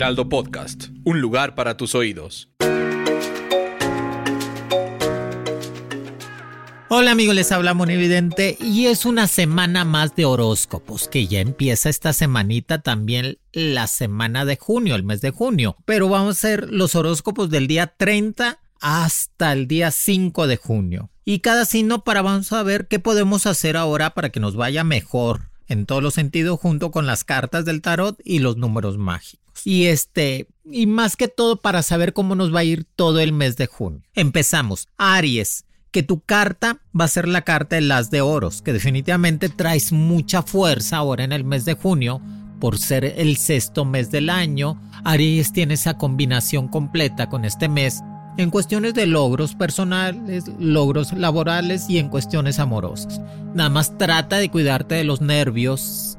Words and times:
Podcast, 0.00 0.86
un 1.04 1.20
lugar 1.20 1.54
para 1.54 1.76
tus 1.76 1.94
oídos. 1.94 2.48
Hola 6.88 7.10
amigos, 7.10 7.34
les 7.34 7.52
habla 7.52 7.74
Monividente 7.74 8.56
y 8.58 8.86
es 8.86 9.04
una 9.04 9.26
semana 9.26 9.84
más 9.84 10.16
de 10.16 10.24
horóscopos 10.24 11.06
que 11.06 11.26
ya 11.26 11.40
empieza 11.40 11.90
esta 11.90 12.14
semanita 12.14 12.80
también 12.80 13.36
la 13.52 13.86
semana 13.88 14.46
de 14.46 14.56
junio, 14.56 14.94
el 14.94 15.02
mes 15.02 15.20
de 15.20 15.32
junio. 15.32 15.76
Pero 15.84 16.08
vamos 16.08 16.28
a 16.28 16.38
hacer 16.38 16.72
los 16.72 16.94
horóscopos 16.94 17.50
del 17.50 17.66
día 17.66 17.94
30 17.94 18.58
hasta 18.80 19.52
el 19.52 19.68
día 19.68 19.90
5 19.90 20.46
de 20.46 20.56
junio. 20.56 21.10
Y 21.26 21.40
cada 21.40 21.66
signo 21.66 22.04
para 22.04 22.22
vamos 22.22 22.50
a 22.54 22.62
ver 22.62 22.88
qué 22.88 23.00
podemos 23.00 23.44
hacer 23.44 23.76
ahora 23.76 24.14
para 24.14 24.30
que 24.30 24.40
nos 24.40 24.56
vaya 24.56 24.82
mejor 24.82 25.50
en 25.68 25.84
todos 25.84 26.02
los 26.02 26.14
sentidos 26.14 26.58
junto 26.58 26.90
con 26.90 27.06
las 27.06 27.22
cartas 27.22 27.66
del 27.66 27.82
tarot 27.82 28.18
y 28.24 28.38
los 28.38 28.56
números 28.56 28.96
mágicos. 28.96 29.39
Y 29.64 29.86
este, 29.86 30.48
y 30.64 30.86
más 30.86 31.16
que 31.16 31.28
todo 31.28 31.56
para 31.56 31.82
saber 31.82 32.12
cómo 32.12 32.34
nos 32.34 32.54
va 32.54 32.60
a 32.60 32.64
ir 32.64 32.84
todo 32.96 33.20
el 33.20 33.32
mes 33.32 33.56
de 33.56 33.66
junio. 33.66 34.02
Empezamos. 34.14 34.88
Aries 34.96 35.64
que 35.90 36.02
tu 36.02 36.20
carta 36.20 36.78
va 36.98 37.06
a 37.06 37.08
ser 37.08 37.26
la 37.26 37.42
carta 37.42 37.76
de 37.76 37.82
las 37.82 38.10
de 38.10 38.20
oros, 38.20 38.62
que 38.62 38.72
definitivamente 38.72 39.48
traes 39.48 39.92
mucha 39.92 40.42
fuerza 40.42 40.98
ahora 40.98 41.24
en 41.24 41.32
el 41.32 41.44
mes 41.44 41.64
de 41.64 41.74
junio 41.74 42.20
por 42.60 42.78
ser 42.78 43.04
el 43.04 43.36
sexto 43.36 43.84
mes 43.84 44.10
del 44.10 44.30
año. 44.30 44.80
Aries 45.04 45.52
tiene 45.52 45.74
esa 45.74 45.96
combinación 45.96 46.68
completa 46.68 47.28
con 47.28 47.44
este 47.44 47.68
mes 47.68 48.00
en 48.36 48.50
cuestiones 48.50 48.94
de 48.94 49.06
logros 49.06 49.54
personales, 49.54 50.44
logros 50.58 51.12
laborales 51.12 51.90
y 51.90 51.98
en 51.98 52.08
cuestiones 52.08 52.58
amorosas. 52.58 53.20
Nada 53.54 53.70
más 53.70 53.98
trata 53.98 54.36
de 54.36 54.50
cuidarte 54.50 54.94
de 54.94 55.04
los 55.04 55.20
nervios, 55.20 56.09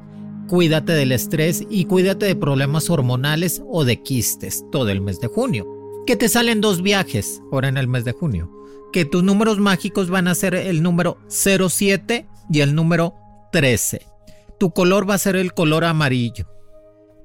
cuídate 0.52 0.92
del 0.92 1.12
estrés 1.12 1.64
y 1.70 1.86
cuídate 1.86 2.26
de 2.26 2.36
problemas 2.36 2.90
hormonales 2.90 3.62
o 3.66 3.86
de 3.86 4.02
quistes 4.02 4.62
todo 4.70 4.90
el 4.90 5.00
mes 5.00 5.18
de 5.18 5.28
junio. 5.28 5.66
Que 6.06 6.14
te 6.16 6.28
salen 6.28 6.60
dos 6.60 6.82
viajes 6.82 7.40
ahora 7.50 7.68
en 7.68 7.78
el 7.78 7.88
mes 7.88 8.04
de 8.04 8.12
junio 8.12 8.62
que 8.92 9.04
tus 9.04 9.24
números 9.24 9.58
mágicos 9.58 10.10
van 10.10 10.28
a 10.28 10.34
ser 10.34 10.54
el 10.54 10.82
número 10.82 11.18
07 11.28 12.28
y 12.50 12.60
el 12.60 12.74
número 12.74 13.14
13. 13.50 14.02
Tu 14.60 14.70
color 14.70 15.08
va 15.08 15.14
a 15.14 15.18
ser 15.18 15.34
el 15.34 15.54
color 15.54 15.84
amarillo. 15.84 16.46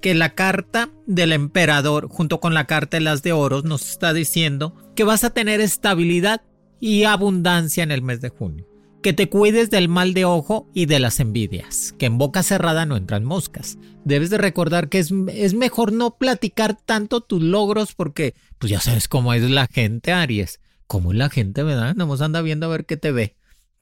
Que 0.02 0.16
la 0.16 0.34
carta 0.34 0.90
del 1.06 1.34
emperador 1.34 2.08
junto 2.08 2.40
con 2.40 2.54
la 2.54 2.66
carta 2.66 2.98
de 2.98 3.02
las 3.02 3.22
de 3.22 3.34
oros 3.34 3.66
nos 3.66 3.90
está 3.90 4.14
diciendo 4.14 4.76
que 4.96 5.04
vas 5.04 5.24
a 5.24 5.32
tener 5.32 5.60
estabilidad 5.60 6.42
y 6.80 7.04
abundancia 7.04 7.84
en 7.84 7.92
el 7.92 8.02
mes 8.02 8.22
de 8.22 8.30
junio. 8.30 8.66
Que 9.02 9.14
te 9.14 9.30
cuides 9.30 9.70
del 9.70 9.90
mal 9.90 10.14
de 10.14 10.26
ojo 10.26 10.70
y 10.74 10.86
de 10.86 11.00
las 11.00 11.20
envidias, 11.20 11.94
que 11.98 12.08
en 12.08 12.18
boca 12.18 12.44
cerrada 12.44 12.86
no 12.86 12.98
entran 12.98 13.24
moscas. 13.24 13.78
Debes 14.04 14.30
de 14.30 14.38
recordar 14.38 14.90
que 14.90 15.00
es, 15.00 15.14
es 15.30 15.54
mejor 15.54 15.94
no 15.94 16.18
platicar 16.18 16.76
tanto 16.76 17.22
tus 17.22 17.42
logros 17.42 17.94
porque 17.94 18.34
pues 18.58 18.72
ya 18.72 18.80
sabes 18.80 19.08
cómo 19.08 19.34
es 19.34 19.44
la 19.50 19.68
gente, 19.68 20.12
Aries 20.12 20.60
como 20.88 21.14
la 21.14 21.30
gente, 21.30 21.64
¿verdad? 21.64 21.96
Nos 21.96 22.22
anda 22.22 22.42
viendo 22.42 22.66
a 22.66 22.70
ver 22.70 22.86
qué 22.86 22.98
te 22.98 23.12
ve. 23.12 23.36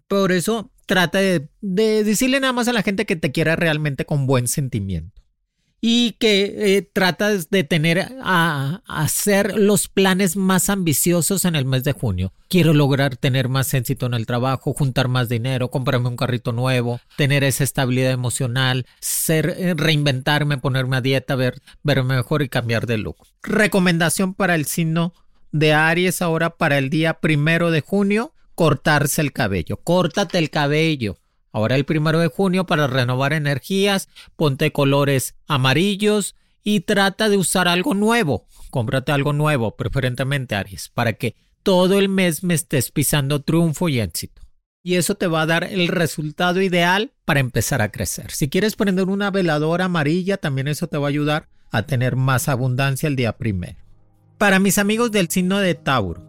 Por 0.07 0.31
eso 0.31 0.71
trata 0.85 1.19
de, 1.19 1.47
decirle 1.61 2.39
nada 2.39 2.53
más 2.53 2.67
a 2.67 2.73
la 2.73 2.83
gente 2.83 3.05
que 3.05 3.15
te 3.15 3.31
quiera 3.31 3.55
realmente 3.55 4.05
con 4.05 4.27
buen 4.27 4.47
sentimiento. 4.47 5.21
Y 5.87 6.13
que 6.13 6.77
eh, 6.77 6.81
tratas 6.81 7.51
de 7.51 7.63
tener 7.63 7.99
a, 8.23 8.81
a, 8.87 9.03
hacer 9.03 9.55
los 9.55 9.87
planes 9.87 10.35
más 10.35 10.71
ambiciosos 10.71 11.45
en 11.45 11.55
el 11.55 11.65
mes 11.65 11.83
de 11.83 11.91
junio. 11.93 12.33
Quiero 12.49 12.73
lograr 12.73 13.17
tener 13.17 13.49
más 13.49 13.71
éxito 13.75 14.07
en 14.07 14.15
el 14.15 14.25
trabajo, 14.25 14.73
juntar 14.73 15.09
más 15.09 15.29
dinero, 15.29 15.69
comprarme 15.69 16.09
un 16.09 16.17
carrito 16.17 16.53
nuevo, 16.53 16.99
tener 17.17 17.43
esa 17.43 17.63
estabilidad 17.63 18.13
emocional, 18.13 18.87
ser, 18.99 19.53
eh, 19.59 19.75
reinventarme, 19.77 20.57
ponerme 20.57 20.97
a 20.97 21.01
dieta, 21.01 21.35
ver, 21.35 21.61
verme 21.83 22.15
mejor 22.15 22.41
y 22.41 22.49
cambiar 22.49 22.87
de 22.87 22.97
look. 22.97 23.17
Recomendación 23.43 24.33
para 24.33 24.55
el 24.55 24.65
signo 24.65 25.13
de 25.51 25.73
Aries 25.73 26.23
ahora 26.23 26.49
para 26.57 26.79
el 26.79 26.89
día 26.89 27.19
primero 27.19 27.69
de 27.69 27.81
junio, 27.81 28.33
cortarse 28.55 29.21
el 29.21 29.33
cabello. 29.33 29.77
Córtate 29.77 30.39
el 30.39 30.49
cabello. 30.49 31.17
Ahora 31.55 31.77
el 31.77 31.85
primero 31.85 32.19
de 32.19 32.27
junio 32.27 32.65
para 32.65 32.85
renovar 32.85 33.31
energías, 33.31 34.09
ponte 34.35 34.73
colores 34.73 35.35
amarillos 35.47 36.35
y 36.65 36.81
trata 36.81 37.29
de 37.29 37.37
usar 37.37 37.69
algo 37.69 37.93
nuevo. 37.93 38.45
Cómprate 38.71 39.13
algo 39.13 39.31
nuevo, 39.31 39.77
preferentemente 39.77 40.55
Aries, 40.55 40.89
para 40.89 41.13
que 41.13 41.33
todo 41.63 41.97
el 41.97 42.09
mes 42.09 42.43
me 42.43 42.55
estés 42.55 42.91
pisando 42.91 43.41
triunfo 43.41 43.87
y 43.87 44.01
éxito. 44.01 44.41
Y 44.83 44.95
eso 44.95 45.15
te 45.15 45.27
va 45.27 45.43
a 45.43 45.45
dar 45.45 45.63
el 45.63 45.87
resultado 45.87 46.61
ideal 46.61 47.13
para 47.23 47.39
empezar 47.39 47.81
a 47.81 47.89
crecer. 47.89 48.31
Si 48.31 48.49
quieres 48.49 48.75
prender 48.75 49.07
una 49.07 49.31
veladora 49.31 49.85
amarilla, 49.85 50.35
también 50.35 50.67
eso 50.67 50.87
te 50.87 50.97
va 50.97 51.07
a 51.07 51.09
ayudar 51.09 51.47
a 51.71 51.83
tener 51.83 52.17
más 52.17 52.49
abundancia 52.49 53.07
el 53.07 53.15
día 53.15 53.37
primero. 53.37 53.79
Para 54.37 54.59
mis 54.59 54.77
amigos 54.77 55.09
del 55.09 55.29
signo 55.29 55.59
de 55.59 55.75
Tauro, 55.75 56.21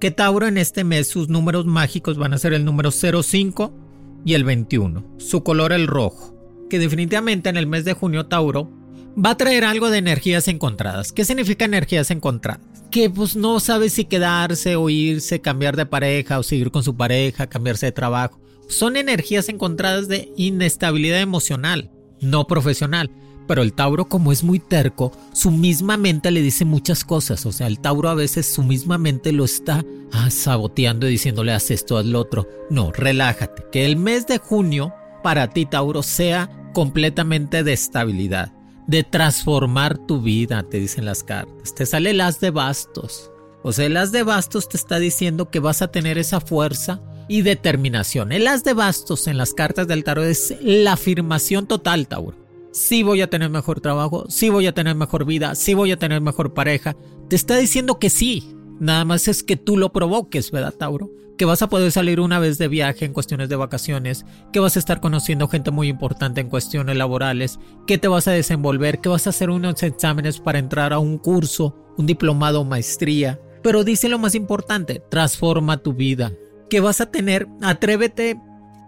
que 0.00 0.10
Tauro 0.10 0.46
en 0.46 0.58
este 0.58 0.84
mes 0.84 1.08
sus 1.08 1.30
números 1.30 1.64
mágicos 1.64 2.18
van 2.18 2.34
a 2.34 2.38
ser 2.38 2.52
el 2.52 2.66
número 2.66 2.90
05 2.90 3.85
y 4.26 4.34
el 4.34 4.42
21, 4.42 5.04
su 5.18 5.44
color 5.44 5.72
el 5.72 5.86
rojo, 5.86 6.34
que 6.68 6.80
definitivamente 6.80 7.48
en 7.48 7.56
el 7.56 7.68
mes 7.68 7.84
de 7.84 7.92
junio 7.92 8.26
Tauro 8.26 8.68
va 9.16 9.30
a 9.30 9.36
traer 9.36 9.64
algo 9.64 9.88
de 9.88 9.98
energías 9.98 10.48
encontradas. 10.48 11.12
¿Qué 11.12 11.24
significa 11.24 11.64
energías 11.64 12.10
encontradas? 12.10 12.66
Que 12.90 13.08
pues 13.08 13.36
no 13.36 13.60
sabe 13.60 13.88
si 13.88 14.04
quedarse 14.04 14.74
o 14.74 14.90
irse, 14.90 15.40
cambiar 15.40 15.76
de 15.76 15.86
pareja 15.86 16.40
o 16.40 16.42
seguir 16.42 16.72
con 16.72 16.82
su 16.82 16.96
pareja, 16.96 17.46
cambiarse 17.46 17.86
de 17.86 17.92
trabajo. 17.92 18.40
Son 18.68 18.96
energías 18.96 19.48
encontradas 19.48 20.08
de 20.08 20.32
inestabilidad 20.36 21.20
emocional, 21.20 21.92
no 22.20 22.48
profesional. 22.48 23.12
Pero 23.46 23.62
el 23.62 23.72
Tauro, 23.72 24.06
como 24.06 24.32
es 24.32 24.42
muy 24.42 24.58
terco, 24.58 25.12
su 25.32 25.50
misma 25.50 25.96
mente 25.96 26.30
le 26.30 26.42
dice 26.42 26.64
muchas 26.64 27.04
cosas. 27.04 27.46
O 27.46 27.52
sea, 27.52 27.66
el 27.66 27.78
Tauro 27.78 28.08
a 28.08 28.14
veces 28.14 28.46
su 28.46 28.62
misma 28.62 28.98
mente 28.98 29.32
lo 29.32 29.44
está 29.44 29.84
ah, 30.12 30.30
saboteando 30.30 31.06
y 31.06 31.12
diciéndole 31.12 31.52
haz 31.52 31.70
esto, 31.70 31.96
haz 31.96 32.06
lo 32.06 32.20
otro. 32.20 32.48
No, 32.70 32.92
relájate. 32.92 33.64
Que 33.70 33.86
el 33.86 33.96
mes 33.96 34.26
de 34.26 34.38
junio 34.38 34.92
para 35.22 35.50
ti, 35.50 35.66
Tauro, 35.66 36.02
sea 36.02 36.50
completamente 36.72 37.62
de 37.62 37.72
estabilidad, 37.72 38.52
de 38.86 39.04
transformar 39.04 39.96
tu 39.96 40.20
vida, 40.20 40.64
te 40.64 40.80
dicen 40.80 41.04
las 41.04 41.22
cartas. 41.22 41.74
Te 41.74 41.86
sale 41.86 42.10
el 42.10 42.20
as 42.20 42.40
de 42.40 42.50
bastos. 42.50 43.30
O 43.62 43.72
sea, 43.72 43.86
el 43.86 43.96
as 43.96 44.12
de 44.12 44.22
bastos 44.22 44.68
te 44.68 44.76
está 44.76 44.98
diciendo 44.98 45.50
que 45.50 45.60
vas 45.60 45.82
a 45.82 45.88
tener 45.88 46.18
esa 46.18 46.40
fuerza 46.40 47.00
y 47.28 47.42
determinación. 47.42 48.30
El 48.30 48.46
as 48.46 48.62
de 48.62 48.74
bastos 48.74 49.26
en 49.26 49.38
las 49.38 49.54
cartas 49.54 49.88
del 49.88 50.04
tarot 50.04 50.26
es 50.26 50.54
la 50.60 50.92
afirmación 50.92 51.66
total, 51.66 52.06
Tauro 52.08 52.45
sí 52.76 53.02
voy 53.02 53.22
a 53.22 53.30
tener 53.30 53.48
mejor 53.48 53.80
trabajo, 53.80 54.26
sí 54.28 54.50
voy 54.50 54.66
a 54.66 54.74
tener 54.74 54.94
mejor 54.94 55.24
vida, 55.24 55.54
sí 55.54 55.72
voy 55.72 55.92
a 55.92 55.96
tener 55.96 56.20
mejor 56.20 56.52
pareja. 56.52 56.94
Te 57.28 57.34
está 57.34 57.56
diciendo 57.56 57.98
que 57.98 58.10
sí. 58.10 58.52
Nada 58.78 59.06
más 59.06 59.28
es 59.28 59.42
que 59.42 59.56
tú 59.56 59.78
lo 59.78 59.90
provoques, 59.92 60.50
¿verdad, 60.50 60.74
Tauro? 60.74 61.10
Que 61.38 61.46
vas 61.46 61.62
a 61.62 61.70
poder 61.70 61.90
salir 61.90 62.20
una 62.20 62.38
vez 62.38 62.58
de 62.58 62.68
viaje 62.68 63.06
en 63.06 63.14
cuestiones 63.14 63.48
de 63.48 63.56
vacaciones, 63.56 64.26
que 64.52 64.60
vas 64.60 64.76
a 64.76 64.78
estar 64.78 65.00
conociendo 65.00 65.48
gente 65.48 65.70
muy 65.70 65.88
importante 65.88 66.42
en 66.42 66.50
cuestiones 66.50 66.96
laborales, 66.96 67.58
que 67.86 67.96
te 67.96 68.08
vas 68.08 68.28
a 68.28 68.32
desenvolver, 68.32 69.00
que 69.00 69.08
vas 69.08 69.26
a 69.26 69.30
hacer 69.30 69.48
unos 69.48 69.82
exámenes 69.82 70.38
para 70.38 70.58
entrar 70.58 70.92
a 70.92 70.98
un 70.98 71.16
curso, 71.16 71.74
un 71.96 72.06
diplomado 72.06 72.60
o 72.60 72.64
maestría. 72.64 73.40
Pero 73.62 73.84
dice 73.84 74.10
lo 74.10 74.18
más 74.18 74.34
importante, 74.34 75.02
transforma 75.10 75.78
tu 75.78 75.94
vida. 75.94 76.32
Que 76.68 76.80
vas 76.80 77.00
a 77.00 77.10
tener, 77.10 77.48
atrévete 77.62 78.38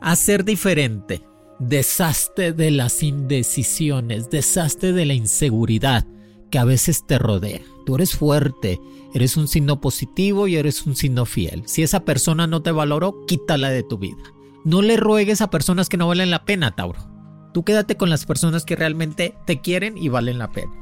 a 0.02 0.14
ser 0.14 0.44
diferente 0.44 1.22
desastre 1.58 2.52
de 2.52 2.70
las 2.70 3.02
indecisiones, 3.02 4.30
desastre 4.30 4.92
de 4.92 5.06
la 5.06 5.14
inseguridad 5.14 6.06
que 6.50 6.58
a 6.58 6.64
veces 6.64 7.06
te 7.06 7.18
rodea. 7.18 7.60
Tú 7.84 7.96
eres 7.96 8.14
fuerte, 8.14 8.80
eres 9.14 9.36
un 9.36 9.48
signo 9.48 9.80
positivo 9.80 10.46
y 10.46 10.56
eres 10.56 10.86
un 10.86 10.96
signo 10.96 11.26
fiel. 11.26 11.62
Si 11.66 11.82
esa 11.82 12.04
persona 12.04 12.46
no 12.46 12.62
te 12.62 12.70
valoró, 12.70 13.24
quítala 13.26 13.70
de 13.70 13.82
tu 13.82 13.98
vida. 13.98 14.22
No 14.64 14.82
le 14.82 14.96
ruegues 14.96 15.40
a 15.40 15.50
personas 15.50 15.88
que 15.88 15.96
no 15.96 16.08
valen 16.08 16.30
la 16.30 16.44
pena, 16.44 16.74
Tauro. 16.74 17.00
Tú 17.54 17.64
quédate 17.64 17.96
con 17.96 18.10
las 18.10 18.26
personas 18.26 18.64
que 18.64 18.76
realmente 18.76 19.34
te 19.46 19.60
quieren 19.60 19.96
y 19.96 20.08
valen 20.08 20.38
la 20.38 20.50
pena. 20.52 20.72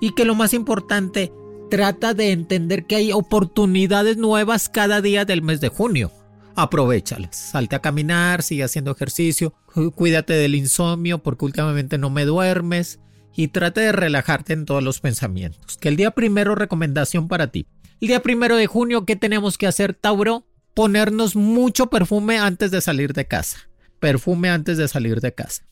Y 0.00 0.14
que 0.14 0.24
lo 0.24 0.34
más 0.34 0.54
importante, 0.54 1.32
trata 1.70 2.14
de 2.14 2.32
entender 2.32 2.86
que 2.86 2.96
hay 2.96 3.12
oportunidades 3.12 4.16
nuevas 4.16 4.68
cada 4.68 5.00
día 5.00 5.24
del 5.24 5.42
mes 5.42 5.60
de 5.60 5.68
junio 5.68 6.10
aprovechalas. 6.54 7.36
Salte 7.36 7.76
a 7.76 7.80
caminar, 7.80 8.42
sigue 8.42 8.64
haciendo 8.64 8.90
ejercicio, 8.90 9.54
cuídate 9.94 10.34
del 10.34 10.54
insomnio 10.54 11.22
porque 11.22 11.44
últimamente 11.44 11.98
no 11.98 12.10
me 12.10 12.24
duermes 12.24 13.00
y 13.34 13.48
trate 13.48 13.80
de 13.80 13.92
relajarte 13.92 14.52
en 14.52 14.66
todos 14.66 14.82
los 14.82 15.00
pensamientos. 15.00 15.76
Que 15.78 15.88
el 15.88 15.96
día 15.96 16.10
primero, 16.10 16.54
recomendación 16.54 17.28
para 17.28 17.48
ti. 17.48 17.66
El 18.00 18.08
día 18.08 18.22
primero 18.22 18.56
de 18.56 18.66
junio, 18.66 19.06
¿qué 19.06 19.16
tenemos 19.16 19.58
que 19.58 19.66
hacer, 19.66 19.94
Tauro? 19.94 20.44
Ponernos 20.74 21.36
mucho 21.36 21.88
perfume 21.88 22.38
antes 22.38 22.70
de 22.70 22.80
salir 22.80 23.12
de 23.12 23.26
casa. 23.26 23.68
Perfume 24.00 24.50
antes 24.50 24.78
de 24.78 24.88
salir 24.88 25.20
de 25.20 25.34
casa. 25.34 25.68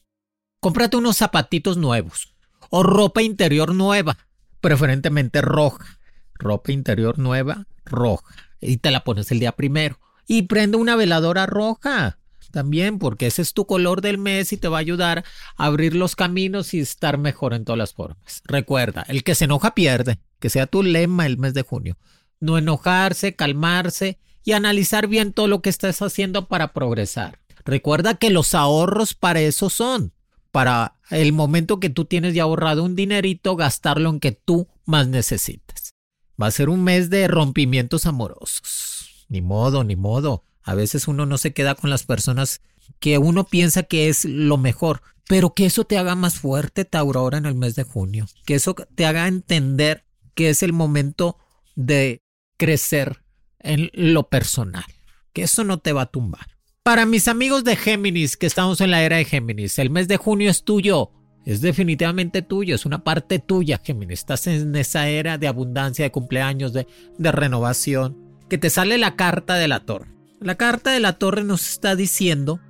Cómprate 0.61 0.97
unos 0.97 1.17
zapatitos 1.17 1.77
nuevos 1.77 2.35
o 2.71 2.83
ropa 2.83 3.23
interior 3.23 3.75
nueva, 3.75 4.17
preferentemente 4.61 5.43
roja. 5.43 5.99
Ropa 6.35 6.73
interior 6.73 7.19
nueva, 7.19 7.67
roja. 7.85 8.35
Y 8.61 8.79
te 8.79 8.91
la 8.91 9.05
pones 9.05 9.31
el 9.33 9.41
día 9.41 9.53
primero. 9.53 9.99
Y 10.27 10.43
prende 10.43 10.77
una 10.77 10.97
veladora 10.97 11.47
roja 11.47 12.20
también, 12.51 12.99
porque 12.99 13.27
ese 13.27 13.43
es 13.43 13.53
tu 13.55 13.67
color 13.67 14.01
del 14.01 14.19
mes 14.19 14.53
y 14.53 14.57
te 14.57 14.69
va 14.69 14.79
a 14.79 14.81
ayudar 14.81 15.25
a 15.57 15.65
abrir 15.65 15.95
los 15.95 16.17
caminos 16.17 16.75
y 16.75 16.81
estar 16.81 17.19
mejor 17.19 17.55
en 17.55 17.65
todas 17.65 17.79
las 17.79 17.95
formas. 17.95 18.43
Recuerda, 18.45 19.05
el 19.09 19.25
que 19.25 19.35
se 19.35 19.45
enoja 19.45 19.75
pierde, 19.75 20.19
que 20.39 20.51
sea 20.51 20.67
tu 20.67 20.83
lema 20.83 21.27
el 21.27 21.39
mes 21.39 21.55
de 21.55 21.63
junio. 21.63 21.97
No 22.41 22.59
enojarse, 22.59 23.35
calmarse 23.37 24.19
y 24.45 24.53
analizar 24.53 25.07
bien 25.07 25.33
todo 25.33 25.47
lo 25.47 25.63
que 25.63 25.71
estás 25.71 26.03
haciendo 26.03 26.49
para 26.49 26.73
progresar. 26.73 27.39
Recuerda 27.65 28.15
que 28.15 28.31
los 28.31 28.55
ahorros 28.55 29.15
para 29.15 29.41
eso 29.41 29.71
son, 29.71 30.13
para 30.51 30.97
el 31.11 31.33
momento 31.33 31.81
que 31.81 31.91
tú 31.91 32.05
tienes 32.05 32.35
ya 32.35 32.45
ahorrado 32.45 32.83
un 32.85 32.97
dinerito, 32.97 33.57
gastarlo 33.57 34.11
en 34.11 34.21
que 34.21 34.33
tú 34.33 34.69
más 34.87 35.09
necesitas. 35.09 35.95
Va 36.41 36.47
a 36.47 36.51
ser 36.51 36.69
un 36.71 36.83
mes 36.83 37.11
de 37.11 37.29
rompimientos 37.29 38.07
amorosos. 38.07 39.27
Ni 39.29 39.43
modo, 39.43 39.85
ni 39.85 39.95
modo. 39.95 40.45
A 40.71 40.75
veces 40.75 41.09
uno 41.09 41.27
no 41.27 41.37
se 41.37 41.53
queda 41.53 41.75
con 41.75 41.91
las 41.91 42.05
personas 42.05 42.61
que 43.01 43.19
uno 43.19 43.45
piensa 43.45 43.83
que 43.83 44.09
es 44.09 44.25
lo 44.25 44.57
mejor, 44.57 45.03
pero 45.27 45.53
que 45.53 45.67
eso 45.67 45.85
te 45.85 45.99
haga 45.99 46.15
más 46.15 46.39
fuerte, 46.39 46.85
Tauro, 46.85 47.19
ahora 47.19 47.39
en 47.39 47.47
el 47.47 47.57
mes 47.57 47.75
de 47.75 47.83
junio. 47.83 48.27
Que 48.47 48.55
eso 48.55 48.75
te 48.75 49.05
haga 49.05 49.27
entender 49.27 50.05
que 50.35 50.49
es 50.49 50.63
el 50.63 50.73
momento 50.73 51.39
de 51.75 52.23
crecer 52.57 53.25
en 53.59 53.91
lo 53.95 54.29
personal. 54.29 54.85
Que 55.33 55.43
eso 55.43 55.65
no 55.65 55.79
te 55.79 55.93
va 55.93 56.03
a 56.03 56.11
tumbar. 56.11 56.47
Para 56.85 57.05
mis 57.05 57.27
amigos 57.27 57.65
de 57.65 57.75
Géminis, 57.75 58.37
que 58.37 58.47
estamos 58.47 58.81
en 58.81 58.93
la 58.93 59.03
era 59.03 59.17
de 59.17 59.25
Géminis, 59.25 59.81
el 59.81 59.91
mes 59.91 60.07
de 60.07 60.19
junio 60.19 60.51
es 60.51 60.63
tuyo. 60.63 61.11
Es 61.45 61.63
definitivamente 61.63 62.43
tuyo, 62.43 62.77
es 62.77 62.87
una 62.87 63.03
parte 63.03 63.41
tuya, 63.41 63.81
Géminis. 63.83 64.21
Estás 64.21 64.47
en 64.47 64.77
esa 64.77 65.09
era 65.09 65.37
de 65.37 65.49
abundancia, 65.49 66.05
de 66.05 66.13
cumpleaños, 66.13 66.73
de, 66.73 66.87
renovación. 67.19 68.39
Que 68.49 68.57
te 68.57 68.71
sale 68.71 68.99
la 68.99 69.17
carta 69.17 69.57
de 69.57 69.67
la 69.67 69.81
torre. 69.81 70.20
La 70.41 70.55
carta 70.55 70.93
de 70.93 71.01
la 71.01 71.19
torre 71.19 71.45
nos 71.45 71.69
está 71.69 71.95
diciendo 71.95 72.61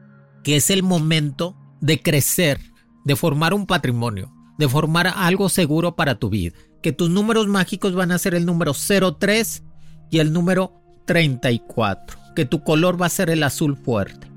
que 0.43 0.57
es 0.57 0.71
el 0.71 0.83
momento 0.83 1.57
de 1.81 2.03
crecer, 2.03 2.59
de 3.05 3.15
formar 3.15 3.55
un 3.55 3.67
patrimonio, 3.67 4.33
de 4.59 4.69
formar 4.69 5.07
algo 5.07 5.49
seguro 5.49 5.95
para 5.95 6.17
tu 6.17 6.31
vida. 6.31 6.57
Que 6.83 6.91
tus 6.91 7.11
números 7.11 7.47
mágicos 7.47 7.95
van 7.95 8.11
a 8.11 8.19
ser 8.19 8.35
el 8.35 8.45
número 8.45 8.73
03 8.75 9.63
y 10.11 10.19
el 10.19 10.33
número 10.33 10.83
34. 11.07 12.19
Que 12.35 12.45
tu 12.45 12.65
color 12.65 13.01
va 13.01 13.07
a 13.07 13.11
ser 13.11 13.31
el 13.31 13.45
azul 13.45 13.77
fuerte. 13.77 14.29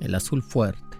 El 0.00 0.14
azul 0.14 0.44
fuerte. 0.44 0.96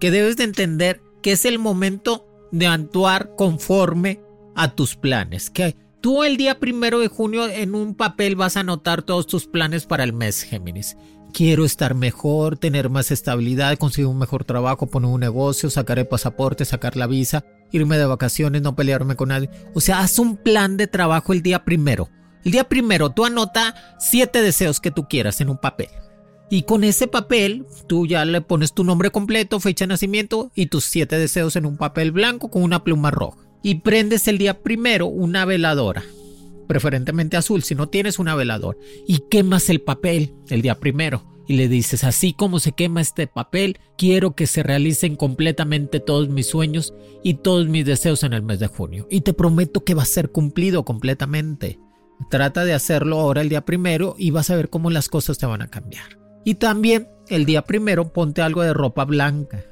Que 0.00 0.10
debes 0.10 0.36
de 0.36 0.44
entender 0.44 1.00
que 1.22 1.30
es 1.30 1.44
el 1.44 1.60
momento 1.60 2.26
de 2.50 2.66
actuar 2.66 3.36
conforme 3.36 4.20
a 4.56 4.74
tus 4.74 4.96
planes. 4.96 5.48
Que 5.48 5.76
Tú 6.00 6.22
el 6.22 6.36
día 6.36 6.60
primero 6.60 7.00
de 7.00 7.08
junio 7.08 7.48
en 7.48 7.74
un 7.74 7.96
papel 7.96 8.36
vas 8.36 8.56
a 8.56 8.60
anotar 8.60 9.02
todos 9.02 9.26
tus 9.26 9.46
planes 9.46 9.84
para 9.84 10.04
el 10.04 10.12
mes, 10.12 10.42
Géminis. 10.44 10.96
Quiero 11.32 11.64
estar 11.64 11.96
mejor, 11.96 12.56
tener 12.56 12.88
más 12.88 13.10
estabilidad, 13.10 13.76
conseguir 13.78 14.06
un 14.06 14.18
mejor 14.18 14.44
trabajo, 14.44 14.86
poner 14.86 15.10
un 15.10 15.18
negocio, 15.18 15.70
sacar 15.70 15.98
el 15.98 16.06
pasaporte, 16.06 16.64
sacar 16.64 16.96
la 16.96 17.08
visa, 17.08 17.44
irme 17.72 17.98
de 17.98 18.06
vacaciones, 18.06 18.62
no 18.62 18.76
pelearme 18.76 19.16
con 19.16 19.30
nadie. 19.30 19.50
O 19.74 19.80
sea, 19.80 19.98
haz 19.98 20.20
un 20.20 20.36
plan 20.36 20.76
de 20.76 20.86
trabajo 20.86 21.32
el 21.32 21.42
día 21.42 21.64
primero. 21.64 22.08
El 22.44 22.52
día 22.52 22.68
primero 22.68 23.10
tú 23.10 23.24
anota 23.24 23.74
siete 23.98 24.40
deseos 24.40 24.78
que 24.78 24.92
tú 24.92 25.08
quieras 25.08 25.40
en 25.40 25.50
un 25.50 25.58
papel. 25.58 25.88
Y 26.48 26.62
con 26.62 26.84
ese 26.84 27.08
papel 27.08 27.66
tú 27.88 28.06
ya 28.06 28.24
le 28.24 28.40
pones 28.40 28.72
tu 28.72 28.84
nombre 28.84 29.10
completo, 29.10 29.58
fecha 29.58 29.84
de 29.84 29.88
nacimiento 29.88 30.52
y 30.54 30.66
tus 30.66 30.84
siete 30.84 31.18
deseos 31.18 31.56
en 31.56 31.66
un 31.66 31.76
papel 31.76 32.12
blanco 32.12 32.52
con 32.52 32.62
una 32.62 32.84
pluma 32.84 33.10
roja 33.10 33.47
y 33.62 33.76
prendes 33.76 34.28
el 34.28 34.38
día 34.38 34.62
primero 34.62 35.06
una 35.06 35.44
veladora, 35.44 36.02
preferentemente 36.66 37.36
azul 37.36 37.62
si 37.62 37.74
no 37.74 37.88
tienes 37.88 38.18
una 38.18 38.34
veladora, 38.34 38.78
y 39.06 39.24
quemas 39.30 39.68
el 39.70 39.80
papel 39.80 40.34
el 40.48 40.62
día 40.62 40.78
primero. 40.78 41.24
Y 41.46 41.56
le 41.56 41.66
dices, 41.66 42.04
así 42.04 42.34
como 42.34 42.60
se 42.60 42.72
quema 42.72 43.00
este 43.00 43.26
papel, 43.26 43.78
quiero 43.96 44.34
que 44.34 44.46
se 44.46 44.62
realicen 44.62 45.16
completamente 45.16 45.98
todos 45.98 46.28
mis 46.28 46.46
sueños 46.46 46.92
y 47.24 47.34
todos 47.34 47.68
mis 47.68 47.86
deseos 47.86 48.22
en 48.22 48.34
el 48.34 48.42
mes 48.42 48.58
de 48.58 48.66
junio. 48.66 49.08
Y 49.10 49.22
te 49.22 49.32
prometo 49.32 49.82
que 49.82 49.94
va 49.94 50.02
a 50.02 50.06
ser 50.06 50.30
cumplido 50.30 50.84
completamente. 50.84 51.78
Trata 52.28 52.66
de 52.66 52.74
hacerlo 52.74 53.18
ahora 53.18 53.40
el 53.40 53.48
día 53.48 53.64
primero 53.64 54.14
y 54.18 54.30
vas 54.30 54.50
a 54.50 54.56
ver 54.56 54.68
cómo 54.68 54.90
las 54.90 55.08
cosas 55.08 55.38
te 55.38 55.46
van 55.46 55.62
a 55.62 55.70
cambiar. 55.70 56.18
Y 56.44 56.56
también 56.56 57.08
el 57.28 57.46
día 57.46 57.62
primero 57.62 58.12
ponte 58.12 58.42
algo 58.42 58.62
de 58.62 58.74
ropa 58.74 59.06
blanca, 59.06 59.64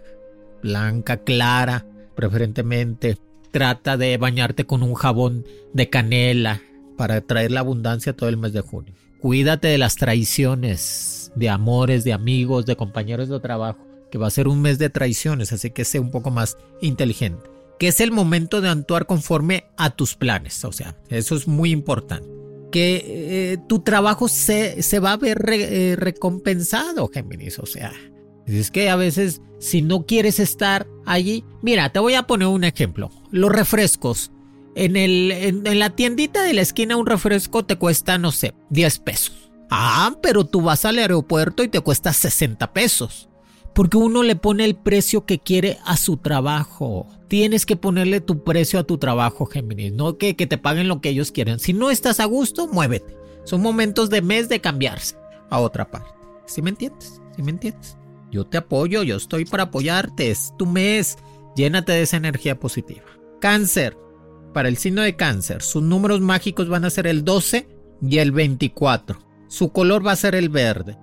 blanca, 0.62 1.18
clara, 1.24 1.86
preferentemente 2.14 3.18
trata 3.56 3.96
de 3.96 4.18
bañarte 4.18 4.66
con 4.66 4.82
un 4.82 4.92
jabón 4.92 5.46
de 5.72 5.88
canela 5.88 6.60
para 6.98 7.22
traer 7.22 7.52
la 7.52 7.60
abundancia 7.60 8.14
todo 8.14 8.28
el 8.28 8.36
mes 8.36 8.52
de 8.52 8.60
junio. 8.60 8.92
Cuídate 9.18 9.68
de 9.68 9.78
las 9.78 9.96
traiciones, 9.96 11.32
de 11.36 11.48
amores, 11.48 12.04
de 12.04 12.12
amigos, 12.12 12.66
de 12.66 12.76
compañeros 12.76 13.30
de 13.30 13.40
trabajo, 13.40 13.78
que 14.10 14.18
va 14.18 14.26
a 14.26 14.30
ser 14.30 14.46
un 14.46 14.60
mes 14.60 14.78
de 14.78 14.90
traiciones, 14.90 15.54
así 15.54 15.70
que 15.70 15.86
sé 15.86 15.98
un 15.98 16.10
poco 16.10 16.30
más 16.30 16.58
inteligente. 16.82 17.48
Que 17.78 17.88
es 17.88 18.02
el 18.02 18.12
momento 18.12 18.60
de 18.60 18.68
actuar 18.68 19.06
conforme 19.06 19.64
a 19.78 19.88
tus 19.88 20.16
planes, 20.16 20.62
o 20.66 20.72
sea, 20.72 20.94
eso 21.08 21.34
es 21.34 21.48
muy 21.48 21.70
importante. 21.70 22.28
Que 22.70 23.52
eh, 23.52 23.58
tu 23.70 23.78
trabajo 23.78 24.28
se, 24.28 24.82
se, 24.82 24.98
va 24.98 25.12
a 25.12 25.16
ver 25.16 25.42
eh, 25.48 25.96
recompensado, 25.96 27.08
Géminis, 27.08 27.58
o 27.58 27.64
sea, 27.64 27.90
es 28.44 28.70
que 28.70 28.90
a 28.90 28.96
veces 28.96 29.40
si 29.58 29.82
no 29.82 30.04
quieres 30.04 30.40
estar 30.40 30.86
allí, 31.04 31.44
mira, 31.62 31.90
te 31.90 31.98
voy 31.98 32.14
a 32.14 32.26
poner 32.26 32.48
un 32.48 32.64
ejemplo. 32.64 33.10
Los 33.30 33.50
refrescos. 33.50 34.30
En, 34.74 34.96
el, 34.96 35.32
en, 35.32 35.78
la 35.78 35.90
tiendita 35.90 36.42
de 36.42 36.52
la 36.52 36.60
esquina 36.60 36.96
un 36.96 37.06
refresco 37.06 37.64
te 37.64 37.76
cuesta, 37.76 38.18
no 38.18 38.30
sé, 38.30 38.54
10 38.70 38.98
pesos. 39.00 39.50
Ah, 39.70 40.16
pero 40.22 40.44
tú 40.44 40.60
vas 40.60 40.84
al 40.84 40.98
aeropuerto 40.98 41.62
y 41.62 41.68
te 41.68 41.80
cuesta 41.80 42.12
60 42.12 42.72
pesos. 42.72 43.28
Porque 43.74 43.96
uno 43.96 44.22
le 44.22 44.36
pone 44.36 44.64
el 44.64 44.74
precio 44.74 45.26
que 45.26 45.38
quiere 45.38 45.78
a 45.84 45.96
su 45.96 46.18
trabajo. 46.18 47.06
Tienes 47.28 47.66
que 47.66 47.76
ponerle 47.76 48.20
tu 48.20 48.44
precio 48.44 48.78
a 48.78 48.84
tu 48.84 48.98
trabajo, 48.98 49.46
Géminis. 49.46 49.92
No 49.92 50.18
que, 50.18 50.36
que 50.36 50.46
te 50.46 50.58
paguen 50.58 50.88
lo 50.88 51.00
que 51.00 51.10
ellos 51.10 51.32
quieren. 51.32 51.58
Si 51.58 51.72
no 51.72 51.90
estás 51.90 52.20
a 52.20 52.24
gusto, 52.24 52.68
muévete. 52.68 53.16
Son 53.44 53.60
momentos 53.62 54.10
de 54.10 54.22
mes 54.22 54.48
de 54.48 54.60
cambiarse 54.60 55.16
a 55.50 55.60
otra 55.60 55.90
parte. 55.90 56.10
¿Sí 56.46 56.62
me 56.62 56.70
entiendes? 56.70 57.20
¿Sí 57.34 57.42
me 57.42 57.50
entiendes? 57.50 57.96
Yo 58.30 58.44
te 58.44 58.58
apoyo, 58.58 59.02
yo 59.02 59.16
estoy 59.16 59.44
para 59.44 59.64
apoyarte, 59.64 60.30
es 60.30 60.52
tu 60.58 60.66
mes. 60.66 61.16
Llénate 61.56 61.92
de 61.92 62.02
esa 62.02 62.18
energía 62.18 62.60
positiva. 62.60 63.06
Cáncer. 63.40 63.96
Para 64.52 64.68
el 64.68 64.76
signo 64.76 65.02
de 65.02 65.16
cáncer, 65.16 65.62
sus 65.62 65.82
números 65.82 66.20
mágicos 66.20 66.68
van 66.68 66.84
a 66.84 66.90
ser 66.90 67.06
el 67.06 67.24
12 67.24 67.68
y 68.02 68.18
el 68.18 68.32
24. 68.32 69.18
Su 69.48 69.72
color 69.72 70.06
va 70.06 70.12
a 70.12 70.16
ser 70.16 70.34
el 70.34 70.50
verde. 70.50 70.98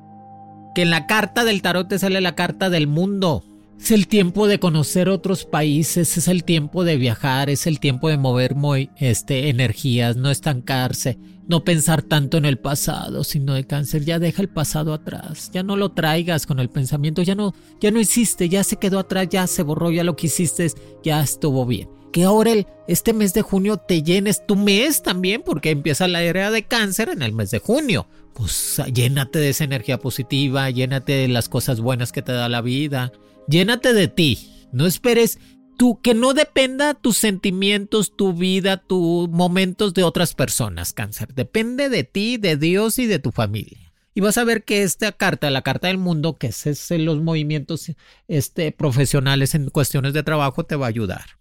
Que 0.75 0.83
en 0.83 0.89
la 0.89 1.07
carta 1.07 1.43
del 1.43 1.61
tarot 1.61 1.87
te 1.87 1.99
sale 1.99 2.21
la 2.21 2.35
carta 2.35 2.69
del 2.69 2.87
mundo. 2.87 3.43
Es 3.83 3.91
el 3.91 4.07
tiempo 4.07 4.47
de 4.47 4.59
conocer 4.59 5.09
otros 5.09 5.43
países, 5.43 6.15
es 6.15 6.29
el 6.29 6.45
tiempo 6.45 6.85
de 6.85 6.95
viajar, 6.95 7.49
es 7.49 7.67
el 7.67 7.81
tiempo 7.81 8.07
de 8.07 8.15
mover 8.15 8.55
muy, 8.55 8.89
este, 8.95 9.49
energías, 9.49 10.15
no 10.15 10.31
estancarse, 10.31 11.17
no 11.49 11.65
pensar 11.65 12.01
tanto 12.01 12.37
en 12.37 12.45
el 12.45 12.57
pasado, 12.57 13.25
sino 13.25 13.55
de 13.55 13.67
cáncer, 13.67 14.05
ya 14.05 14.19
deja 14.19 14.41
el 14.41 14.47
pasado 14.47 14.93
atrás, 14.93 15.51
ya 15.53 15.63
no 15.63 15.75
lo 15.75 15.91
traigas 15.91 16.45
con 16.45 16.61
el 16.61 16.69
pensamiento, 16.69 17.23
ya 17.23 17.35
no, 17.35 17.53
ya 17.81 17.91
no 17.91 17.99
hiciste, 17.99 18.47
ya 18.47 18.63
se 18.63 18.77
quedó 18.77 18.99
atrás, 18.99 19.27
ya 19.29 19.47
se 19.47 19.63
borró, 19.63 19.91
ya 19.91 20.05
lo 20.05 20.15
que 20.15 20.27
hiciste, 20.27 20.71
ya 21.03 21.21
estuvo 21.21 21.65
bien. 21.65 21.89
Que 22.13 22.23
ahora 22.23 22.53
el, 22.53 22.67
este 22.87 23.11
mes 23.11 23.33
de 23.33 23.41
junio 23.41 23.75
te 23.75 24.01
llenes 24.01 24.45
tu 24.47 24.55
mes 24.55 25.03
también, 25.03 25.41
porque 25.45 25.71
empieza 25.71 26.07
la 26.07 26.23
era 26.23 26.51
de 26.51 26.63
cáncer 26.63 27.09
en 27.09 27.21
el 27.21 27.33
mes 27.33 27.51
de 27.51 27.59
junio. 27.59 28.07
Pues 28.33 28.81
llénate 28.93 29.39
de 29.39 29.49
esa 29.49 29.65
energía 29.65 29.97
positiva, 29.97 30.69
llénate 30.69 31.11
de 31.11 31.27
las 31.27 31.49
cosas 31.49 31.81
buenas 31.81 32.13
que 32.13 32.21
te 32.21 32.31
da 32.31 32.47
la 32.47 32.61
vida, 32.61 33.11
llénate 33.47 33.93
de 33.93 34.07
ti. 34.07 34.49
No 34.71 34.85
esperes 34.85 35.39
tú, 35.77 35.99
que 36.01 36.13
no 36.13 36.33
dependa 36.33 36.93
tus 36.93 37.17
sentimientos, 37.17 38.15
tu 38.15 38.33
vida, 38.33 38.77
tus 38.77 39.29
momentos 39.29 39.93
de 39.93 40.03
otras 40.03 40.33
personas, 40.33 40.93
cáncer. 40.93 41.33
Depende 41.33 41.89
de 41.89 42.03
ti, 42.03 42.37
de 42.37 42.57
Dios 42.57 42.99
y 42.99 43.07
de 43.07 43.19
tu 43.19 43.31
familia. 43.31 43.93
Y 44.15 44.21
vas 44.21 44.37
a 44.37 44.43
ver 44.43 44.63
que 44.63 44.83
esta 44.83 45.11
carta, 45.11 45.49
la 45.49 45.63
carta 45.63 45.87
del 45.87 45.97
mundo, 45.97 46.37
que 46.37 46.47
es, 46.47 46.91
los 46.91 47.21
movimientos 47.21 47.91
este, 48.27 48.71
profesionales 48.71 49.55
en 49.55 49.69
cuestiones 49.69 50.13
de 50.13 50.23
trabajo, 50.23 50.65
te 50.65 50.75
va 50.75 50.85
a 50.85 50.89
ayudar. 50.89 51.39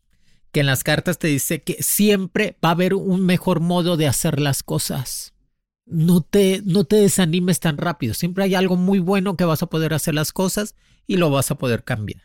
Que 0.53 0.61
en 0.61 0.67
las 0.67 0.85
cartas 0.85 1.19
te 1.19 1.29
dice 1.29 1.63
que 1.63 1.83
siempre 1.83 2.57
va 2.65 2.71
a 2.71 2.73
haber 2.73 2.95
un 2.95 3.25
mejor 3.25 3.61
modo 3.61 3.97
de 3.97 4.07
hacer 4.07 4.41
las 4.41 4.63
cosas. 4.63 5.32
No 5.85 6.21
te, 6.21 6.63
no 6.65 6.85
te 6.85 6.97
desanimes 6.97 7.61
tan 7.61 7.77
rápido. 7.77 8.15
Siempre 8.15 8.45
hay 8.45 8.55
algo 8.55 8.77
muy 8.77 8.99
bueno 8.99 9.37
que 9.37 9.45
vas 9.45 9.63
a 9.63 9.67
poder 9.67 9.95
hacer 9.95 10.15
las 10.15 10.33
cosas 10.33 10.75
y 11.07 11.17
lo 11.17 11.31
vas 11.31 11.51
a 11.51 11.57
poder 11.57 11.85
cambiar 11.85 12.23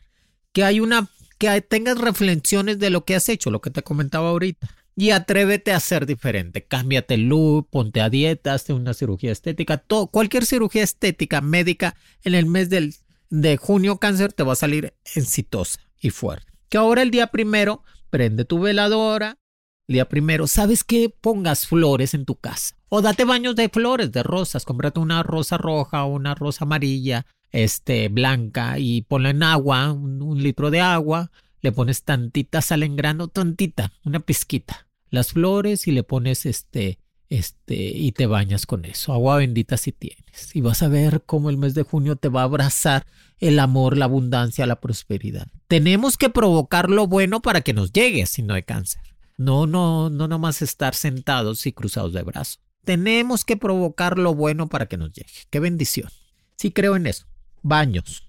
que 0.57 0.63
hay 0.63 0.79
una 0.79 1.07
que 1.37 1.61
tengas 1.61 1.99
reflexiones 1.99 2.79
de 2.79 2.89
lo 2.89 3.05
que 3.05 3.13
has 3.13 3.29
hecho, 3.29 3.51
lo 3.51 3.61
que 3.61 3.69
te 3.69 3.83
comentaba 3.83 4.29
ahorita. 4.29 4.67
Y 4.95 5.11
atrévete 5.11 5.71
a 5.71 5.79
ser 5.79 6.07
diferente. 6.07 6.65
Cámbiate 6.65 7.13
el 7.13 7.27
look, 7.29 7.69
ponte 7.69 8.01
a 8.01 8.09
dieta, 8.09 8.55
hazte 8.55 8.73
una 8.73 8.95
cirugía 8.95 9.31
estética, 9.31 9.77
todo, 9.77 10.07
cualquier 10.07 10.47
cirugía 10.47 10.81
estética 10.81 11.41
médica 11.41 11.95
en 12.23 12.33
el 12.33 12.47
mes 12.47 12.71
del, 12.71 12.95
de 13.29 13.57
junio 13.57 13.99
cáncer 13.99 14.33
te 14.33 14.41
va 14.41 14.53
a 14.53 14.55
salir 14.55 14.95
exitosa 15.13 15.79
y 16.01 16.09
fuerte. 16.09 16.51
Que 16.69 16.79
ahora 16.79 17.03
el 17.03 17.11
día 17.11 17.27
primero, 17.27 17.83
prende 18.09 18.43
tu 18.43 18.59
veladora, 18.59 19.29
el 19.29 19.46
día 19.87 20.09
primero, 20.09 20.47
¿sabes 20.47 20.83
qué? 20.83 21.09
Pongas 21.09 21.65
flores 21.65 22.13
en 22.13 22.25
tu 22.25 22.35
casa. 22.35 22.75
O 22.89 23.01
date 23.01 23.23
baños 23.23 23.55
de 23.55 23.69
flores, 23.69 24.11
de 24.11 24.23
rosas. 24.23 24.65
Cómprate 24.65 24.99
una 24.99 25.23
rosa 25.23 25.57
roja 25.57 26.03
o 26.03 26.13
una 26.13 26.35
rosa 26.35 26.65
amarilla, 26.65 27.25
este, 27.51 28.09
blanca, 28.09 28.79
y 28.79 29.01
ponla 29.03 29.29
en 29.29 29.43
agua, 29.43 29.91
un, 29.93 30.41
litro 30.41 30.71
de 30.71 30.81
agua. 30.81 31.31
Le 31.61 31.71
pones 31.71 32.03
tantita 32.03 32.61
sal 32.61 32.83
en 32.83 32.95
grano, 32.95 33.29
tantita, 33.29 33.91
una 34.03 34.19
pizquita. 34.19 34.87
Las 35.09 35.31
flores 35.31 35.87
y 35.87 35.91
le 35.91 36.03
pones 36.03 36.45
este, 36.45 36.99
este, 37.29 37.75
y 37.75 38.11
te 38.11 38.25
bañas 38.25 38.65
con 38.65 38.83
eso. 38.85 39.13
Agua 39.13 39.37
bendita 39.37 39.77
si 39.77 39.93
tienes. 39.93 40.53
Y 40.53 40.61
vas 40.61 40.83
a 40.83 40.89
ver 40.89 41.23
cómo 41.25 41.49
el 41.49 41.57
mes 41.57 41.73
de 41.73 41.83
junio 41.83 42.17
te 42.17 42.27
va 42.27 42.41
a 42.41 42.45
abrazar 42.45 43.05
el 43.39 43.59
amor, 43.59 43.97
la 43.97 44.05
abundancia, 44.05 44.65
la 44.65 44.81
prosperidad. 44.81 45.47
Tenemos 45.67 46.17
que 46.17 46.29
provocar 46.29 46.89
lo 46.89 47.07
bueno 47.07 47.41
para 47.41 47.61
que 47.61 47.73
nos 47.73 47.93
llegue 47.93 48.25
si 48.25 48.43
no 48.43 48.53
hay 48.53 48.63
cáncer. 48.63 49.01
No, 49.37 49.67
no, 49.67 50.09
no 50.09 50.27
nomás 50.27 50.61
estar 50.61 50.95
sentados 50.95 51.65
y 51.67 51.71
cruzados 51.71 52.11
de 52.13 52.23
brazos. 52.23 52.59
Tenemos 52.83 53.45
que 53.45 53.55
provocar 53.55 54.17
lo 54.17 54.33
bueno 54.33 54.67
para 54.67 54.87
que 54.87 54.97
nos 54.97 55.11
llegue. 55.11 55.29
Qué 55.49 55.59
bendición. 55.59 56.09
Sí 56.55 56.71
creo 56.71 56.95
en 56.95 57.05
eso. 57.05 57.25
Baños. 57.61 58.23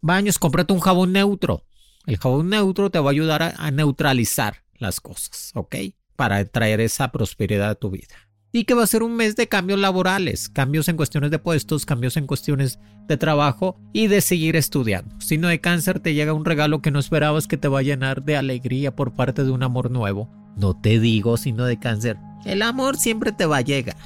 Baños, 0.00 0.38
cómprate 0.38 0.72
un 0.72 0.80
jabón 0.80 1.12
neutro. 1.12 1.64
El 2.06 2.16
jabón 2.16 2.48
neutro 2.48 2.90
te 2.90 2.98
va 2.98 3.10
a 3.10 3.12
ayudar 3.12 3.42
a, 3.42 3.50
a 3.58 3.70
neutralizar 3.70 4.64
las 4.78 5.00
cosas, 5.00 5.50
¿ok? 5.54 5.76
Para 6.16 6.44
traer 6.46 6.80
esa 6.80 7.12
prosperidad 7.12 7.70
a 7.70 7.74
tu 7.74 7.90
vida 7.90 8.28
y 8.52 8.64
que 8.64 8.74
va 8.74 8.82
a 8.82 8.86
ser 8.86 9.02
un 9.02 9.14
mes 9.14 9.36
de 9.36 9.48
cambios 9.48 9.78
laborales, 9.78 10.48
cambios 10.48 10.88
en 10.88 10.96
cuestiones 10.96 11.30
de 11.30 11.38
puestos, 11.38 11.84
cambios 11.84 12.16
en 12.16 12.26
cuestiones 12.26 12.78
de 13.06 13.16
trabajo 13.16 13.78
y 13.92 14.06
de 14.06 14.20
seguir 14.20 14.56
estudiando. 14.56 15.14
Si 15.20 15.38
no 15.38 15.48
hay 15.48 15.58
cáncer, 15.58 16.00
te 16.00 16.14
llega 16.14 16.32
un 16.32 16.44
regalo 16.44 16.80
que 16.80 16.90
no 16.90 16.98
esperabas 16.98 17.46
que 17.46 17.56
te 17.56 17.68
va 17.68 17.80
a 17.80 17.82
llenar 17.82 18.22
de 18.22 18.36
alegría 18.36 18.94
por 18.94 19.14
parte 19.14 19.44
de 19.44 19.50
un 19.50 19.62
amor 19.62 19.90
nuevo. 19.90 20.30
No 20.56 20.74
te 20.74 20.98
digo 20.98 21.36
sino 21.36 21.64
de 21.64 21.78
cáncer, 21.78 22.18
el 22.44 22.62
amor 22.62 22.96
siempre 22.96 23.32
te 23.32 23.46
va 23.46 23.58
a 23.58 23.62
llegar. 23.62 23.96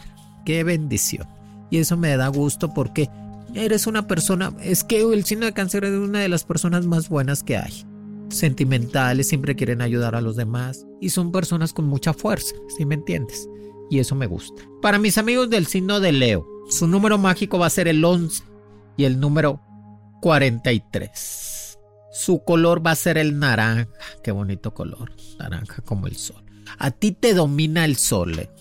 Qué 0.44 0.64
bendición. 0.64 1.26
Y 1.70 1.78
eso 1.78 1.96
me 1.96 2.16
da 2.16 2.28
gusto 2.28 2.74
porque 2.74 3.08
eres 3.54 3.86
una 3.86 4.06
persona, 4.06 4.52
es 4.60 4.84
que 4.84 5.00
el 5.00 5.24
signo 5.24 5.46
de 5.46 5.52
cáncer 5.52 5.84
es 5.84 5.92
una 5.92 6.20
de 6.20 6.28
las 6.28 6.44
personas 6.44 6.86
más 6.86 7.08
buenas 7.08 7.42
que 7.42 7.56
hay. 7.56 7.84
Sentimentales, 8.28 9.28
siempre 9.28 9.56
quieren 9.56 9.82
ayudar 9.82 10.14
a 10.14 10.20
los 10.20 10.36
demás 10.36 10.86
y 11.00 11.10
son 11.10 11.32
personas 11.32 11.72
con 11.72 11.86
mucha 11.86 12.12
fuerza, 12.12 12.54
si 12.76 12.84
me 12.86 12.94
entiendes 12.94 13.48
y 13.92 13.98
eso 13.98 14.14
me 14.14 14.26
gusta. 14.26 14.62
Para 14.80 14.98
mis 14.98 15.18
amigos 15.18 15.50
del 15.50 15.66
signo 15.66 16.00
de 16.00 16.12
Leo, 16.12 16.46
su 16.70 16.88
número 16.88 17.18
mágico 17.18 17.58
va 17.58 17.66
a 17.66 17.70
ser 17.70 17.88
el 17.88 18.02
11 18.02 18.42
y 18.96 19.04
el 19.04 19.20
número 19.20 19.60
43. 20.22 21.51
Su 22.12 22.44
color 22.44 22.86
va 22.86 22.92
a 22.92 22.96
ser 22.96 23.18
el 23.18 23.38
naranja. 23.38 23.88
Qué 24.22 24.32
bonito 24.32 24.74
color. 24.74 25.12
Naranja 25.38 25.82
como 25.82 26.06
el 26.06 26.16
sol. 26.16 26.44
A 26.78 26.90
ti 26.90 27.12
te 27.12 27.34
domina 27.34 27.84
el 27.84 27.96
sol. 27.96 28.36
Leo. 28.36 28.54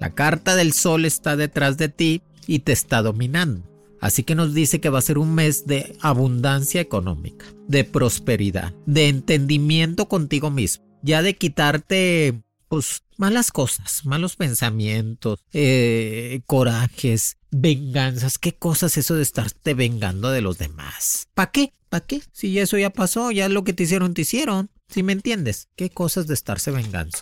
La 0.00 0.14
carta 0.14 0.54
del 0.54 0.72
sol 0.72 1.04
está 1.04 1.36
detrás 1.36 1.76
de 1.78 1.88
ti 1.88 2.22
y 2.46 2.60
te 2.60 2.72
está 2.72 3.02
dominando. 3.02 3.62
Así 4.00 4.22
que 4.22 4.34
nos 4.34 4.54
dice 4.54 4.80
que 4.80 4.90
va 4.90 4.98
a 4.98 5.02
ser 5.02 5.18
un 5.18 5.34
mes 5.34 5.66
de 5.66 5.96
abundancia 6.00 6.80
económica, 6.80 7.46
de 7.66 7.84
prosperidad, 7.84 8.72
de 8.86 9.08
entendimiento 9.08 10.08
contigo 10.08 10.50
mismo, 10.50 10.84
ya 11.02 11.22
de 11.22 11.34
quitarte 11.34 12.42
pues 12.68 13.02
malas 13.16 13.50
cosas, 13.50 14.04
malos 14.04 14.36
pensamientos, 14.36 15.44
eh, 15.52 16.40
corajes, 16.46 17.38
venganzas. 17.50 18.38
¿Qué 18.38 18.54
cosas 18.54 18.96
eso 18.96 19.14
de 19.14 19.22
estarte 19.22 19.74
vengando 19.74 20.30
de 20.30 20.42
los 20.42 20.58
demás? 20.58 21.28
¿Para 21.34 21.50
qué? 21.50 21.72
¿Para 21.88 22.06
qué? 22.06 22.22
Si 22.32 22.58
eso 22.58 22.76
ya 22.78 22.90
pasó, 22.90 23.30
ya 23.30 23.48
lo 23.48 23.64
que 23.64 23.72
te 23.72 23.84
hicieron, 23.84 24.14
te 24.14 24.22
hicieron. 24.22 24.70
¿Sí 24.88 25.02
me 25.02 25.12
entiendes? 25.12 25.68
¿Qué 25.76 25.90
cosas 25.90 26.26
de 26.26 26.34
estarse 26.34 26.70
vengando? 26.70 27.18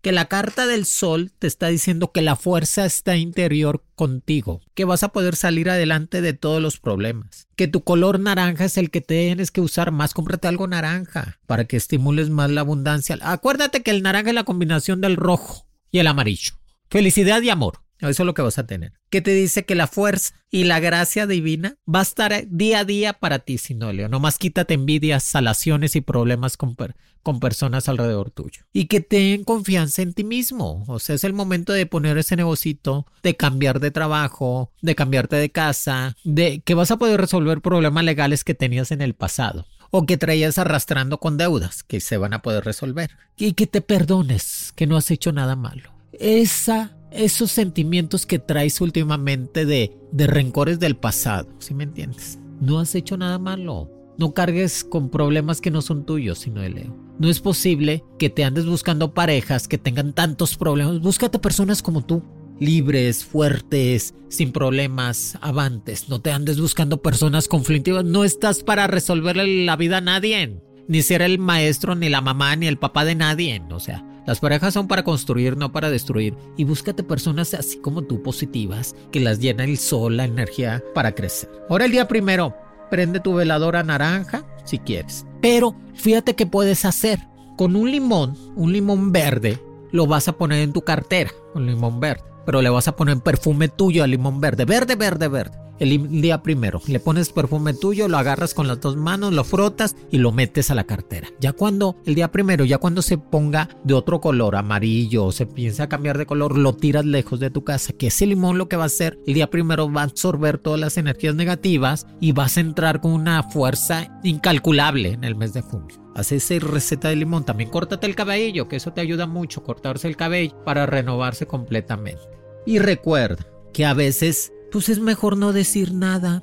Que 0.00 0.12
la 0.12 0.26
carta 0.26 0.66
del 0.66 0.86
sol 0.86 1.32
te 1.38 1.46
está 1.46 1.68
diciendo 1.68 2.12
que 2.12 2.22
la 2.22 2.36
fuerza 2.36 2.86
está 2.86 3.16
interior 3.16 3.84
contigo, 3.94 4.60
que 4.74 4.84
vas 4.84 5.02
a 5.02 5.08
poder 5.08 5.34
salir 5.34 5.68
adelante 5.68 6.20
de 6.20 6.34
todos 6.34 6.62
los 6.62 6.78
problemas, 6.78 7.48
que 7.56 7.66
tu 7.66 7.82
color 7.82 8.20
naranja 8.20 8.64
es 8.64 8.76
el 8.78 8.90
que 8.90 9.00
tienes 9.00 9.50
que 9.50 9.60
usar 9.60 9.90
más, 9.90 10.14
cómprate 10.14 10.46
algo 10.46 10.68
naranja 10.68 11.38
para 11.46 11.64
que 11.64 11.76
estimules 11.76 12.30
más 12.30 12.50
la 12.50 12.60
abundancia. 12.60 13.18
Acuérdate 13.22 13.82
que 13.82 13.90
el 13.90 14.02
naranja 14.02 14.30
es 14.30 14.34
la 14.34 14.44
combinación 14.44 15.00
del 15.00 15.16
rojo 15.16 15.66
y 15.90 15.98
el 15.98 16.06
amarillo. 16.06 16.52
Felicidad 16.90 17.42
y 17.42 17.50
amor. 17.50 17.87
Eso 18.00 18.22
es 18.22 18.26
lo 18.26 18.34
que 18.34 18.42
vas 18.42 18.58
a 18.58 18.66
tener. 18.66 18.92
Que 19.10 19.20
te 19.20 19.32
dice 19.32 19.64
que 19.64 19.74
la 19.74 19.86
fuerza 19.86 20.34
y 20.50 20.64
la 20.64 20.80
gracia 20.80 21.26
divina 21.26 21.76
va 21.92 22.00
a 22.00 22.02
estar 22.02 22.44
día 22.48 22.80
a 22.80 22.84
día 22.84 23.12
para 23.14 23.40
ti, 23.40 23.58
Sinolio. 23.58 24.08
Nomás 24.08 24.38
quítate 24.38 24.74
envidias, 24.74 25.24
salaciones 25.24 25.96
y 25.96 26.00
problemas 26.00 26.56
con, 26.56 26.76
con 27.22 27.40
personas 27.40 27.88
alrededor 27.88 28.30
tuyo. 28.30 28.62
Y 28.72 28.86
que 28.86 29.00
ten 29.00 29.44
confianza 29.44 30.02
en 30.02 30.14
ti 30.14 30.24
mismo. 30.24 30.84
O 30.86 30.98
sea, 30.98 31.16
es 31.16 31.24
el 31.24 31.32
momento 31.32 31.72
de 31.72 31.86
poner 31.86 32.18
ese 32.18 32.36
negocito, 32.36 33.06
de 33.22 33.36
cambiar 33.36 33.80
de 33.80 33.90
trabajo, 33.90 34.72
de 34.80 34.94
cambiarte 34.94 35.36
de 35.36 35.50
casa, 35.50 36.16
de 36.24 36.60
que 36.60 36.74
vas 36.74 36.90
a 36.90 36.98
poder 36.98 37.20
resolver 37.20 37.60
problemas 37.60 38.04
legales 38.04 38.44
que 38.44 38.54
tenías 38.54 38.92
en 38.92 39.02
el 39.02 39.14
pasado 39.14 39.66
o 39.90 40.06
que 40.06 40.18
traías 40.18 40.58
arrastrando 40.58 41.18
con 41.18 41.36
deudas 41.36 41.82
que 41.82 42.00
se 42.00 42.16
van 42.16 42.34
a 42.34 42.42
poder 42.42 42.64
resolver. 42.64 43.10
Y 43.36 43.52
que 43.54 43.66
te 43.66 43.80
perdones, 43.80 44.72
que 44.76 44.86
no 44.86 44.96
has 44.96 45.10
hecho 45.10 45.32
nada 45.32 45.56
malo. 45.56 45.92
Esa 46.12 46.97
esos 47.10 47.50
sentimientos 47.50 48.26
que 48.26 48.38
traes 48.38 48.80
últimamente 48.80 49.64
de, 49.66 49.96
de 50.12 50.26
rencores 50.26 50.78
del 50.78 50.96
pasado, 50.96 51.48
¿sí 51.58 51.74
me 51.74 51.84
entiendes? 51.84 52.38
No 52.60 52.80
has 52.80 52.94
hecho 52.94 53.16
nada 53.16 53.38
malo. 53.38 53.90
No 54.18 54.34
cargues 54.34 54.82
con 54.82 55.10
problemas 55.10 55.60
que 55.60 55.70
no 55.70 55.80
son 55.80 56.04
tuyos, 56.04 56.40
sino 56.40 56.60
de 56.60 56.70
Leo. 56.70 56.96
No 57.20 57.28
es 57.28 57.38
posible 57.38 58.02
que 58.18 58.30
te 58.30 58.42
andes 58.42 58.66
buscando 58.66 59.14
parejas 59.14 59.68
que 59.68 59.78
tengan 59.78 60.12
tantos 60.12 60.56
problemas. 60.56 61.00
Búscate 61.00 61.38
personas 61.38 61.82
como 61.82 62.04
tú, 62.04 62.24
libres, 62.58 63.24
fuertes, 63.24 64.14
sin 64.28 64.50
problemas, 64.50 65.38
avantes. 65.40 66.08
No 66.08 66.20
te 66.20 66.32
andes 66.32 66.60
buscando 66.60 67.00
personas 67.00 67.46
conflictivas. 67.46 68.04
No 68.04 68.24
estás 68.24 68.64
para 68.64 68.88
resolverle 68.88 69.64
la 69.64 69.76
vida 69.76 69.98
a 69.98 70.00
nadie. 70.00 70.60
Ni 70.88 71.02
ser 71.02 71.22
el 71.22 71.38
maestro, 71.38 71.94
ni 71.94 72.08
la 72.08 72.20
mamá, 72.20 72.56
ni 72.56 72.66
el 72.66 72.78
papá 72.78 73.04
de 73.04 73.14
nadie. 73.14 73.62
O 73.70 73.78
sea, 73.78 74.04
las 74.28 74.40
parejas 74.40 74.74
son 74.74 74.88
para 74.88 75.04
construir, 75.04 75.56
no 75.56 75.72
para 75.72 75.88
destruir. 75.88 76.36
Y 76.58 76.64
búscate 76.64 77.02
personas 77.02 77.54
así 77.54 77.78
como 77.78 78.02
tú 78.02 78.22
positivas, 78.22 78.94
que 79.10 79.20
las 79.20 79.38
llena 79.38 79.64
el 79.64 79.78
sol, 79.78 80.18
la 80.18 80.26
energía 80.26 80.84
para 80.94 81.12
crecer. 81.12 81.50
Ahora 81.70 81.86
el 81.86 81.92
día 81.92 82.08
primero, 82.08 82.54
prende 82.90 83.20
tu 83.20 83.32
veladora 83.32 83.82
naranja 83.82 84.44
si 84.64 84.80
quieres. 84.80 85.24
Pero 85.40 85.74
fíjate 85.94 86.36
qué 86.36 86.44
puedes 86.44 86.84
hacer. 86.84 87.20
Con 87.56 87.74
un 87.74 87.90
limón, 87.90 88.36
un 88.54 88.70
limón 88.70 89.12
verde, 89.12 89.62
lo 89.92 90.06
vas 90.06 90.28
a 90.28 90.36
poner 90.36 90.60
en 90.60 90.74
tu 90.74 90.82
cartera, 90.82 91.30
un 91.54 91.64
limón 91.64 91.98
verde. 91.98 92.24
Pero 92.44 92.60
le 92.60 92.68
vas 92.68 92.86
a 92.86 92.96
poner 92.96 93.20
perfume 93.20 93.68
tuyo 93.68 94.04
al 94.04 94.10
limón 94.10 94.42
verde, 94.42 94.66
verde, 94.66 94.94
verde, 94.94 95.28
verde 95.28 95.67
el 95.78 96.20
día 96.20 96.42
primero. 96.42 96.80
Le 96.86 97.00
pones 97.00 97.30
perfume 97.30 97.74
tuyo, 97.74 98.08
lo 98.08 98.18
agarras 98.18 98.54
con 98.54 98.66
las 98.66 98.80
dos 98.80 98.96
manos, 98.96 99.32
lo 99.32 99.44
frotas 99.44 99.96
y 100.10 100.18
lo 100.18 100.32
metes 100.32 100.70
a 100.70 100.74
la 100.74 100.84
cartera. 100.84 101.28
Ya 101.40 101.52
cuando 101.52 101.96
el 102.04 102.14
día 102.14 102.30
primero, 102.30 102.64
ya 102.64 102.78
cuando 102.78 103.02
se 103.02 103.18
ponga 103.18 103.68
de 103.84 103.94
otro 103.94 104.20
color, 104.20 104.56
amarillo, 104.56 105.26
o 105.26 105.32
se 105.32 105.46
piensa 105.46 105.88
cambiar 105.88 106.18
de 106.18 106.26
color, 106.26 106.56
lo 106.58 106.74
tiras 106.74 107.04
lejos 107.04 107.40
de 107.40 107.50
tu 107.50 107.64
casa. 107.64 107.92
Que 107.92 108.08
ese 108.08 108.26
limón 108.26 108.58
lo 108.58 108.68
que 108.68 108.76
va 108.76 108.84
a 108.84 108.86
hacer, 108.86 109.18
el 109.26 109.34
día 109.34 109.50
primero 109.50 109.90
va 109.92 110.02
a 110.02 110.04
absorber 110.04 110.58
todas 110.58 110.80
las 110.80 110.96
energías 110.96 111.34
negativas 111.34 112.06
y 112.20 112.32
vas 112.32 112.56
a 112.56 112.60
entrar 112.60 113.00
con 113.00 113.12
una 113.12 113.42
fuerza 113.42 114.20
incalculable 114.22 115.10
en 115.10 115.24
el 115.24 115.36
mes 115.36 115.52
de 115.52 115.62
junio. 115.62 115.96
Haz 116.14 116.32
esa 116.32 116.54
receta 116.58 117.08
de 117.08 117.16
limón. 117.16 117.44
También 117.44 117.70
córtate 117.70 118.06
el 118.06 118.16
cabello, 118.16 118.68
que 118.68 118.76
eso 118.76 118.92
te 118.92 119.00
ayuda 119.00 119.26
mucho, 119.26 119.62
cortarse 119.62 120.08
el 120.08 120.16
cabello 120.16 120.64
para 120.64 120.86
renovarse 120.86 121.46
completamente. 121.46 122.22
Y 122.66 122.80
recuerda 122.80 123.46
que 123.72 123.86
a 123.86 123.94
veces 123.94 124.52
pues 124.70 124.88
es 124.88 125.00
mejor 125.00 125.36
no 125.36 125.52
decir 125.52 125.92
nada. 125.92 126.42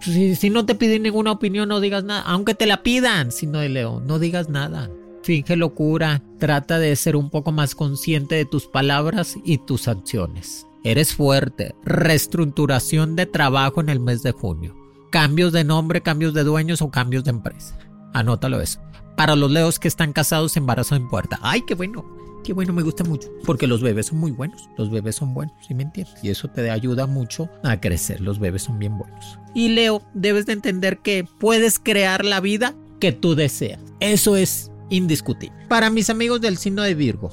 Si, 0.00 0.50
no 0.50 0.66
te 0.66 0.74
piden 0.74 1.02
ninguna 1.02 1.32
opinión, 1.32 1.68
no 1.68 1.80
digas 1.80 2.04
nada. 2.04 2.22
Aunque 2.22 2.54
te 2.54 2.66
la 2.66 2.82
pidan, 2.82 3.32
si 3.32 3.46
no 3.46 3.62
Leo, 3.62 4.00
no 4.00 4.18
digas 4.18 4.48
nada. 4.48 4.90
Finge 5.22 5.56
locura. 5.56 6.22
Trata 6.38 6.78
de 6.78 6.94
ser 6.96 7.16
un 7.16 7.30
poco 7.30 7.50
más 7.52 7.74
consciente 7.74 8.34
de 8.34 8.44
tus 8.44 8.66
palabras 8.66 9.36
y 9.44 9.58
tus 9.58 9.88
acciones. 9.88 10.66
Eres 10.84 11.14
fuerte. 11.14 11.74
Reestructuración 11.84 13.16
de 13.16 13.26
trabajo 13.26 13.80
en 13.80 13.88
el 13.88 14.00
mes 14.00 14.22
de 14.22 14.32
junio. 14.32 14.76
Cambios 15.10 15.52
de 15.52 15.64
nombre, 15.64 16.02
cambios 16.02 16.34
de 16.34 16.44
dueños 16.44 16.82
o 16.82 16.90
cambios 16.90 17.24
de 17.24 17.30
empresa. 17.30 17.76
Anótalo 18.12 18.60
eso. 18.60 18.80
Para 19.16 19.34
los 19.34 19.50
leos 19.50 19.78
que 19.78 19.88
están 19.88 20.12
casados, 20.12 20.56
embarazo 20.56 20.94
en 20.94 21.08
puerta. 21.08 21.38
¡Ay, 21.42 21.62
qué 21.66 21.74
bueno! 21.74 22.15
Qué 22.46 22.52
bueno, 22.52 22.72
me 22.72 22.82
gusta 22.82 23.02
mucho. 23.02 23.28
Porque 23.44 23.66
los 23.66 23.82
bebés 23.82 24.06
son 24.06 24.18
muy 24.18 24.30
buenos. 24.30 24.70
Los 24.78 24.88
bebés 24.88 25.16
son 25.16 25.34
buenos, 25.34 25.56
¿sí 25.66 25.74
me 25.74 25.82
entiendes? 25.82 26.14
Y 26.22 26.30
eso 26.30 26.46
te 26.46 26.70
ayuda 26.70 27.08
mucho 27.08 27.50
a 27.64 27.80
crecer. 27.80 28.20
Los 28.20 28.38
bebés 28.38 28.62
son 28.62 28.78
bien 28.78 28.96
buenos. 28.96 29.40
Y 29.52 29.70
Leo, 29.70 30.00
debes 30.14 30.46
de 30.46 30.52
entender 30.52 30.98
que 30.98 31.26
puedes 31.40 31.80
crear 31.80 32.24
la 32.24 32.38
vida 32.38 32.76
que 33.00 33.10
tú 33.10 33.34
deseas. 33.34 33.80
Eso 33.98 34.36
es 34.36 34.70
indiscutible. 34.90 35.58
Para 35.68 35.90
mis 35.90 36.08
amigos 36.08 36.40
del 36.40 36.56
signo 36.56 36.82
de 36.82 36.94
Virgo, 36.94 37.32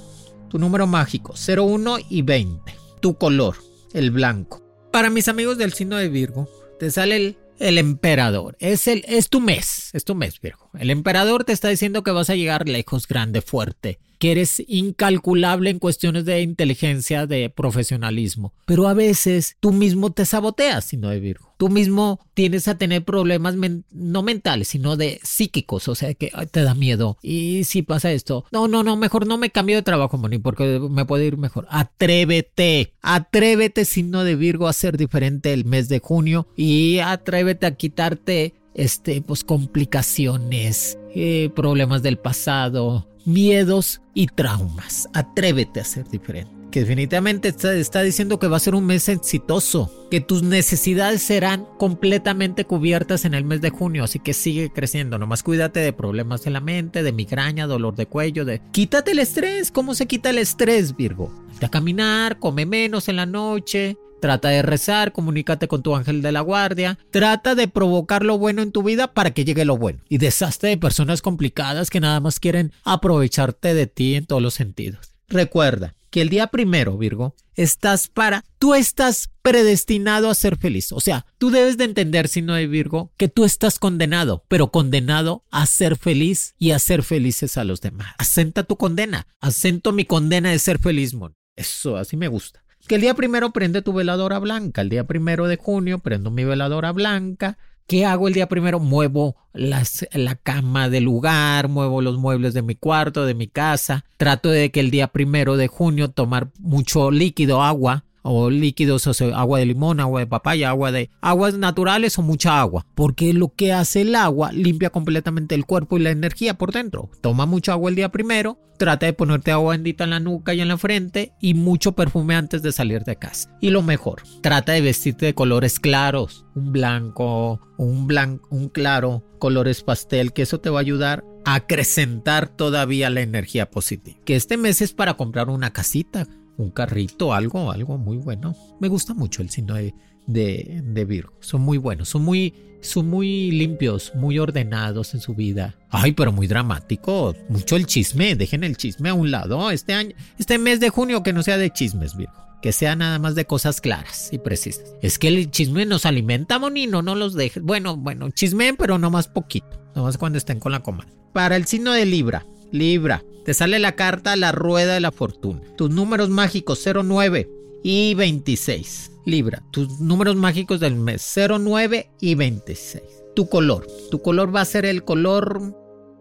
tu 0.50 0.58
número 0.58 0.88
mágico 0.88 1.36
01 1.36 1.98
y 2.10 2.24
20. 2.24 2.74
Tu 3.00 3.16
color, 3.16 3.58
el 3.94 4.10
blanco. 4.10 4.64
Para 4.92 5.12
mis 5.12 5.28
amigos 5.28 5.60
del 5.60 5.74
signo 5.74 5.98
de 5.98 6.10
Virgo, 6.10 6.50
te 6.80 6.90
sale 6.90 7.18
el, 7.18 7.38
el 7.60 7.78
emperador. 7.78 8.58
Es, 8.60 8.88
el, 8.88 9.06
es 9.08 9.30
tu 9.30 9.42
mes, 9.42 9.92
es 9.94 10.06
tu 10.06 10.16
mes, 10.16 10.42
Virgo. 10.42 10.72
El 10.74 10.90
emperador 10.90 11.44
te 11.44 11.54
está 11.54 11.70
diciendo 11.70 12.02
que 12.02 12.10
vas 12.10 12.32
a 12.32 12.36
llegar 12.36 12.68
lejos, 12.68 13.08
grande, 13.08 13.44
fuerte 13.44 14.00
que 14.24 14.32
eres 14.32 14.64
incalculable 14.70 15.70
en 15.70 15.80
cuestiones 15.80 16.24
de 16.24 16.40
inteligencia, 16.40 17.28
de 17.28 17.50
profesionalismo. 17.50 18.54
Pero 18.66 18.88
a 18.88 18.94
veces 18.94 19.58
tú 19.60 19.74
mismo 19.74 20.14
te 20.14 20.26
saboteas, 20.26 20.86
sino 20.86 21.10
de 21.10 21.20
Virgo. 21.20 21.54
Tú 21.58 21.68
mismo 21.68 22.22
tienes 22.34 22.70
a 22.70 22.78
tener 22.78 23.04
problemas 23.04 23.56
no 23.92 24.24
mentales, 24.24 24.70
sino 24.70 24.96
de 24.96 25.20
psíquicos, 25.24 25.90
o 25.90 25.96
sea 25.96 26.14
que 26.14 26.32
te 26.52 26.64
da 26.64 26.74
miedo. 26.74 27.18
Y 27.22 27.66
si 27.66 27.82
pasa 27.82 28.14
esto, 28.14 28.46
no, 28.54 28.70
no, 28.70 28.82
no, 28.82 28.96
mejor 28.96 29.28
no 29.28 29.38
me 29.38 29.50
cambio 29.50 29.76
de 29.76 29.82
trabajo, 29.82 30.18
Moni, 30.18 30.38
porque 30.38 30.80
me 30.90 31.04
puede 31.04 31.26
ir 31.26 31.36
mejor. 31.36 31.68
Atrévete, 31.70 32.94
atrévete, 33.02 33.84
signo 33.84 34.24
de 34.24 34.38
Virgo, 34.38 34.70
a 34.70 34.74
ser 34.74 34.96
diferente 34.96 35.52
el 35.52 35.66
mes 35.66 35.90
de 35.90 36.00
junio 36.00 36.48
y 36.56 37.00
atrévete 37.00 37.66
a 37.66 37.76
quitarte 37.76 38.54
este, 38.74 39.22
pues 39.22 39.44
complicaciones, 39.44 40.98
eh, 41.16 41.50
problemas 41.56 42.04
del 42.04 42.18
pasado, 42.18 43.08
miedos 43.26 44.02
y 44.14 44.28
traumas. 44.28 45.08
Atrévete 45.14 45.80
a 45.80 45.86
ser 45.86 46.08
diferente. 46.10 46.52
Que 46.72 46.80
definitivamente 46.80 47.50
está, 47.50 47.76
está, 47.76 48.02
diciendo 48.02 48.40
que 48.40 48.48
va 48.48 48.58
a 48.58 48.60
ser 48.60 48.74
un 48.74 48.88
mes 48.88 49.08
exitoso, 49.08 50.08
que 50.10 50.22
tus 50.22 50.42
necesidades 50.42 51.22
serán 51.22 51.68
completamente 51.78 52.66
cubiertas 52.66 53.26
en 53.26 53.36
el 53.36 53.44
mes 53.44 53.62
de 53.62 53.70
junio, 53.70 54.04
así 54.04 54.18
que 54.18 54.34
sigue 54.34 54.72
creciendo. 54.72 55.20
Nomás 55.20 55.44
cuídate 55.44 55.82
de 55.82 55.94
problemas 55.94 56.44
de 56.44 56.50
la 56.50 56.62
mente, 56.62 57.04
de 57.04 57.12
migraña, 57.12 57.68
dolor 57.68 57.96
de 57.96 58.08
cuello, 58.08 58.44
de 58.44 58.60
quítate 58.72 59.12
el 59.12 59.20
estrés. 59.20 59.70
¿Cómo 59.70 59.94
se 59.94 60.08
quita 60.08 60.32
el 60.32 60.40
estrés, 60.40 60.96
Virgo? 60.96 61.32
a 61.62 61.70
caminar, 61.70 62.40
come 62.40 62.66
menos 62.66 63.08
en 63.08 63.16
la 63.16 63.26
noche, 63.26 63.98
Trata 64.24 64.48
de 64.48 64.62
rezar, 64.62 65.12
comunícate 65.12 65.68
con 65.68 65.84
tu 65.84 65.94
ángel 65.98 66.22
de 66.22 66.32
la 66.32 66.40
guardia, 66.40 66.98
trata 67.12 67.56
de 67.56 67.68
provocar 67.68 68.24
lo 68.24 68.38
bueno 68.38 68.62
en 68.62 68.72
tu 68.72 68.82
vida 68.82 69.14
para 69.14 69.32
que 69.32 69.44
llegue 69.44 69.66
lo 69.66 69.76
bueno. 69.76 70.00
Y 70.08 70.18
deshazte 70.18 70.68
de 70.68 70.78
personas 70.78 71.22
complicadas 71.22 71.90
que 71.90 72.00
nada 72.00 72.22
más 72.22 72.40
quieren 72.40 72.72
aprovecharte 72.86 73.74
de 73.74 73.86
ti 73.86 74.16
en 74.16 74.26
todos 74.26 74.42
los 74.42 74.54
sentidos. 74.54 75.12
Recuerda 75.28 75.96
que 76.10 76.22
el 76.22 76.30
día 76.30 76.48
primero, 76.48 76.98
Virgo, 76.98 77.36
estás 77.56 78.08
para, 78.08 78.46
tú 78.60 78.74
estás 78.74 79.30
predestinado 79.42 80.30
a 80.30 80.36
ser 80.36 80.56
feliz. 80.56 80.94
O 80.94 81.02
sea, 81.02 81.26
tú 81.38 81.50
debes 81.50 81.76
de 81.76 81.84
entender, 81.84 82.30
si 82.30 82.42
no 82.42 82.54
hay 82.54 82.66
Virgo, 82.66 83.12
que 83.18 83.28
tú 83.28 83.44
estás 83.44 83.78
condenado, 83.78 84.46
pero 84.48 84.72
condenado 84.72 85.44
a 85.52 85.66
ser 85.66 85.98
feliz 85.98 86.56
y 86.58 86.72
a 86.72 86.80
ser 86.80 87.04
felices 87.04 87.58
a 87.58 87.66
los 87.66 87.82
demás. 87.82 88.14
Asenta 88.18 88.64
tu 88.64 88.78
condena. 88.78 89.28
Asento 89.42 89.92
mi 89.92 90.06
condena 90.06 90.52
de 90.52 90.60
ser 90.60 90.80
feliz, 90.80 91.14
mon. 91.14 91.34
Eso, 91.58 91.98
así 91.98 92.16
me 92.16 92.30
gusta 92.30 92.63
que 92.88 92.96
el 92.96 93.02
día 93.02 93.14
primero 93.14 93.52
prende 93.52 93.82
tu 93.82 93.94
veladora 93.94 94.40
blanca, 94.40 94.82
el 94.82 94.90
día 94.90 95.06
primero 95.06 95.48
de 95.48 95.58
junio 95.58 96.00
prendo 96.00 96.32
mi 96.32 96.44
veladora 96.44 96.92
blanca. 96.92 97.58
¿Qué 97.88 98.06
hago 98.06 98.30
el 98.30 98.34
día 98.34 98.48
primero? 98.48 98.80
Muevo 98.80 99.36
las, 99.52 100.08
la 100.14 100.36
cama 100.36 100.90
del 100.90 101.04
lugar, 101.04 101.68
muevo 101.68 102.02
los 102.02 102.18
muebles 102.18 102.54
de 102.54 102.62
mi 102.62 102.76
cuarto, 102.76 103.26
de 103.26 103.34
mi 103.34 103.48
casa. 103.48 104.06
Trato 104.16 104.50
de 104.50 104.72
que 104.72 104.80
el 104.80 104.90
día 104.90 105.08
primero 105.08 105.58
de 105.58 105.68
junio 105.68 106.10
tomar 106.10 106.50
mucho 106.60 107.12
líquido, 107.12 107.62
agua, 107.62 108.06
o 108.24 108.50
líquidos, 108.50 109.06
o 109.08 109.14
sea, 109.14 109.38
agua 109.38 109.60
de 109.60 109.68
limón, 109.68 110.00
agua 110.00 110.22
de 110.22 110.28
papaya, 110.28 110.70
agua 110.70 110.92
de 110.92 111.10
aguas 111.22 111.58
naturales 111.58 112.18
o 112.18 112.22
mucha 112.22 112.60
agua, 112.60 112.86
porque 112.96 113.34
lo 113.34 113.50
que 113.50 113.74
hace 113.74 114.02
el 114.02 114.16
agua 114.16 114.52
limpia 114.52 114.90
completamente 114.90 115.56
el 115.56 115.66
cuerpo 115.66 115.98
y 115.98 116.02
la 116.02 116.12
energía 116.12 116.56
por 116.56 116.72
dentro. 116.72 117.10
Toma 117.22 117.46
mucha 117.46 117.74
agua 117.74 117.90
el 117.90 117.96
día 117.96 118.10
primero, 118.10 118.58
trata 118.78 119.06
de 119.06 119.14
ponerte 119.14 119.52
agua 119.52 119.74
bendita 119.74 120.06
en 120.06 120.12
la 120.12 120.20
nuca 120.20 120.54
y 120.54 120.62
en 120.62 120.70
la 120.70 120.78
frente 120.78 121.34
y 121.40 121.54
mucho 121.54 121.94
perfume 121.94 122.36
antes 122.36 122.62
de 122.62 122.72
salir 122.72 123.04
de 123.04 123.18
casa. 123.18 123.56
Y 123.62 123.70
lo 123.70 123.82
mejor, 123.82 124.24
trata 124.42 124.72
de 124.72 124.82
vestirte 124.82 125.28
de 125.28 125.36
colores 125.36 125.80
claros, 125.80 126.46
un 126.56 126.72
blanco, 126.72 127.60
un 127.78 128.08
blanco, 128.08 128.48
un 128.52 128.70
claro, 128.70 129.24
colores 129.40 129.84
pastel, 129.84 130.34
que 130.34 130.44
eso 130.44 130.60
te 130.60 130.70
va 130.70 130.80
a 130.80 130.82
ayudar 130.82 131.24
a 131.46 131.56
acrecentar 131.56 132.48
todavía 132.48 133.10
la 133.10 133.22
energía 133.22 133.70
positiva. 133.70 134.18
Que 134.26 134.36
este 134.36 134.58
mes 134.58 134.82
es 134.82 134.94
para 134.94 135.16
comprar 135.16 135.50
una 135.50 135.72
casita, 135.72 136.28
un 136.58 136.70
carrito, 136.72 137.34
algo, 137.34 137.72
algo 137.72 137.98
muy 137.98 138.18
bueno. 138.18 138.56
Me 138.80 138.88
gusta 138.88 139.14
mucho 139.14 139.42
el 139.42 139.50
signo 139.50 139.76
de, 139.76 139.94
de, 140.28 141.06
Virgo. 141.06 141.34
Son 141.40 141.62
muy 141.62 141.78
buenos, 141.78 142.10
son 142.10 142.24
muy, 142.24 142.54
son 142.82 143.10
muy 143.10 143.52
limpios, 143.52 144.14
muy 144.16 144.40
ordenados 144.40 145.14
en 145.14 145.20
su 145.20 145.34
vida. 145.34 145.76
Ay, 145.90 146.14
pero 146.14 146.32
muy 146.32 146.48
dramático. 146.48 147.36
Mucho 147.50 147.76
el 147.76 147.86
chisme. 147.86 148.36
Dejen 148.36 148.64
el 148.64 148.78
chisme 148.78 149.10
a 149.10 149.14
un 149.14 149.32
lado. 149.32 149.72
Este 149.72 149.94
año, 149.94 150.16
este 150.38 150.58
mes 150.58 150.80
de 150.80 150.90
junio 150.90 151.24
que 151.24 151.34
no 151.34 151.44
sea 151.44 151.58
de 151.58 151.72
chismes, 151.72 152.16
Virgo. 152.16 152.34
Que 152.62 152.72
sea 152.72 152.96
nada 152.96 153.20
más 153.20 153.36
de 153.36 153.46
cosas 153.46 153.82
claras 153.82 154.32
y 154.32 154.38
precisas. 154.38 154.96
Es 155.02 155.20
que 155.20 155.28
el 155.28 155.52
chisme 155.52 155.86
nos 155.86 156.06
alimenta, 156.06 156.60
monino, 156.60 157.02
no 157.02 157.16
los 157.16 157.34
dejes. 157.34 157.62
Bueno, 157.62 157.98
bueno, 157.98 158.30
chisme, 158.32 158.74
pero 158.74 158.98
no 158.98 159.10
más 159.10 159.28
poquito. 159.28 159.82
No 159.96 160.04
más 160.04 160.18
cuando 160.18 160.38
estén 160.38 160.60
con 160.60 160.72
la 160.72 160.82
coma. 160.82 161.06
Para 161.34 161.58
el 161.58 161.66
signo 161.66 161.92
de 161.92 162.06
Libra. 162.06 162.46
Libra, 162.74 163.24
te 163.46 163.54
sale 163.54 163.78
la 163.78 163.92
carta 163.92 164.36
La 164.36 164.52
Rueda 164.52 164.96
de 164.96 165.00
la 165.00 165.12
Fortuna. 165.12 165.62
Tus 165.78 165.92
números 165.92 166.30
mágicos 166.30 166.84
09 166.84 167.48
y 167.84 168.16
26. 168.16 169.12
Libra, 169.26 169.64
tus 169.70 170.00
números 170.00 170.36
mágicos 170.36 170.80
del 170.80 170.96
mes 170.96 171.36
09 171.38 172.10
y 172.20 172.34
26. 172.34 173.04
Tu 173.36 173.48
color, 173.48 173.86
tu 174.10 174.24
color 174.24 174.54
va 174.54 174.62
a 174.62 174.66
ser 174.66 174.86
el 174.86 175.04
color 175.04 175.62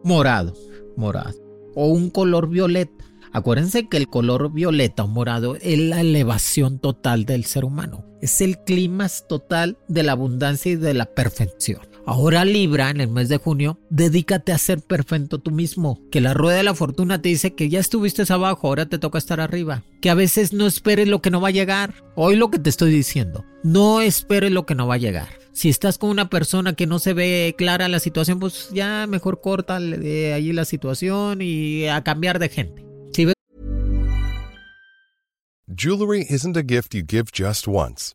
morado, 0.05 0.53
morado 0.95 1.41
o 1.75 1.87
un 1.87 2.11
color 2.11 2.51
violeta. 2.51 3.03
Acuérdense 3.33 3.89
que 3.89 3.97
el 3.97 4.09
color 4.09 4.53
violeta 4.53 5.05
o 5.05 5.09
morado 5.09 5.57
es 5.57 5.79
la 5.79 6.03
elevación 6.03 6.81
total 6.81 7.25
del 7.25 7.47
ser 7.47 7.65
humano. 7.65 8.05
Es 8.21 8.43
el 8.43 8.59
clima 8.59 9.09
total 9.27 9.79
de 9.89 10.03
la 10.03 10.13
abundancia 10.13 10.73
y 10.73 10.77
de 10.77 10.93
la 10.93 11.07
perfección. 11.07 11.92
Ahora 12.05 12.45
Libra, 12.45 12.91
en 12.91 13.01
el 13.01 13.09
mes 13.09 13.29
de 13.29 13.37
junio, 13.37 13.79
dedícate 13.89 14.53
a 14.53 14.59
ser 14.59 14.81
perfecto 14.81 15.39
tú 15.39 15.51
mismo. 15.51 16.01
Que 16.11 16.21
la 16.21 16.35
rueda 16.35 16.57
de 16.57 16.63
la 16.65 16.75
fortuna 16.75 17.23
te 17.23 17.29
dice 17.29 17.55
que 17.55 17.69
ya 17.69 17.79
estuviste 17.79 18.25
abajo, 18.33 18.67
ahora 18.67 18.87
te 18.87 18.99
toca 18.99 19.19
estar 19.19 19.41
arriba. 19.41 19.85
Que 20.01 20.11
a 20.11 20.15
veces 20.15 20.53
no 20.53 20.67
esperes 20.67 21.07
lo 21.07 21.23
que 21.23 21.31
no 21.31 21.41
va 21.41 21.49
a 21.49 21.53
llegar. 21.53 21.95
Hoy 22.17 22.37
lo 22.37 22.51
que 22.51 22.59
te 22.59 22.71
estoy 22.71 22.91
diciendo, 22.91 23.45
no 23.63 24.01
esperes 24.01 24.51
lo 24.51 24.67
que 24.67 24.75
no 24.75 24.87
va 24.87 24.95
a 24.95 24.99
llegar. 24.99 25.29
Si 25.53 25.69
estás 25.69 25.99
con 25.99 26.11
una 26.11 26.29
persona 26.29 26.73
que 26.73 26.87
no 26.87 26.99
se 26.99 27.13
ve 27.13 27.55
clara 27.57 27.89
la 27.89 28.01
situación, 28.01 28.41
pues 28.41 28.71
ya 28.73 29.07
mejor 29.07 29.41
corta 29.41 29.79
de 29.79 30.33
ahí 30.33 30.53
la 30.53 30.65
situación 30.65 31.41
y 31.41 31.87
a 31.87 32.03
cambiar 32.03 32.39
de 32.39 32.49
gente. 32.49 32.93
Jewelry 35.75 36.27
isn't 36.29 36.55
a 36.55 36.63
gift 36.63 36.95
you 36.95 37.03
give 37.03 37.33
just 37.33 37.67
once. 37.67 38.15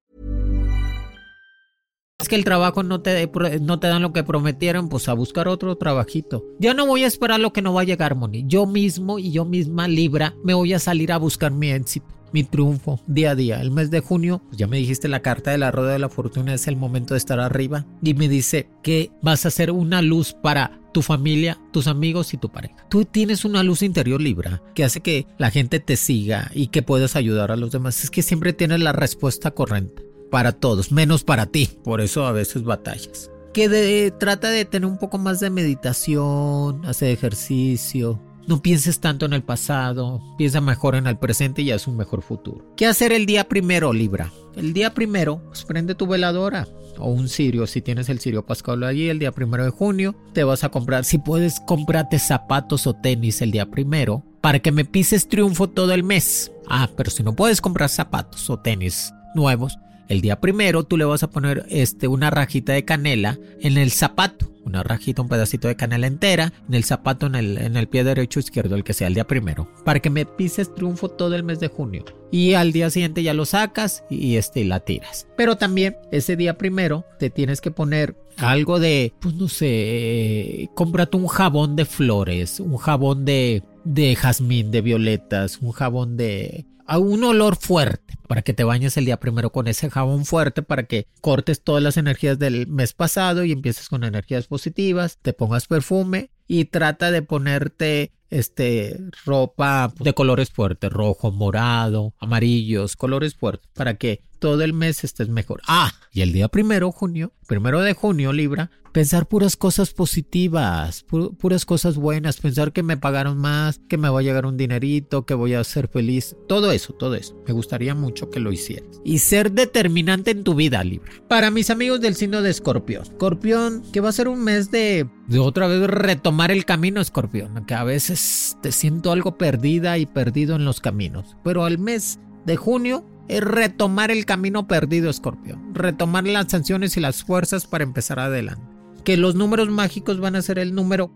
Es 2.21 2.27
que 2.27 2.35
el 2.35 2.43
trabajo 2.43 2.83
no 2.83 3.01
te, 3.01 3.29
no 3.61 3.77
dan 3.77 4.01
lo 4.01 4.13
que 4.13 4.23
prometieron, 4.23 4.89
pues 4.89 5.09
a 5.09 5.13
buscar 5.13 5.47
otro 5.47 5.75
trabajito. 5.75 6.45
Yo 6.59 6.73
no 6.73 6.85
voy 6.85 7.03
a 7.03 7.07
esperar 7.07 7.39
lo 7.39 7.51
que 7.51 7.61
no 7.61 7.73
va 7.73 7.81
a 7.81 7.85
llegar, 7.85 8.15
Moni. 8.15 8.43
Yo 8.47 8.65
mismo 8.65 9.19
y 9.19 9.31
yo 9.31 9.45
misma, 9.45 9.87
Libra, 9.87 10.35
me 10.43 10.53
voy 10.53 10.73
a 10.73 10.79
salir 10.79 11.11
a 11.11 11.17
buscar 11.17 11.51
mi 11.51 11.71
éxito 11.71 12.05
mi 12.33 12.43
triunfo 12.43 13.01
día 13.07 13.31
a 13.31 13.35
día. 13.35 13.61
El 13.61 13.71
mes 13.71 13.91
de 13.91 13.99
junio, 13.99 14.41
pues 14.47 14.57
ya 14.57 14.67
me 14.67 14.77
dijiste 14.77 15.07
la 15.07 15.21
carta 15.21 15.51
de 15.51 15.57
la 15.57 15.71
rueda 15.71 15.93
de 15.93 15.99
la 15.99 16.09
fortuna 16.09 16.53
es 16.53 16.67
el 16.67 16.75
momento 16.75 17.13
de 17.13 17.17
estar 17.17 17.39
arriba 17.39 17.85
y 18.01 18.13
me 18.13 18.29
dice 18.29 18.69
que 18.83 19.11
vas 19.21 19.45
a 19.45 19.51
ser 19.51 19.71
una 19.71 20.01
luz 20.01 20.33
para 20.33 20.79
tu 20.93 21.01
familia, 21.01 21.59
tus 21.71 21.87
amigos 21.87 22.33
y 22.33 22.37
tu 22.37 22.49
pareja. 22.49 22.75
Tú 22.89 23.05
tienes 23.05 23.45
una 23.45 23.63
luz 23.63 23.81
interior 23.81 24.21
Libra 24.21 24.61
que 24.75 24.83
hace 24.83 25.01
que 25.01 25.25
la 25.37 25.51
gente 25.51 25.79
te 25.79 25.95
siga 25.95 26.51
y 26.53 26.67
que 26.67 26.83
puedas 26.83 27.15
ayudar 27.15 27.51
a 27.51 27.55
los 27.55 27.71
demás. 27.71 28.03
Es 28.03 28.09
que 28.09 28.21
siempre 28.21 28.53
tienes 28.53 28.79
la 28.79 28.91
respuesta 28.91 29.51
correcta 29.51 30.01
para 30.31 30.53
todos, 30.53 30.91
menos 30.91 31.23
para 31.23 31.45
ti. 31.45 31.69
Por 31.83 32.01
eso 32.01 32.25
a 32.25 32.31
veces 32.31 32.63
batallas. 32.63 33.29
Que 33.53 34.11
trata 34.17 34.49
de 34.49 34.65
tener 34.65 34.89
un 34.89 34.97
poco 34.97 35.19
más 35.19 35.39
de 35.39 35.49
meditación, 35.49 36.83
hacer 36.85 37.09
ejercicio, 37.09 38.19
no 38.47 38.61
pienses 38.61 38.99
tanto 38.99 39.25
en 39.25 39.33
el 39.33 39.43
pasado, 39.43 40.21
piensa 40.37 40.61
mejor 40.61 40.95
en 40.95 41.05
el 41.05 41.17
presente 41.17 41.61
y 41.61 41.71
haz 41.71 41.87
un 41.87 41.97
mejor 41.97 42.21
futuro. 42.21 42.73
¿Qué 42.75 42.87
hacer 42.87 43.11
el 43.11 43.25
día 43.25 43.47
primero, 43.47 43.93
Libra? 43.93 44.31
El 44.55 44.73
día 44.73 44.93
primero, 44.93 45.41
pues 45.47 45.63
prende 45.63 45.95
tu 45.95 46.07
veladora 46.07 46.67
o 46.97 47.09
un 47.09 47.29
cirio, 47.29 47.67
si 47.67 47.81
tienes 47.81 48.09
el 48.09 48.19
cirio 48.19 48.45
pascal 48.45 48.83
allí 48.83 49.09
el 49.09 49.19
día 49.19 49.31
primero 49.31 49.63
de 49.63 49.69
junio, 49.69 50.15
te 50.33 50.43
vas 50.43 50.63
a 50.63 50.69
comprar, 50.69 51.05
si 51.05 51.17
puedes, 51.17 51.59
comprarte 51.61 52.19
zapatos 52.19 52.87
o 52.87 52.93
tenis 52.93 53.41
el 53.41 53.51
día 53.51 53.65
primero 53.65 54.23
para 54.41 54.59
que 54.59 54.71
me 54.71 54.85
pises 54.85 55.27
triunfo 55.27 55.69
todo 55.69 55.93
el 55.93 56.03
mes. 56.03 56.51
Ah, 56.67 56.89
pero 56.97 57.11
si 57.11 57.23
no 57.23 57.35
puedes 57.35 57.61
comprar 57.61 57.89
zapatos 57.89 58.49
o 58.49 58.59
tenis 58.59 59.13
nuevos, 59.35 59.77
el 60.11 60.19
día 60.19 60.41
primero 60.41 60.83
tú 60.83 60.97
le 60.97 61.05
vas 61.05 61.23
a 61.23 61.29
poner 61.29 61.65
este, 61.69 62.09
una 62.09 62.29
rajita 62.29 62.73
de 62.73 62.83
canela 62.83 63.39
en 63.61 63.77
el 63.77 63.91
zapato. 63.91 64.51
Una 64.63 64.83
rajita, 64.83 65.21
un 65.21 65.29
pedacito 65.29 65.67
de 65.69 65.75
canela 65.77 66.05
entera 66.05 66.53
en 66.67 66.75
el 66.75 66.83
zapato, 66.83 67.25
en 67.25 67.35
el, 67.35 67.57
en 67.57 67.77
el 67.77 67.87
pie 67.87 68.03
derecho 68.03 68.39
o 68.39 68.41
izquierdo, 68.41 68.75
el 68.75 68.83
que 68.83 68.93
sea 68.93 69.07
el 69.07 69.13
día 69.13 69.25
primero. 69.25 69.71
Para 69.85 70.01
que 70.01 70.09
me 70.09 70.25
pises 70.25 70.75
triunfo 70.75 71.09
todo 71.09 71.33
el 71.33 71.43
mes 71.43 71.59
de 71.61 71.69
junio. 71.69 72.03
Y 72.29 72.53
al 72.53 72.73
día 72.73 72.89
siguiente 72.89 73.23
ya 73.23 73.33
lo 73.33 73.45
sacas 73.45 74.03
y, 74.09 74.35
este, 74.35 74.65
la 74.65 74.81
tiras. 74.81 75.27
Pero 75.35 75.55
también 75.55 75.95
ese 76.11 76.35
día 76.35 76.57
primero 76.57 77.05
te 77.17 77.29
tienes 77.29 77.61
que 77.61 77.71
poner 77.71 78.15
algo 78.37 78.79
de, 78.79 79.13
pues 79.19 79.33
no 79.35 79.47
sé, 79.47 80.69
cómprate 80.75 81.17
un 81.17 81.27
jabón 81.27 81.75
de 81.75 81.85
flores, 81.85 82.59
un 82.59 82.77
jabón 82.77 83.23
de, 83.25 83.63
de 83.85 84.15
jazmín, 84.15 84.71
de 84.71 84.81
violetas, 84.81 85.57
un 85.59 85.71
jabón 85.71 86.17
de 86.17 86.65
a 86.91 86.97
un 86.97 87.23
olor 87.23 87.55
fuerte 87.55 88.17
para 88.27 88.41
que 88.41 88.53
te 88.53 88.65
bañes 88.65 88.97
el 88.97 89.05
día 89.05 89.17
primero 89.17 89.53
con 89.53 89.69
ese 89.69 89.89
jabón 89.89 90.25
fuerte 90.25 90.61
para 90.61 90.83
que 90.83 91.07
cortes 91.21 91.63
todas 91.63 91.81
las 91.81 91.95
energías 91.95 92.37
del 92.37 92.67
mes 92.67 92.91
pasado 92.91 93.45
y 93.45 93.53
empieces 93.53 93.87
con 93.87 94.03
energías 94.03 94.47
positivas, 94.47 95.17
te 95.21 95.31
pongas 95.31 95.67
perfume 95.67 96.31
y 96.49 96.65
trata 96.65 97.09
de 97.09 97.21
ponerte 97.21 98.11
este 98.29 98.99
ropa 99.23 99.93
de 100.01 100.13
colores 100.13 100.49
fuertes, 100.49 100.91
rojo, 100.91 101.31
morado, 101.31 102.13
amarillos, 102.19 102.97
colores 102.97 103.35
fuertes 103.35 103.69
para 103.73 103.93
que 103.93 104.21
todo 104.41 104.63
el 104.63 104.73
mes 104.73 105.03
estés 105.03 105.29
mejor. 105.29 105.61
Ah, 105.67 105.93
y 106.11 106.21
el 106.21 106.33
día 106.33 106.47
primero, 106.47 106.91
junio, 106.91 107.31
primero 107.47 107.79
de 107.79 107.93
junio, 107.93 108.33
Libra, 108.33 108.71
pensar 108.91 109.27
puras 109.27 109.55
cosas 109.55 109.93
positivas, 109.93 111.05
puras 111.37 111.63
cosas 111.63 111.95
buenas, 111.95 112.41
pensar 112.41 112.73
que 112.73 112.81
me 112.81 112.97
pagaron 112.97 113.37
más, 113.37 113.79
que 113.87 113.99
me 113.99 114.09
va 114.09 114.19
a 114.19 114.23
llegar 114.23 114.47
un 114.47 114.57
dinerito, 114.57 115.27
que 115.27 115.35
voy 115.35 115.53
a 115.53 115.63
ser 115.63 115.87
feliz, 115.87 116.35
todo 116.47 116.71
eso, 116.71 116.91
todo 116.93 117.13
eso. 117.13 117.39
Me 117.47 117.53
gustaría 117.53 117.93
mucho 117.93 118.31
que 118.31 118.39
lo 118.39 118.51
hicieras. 118.51 118.99
Y 119.05 119.19
ser 119.19 119.51
determinante 119.51 120.31
en 120.31 120.43
tu 120.43 120.55
vida, 120.55 120.83
Libra. 120.83 121.11
Para 121.27 121.51
mis 121.51 121.69
amigos 121.69 122.01
del 122.01 122.15
signo 122.15 122.41
de 122.41 122.49
Escorpión, 122.49 123.03
Escorpión, 123.03 123.83
que 123.93 124.01
va 124.01 124.09
a 124.09 124.13
ser 124.13 124.27
un 124.27 124.43
mes 124.43 124.71
de, 124.71 125.07
de 125.27 125.39
otra 125.39 125.67
vez 125.67 125.87
retomar 125.87 126.49
el 126.49 126.65
camino, 126.65 126.99
Escorpión, 126.99 127.63
que 127.67 127.75
a 127.75 127.83
veces 127.83 128.57
te 128.63 128.71
siento 128.71 129.11
algo 129.11 129.37
perdida 129.37 129.99
y 129.99 130.07
perdido 130.07 130.55
en 130.55 130.65
los 130.65 130.81
caminos, 130.81 131.37
pero 131.43 131.63
al 131.63 131.77
mes 131.77 132.19
de 132.45 132.57
junio 132.57 133.05
es 133.31 133.41
retomar 133.41 134.11
el 134.11 134.25
camino 134.25 134.67
perdido, 134.67 135.09
Escorpio. 135.09 135.57
Retomar 135.73 136.27
las 136.27 136.51
sanciones 136.51 136.97
y 136.97 136.99
las 136.99 137.23
fuerzas 137.23 137.65
para 137.65 137.85
empezar 137.85 138.19
adelante. 138.19 138.61
Que 139.05 139.15
los 139.15 139.35
números 139.35 139.69
mágicos 139.69 140.19
van 140.19 140.35
a 140.35 140.41
ser 140.41 140.59
el 140.59 140.75
número 140.75 141.13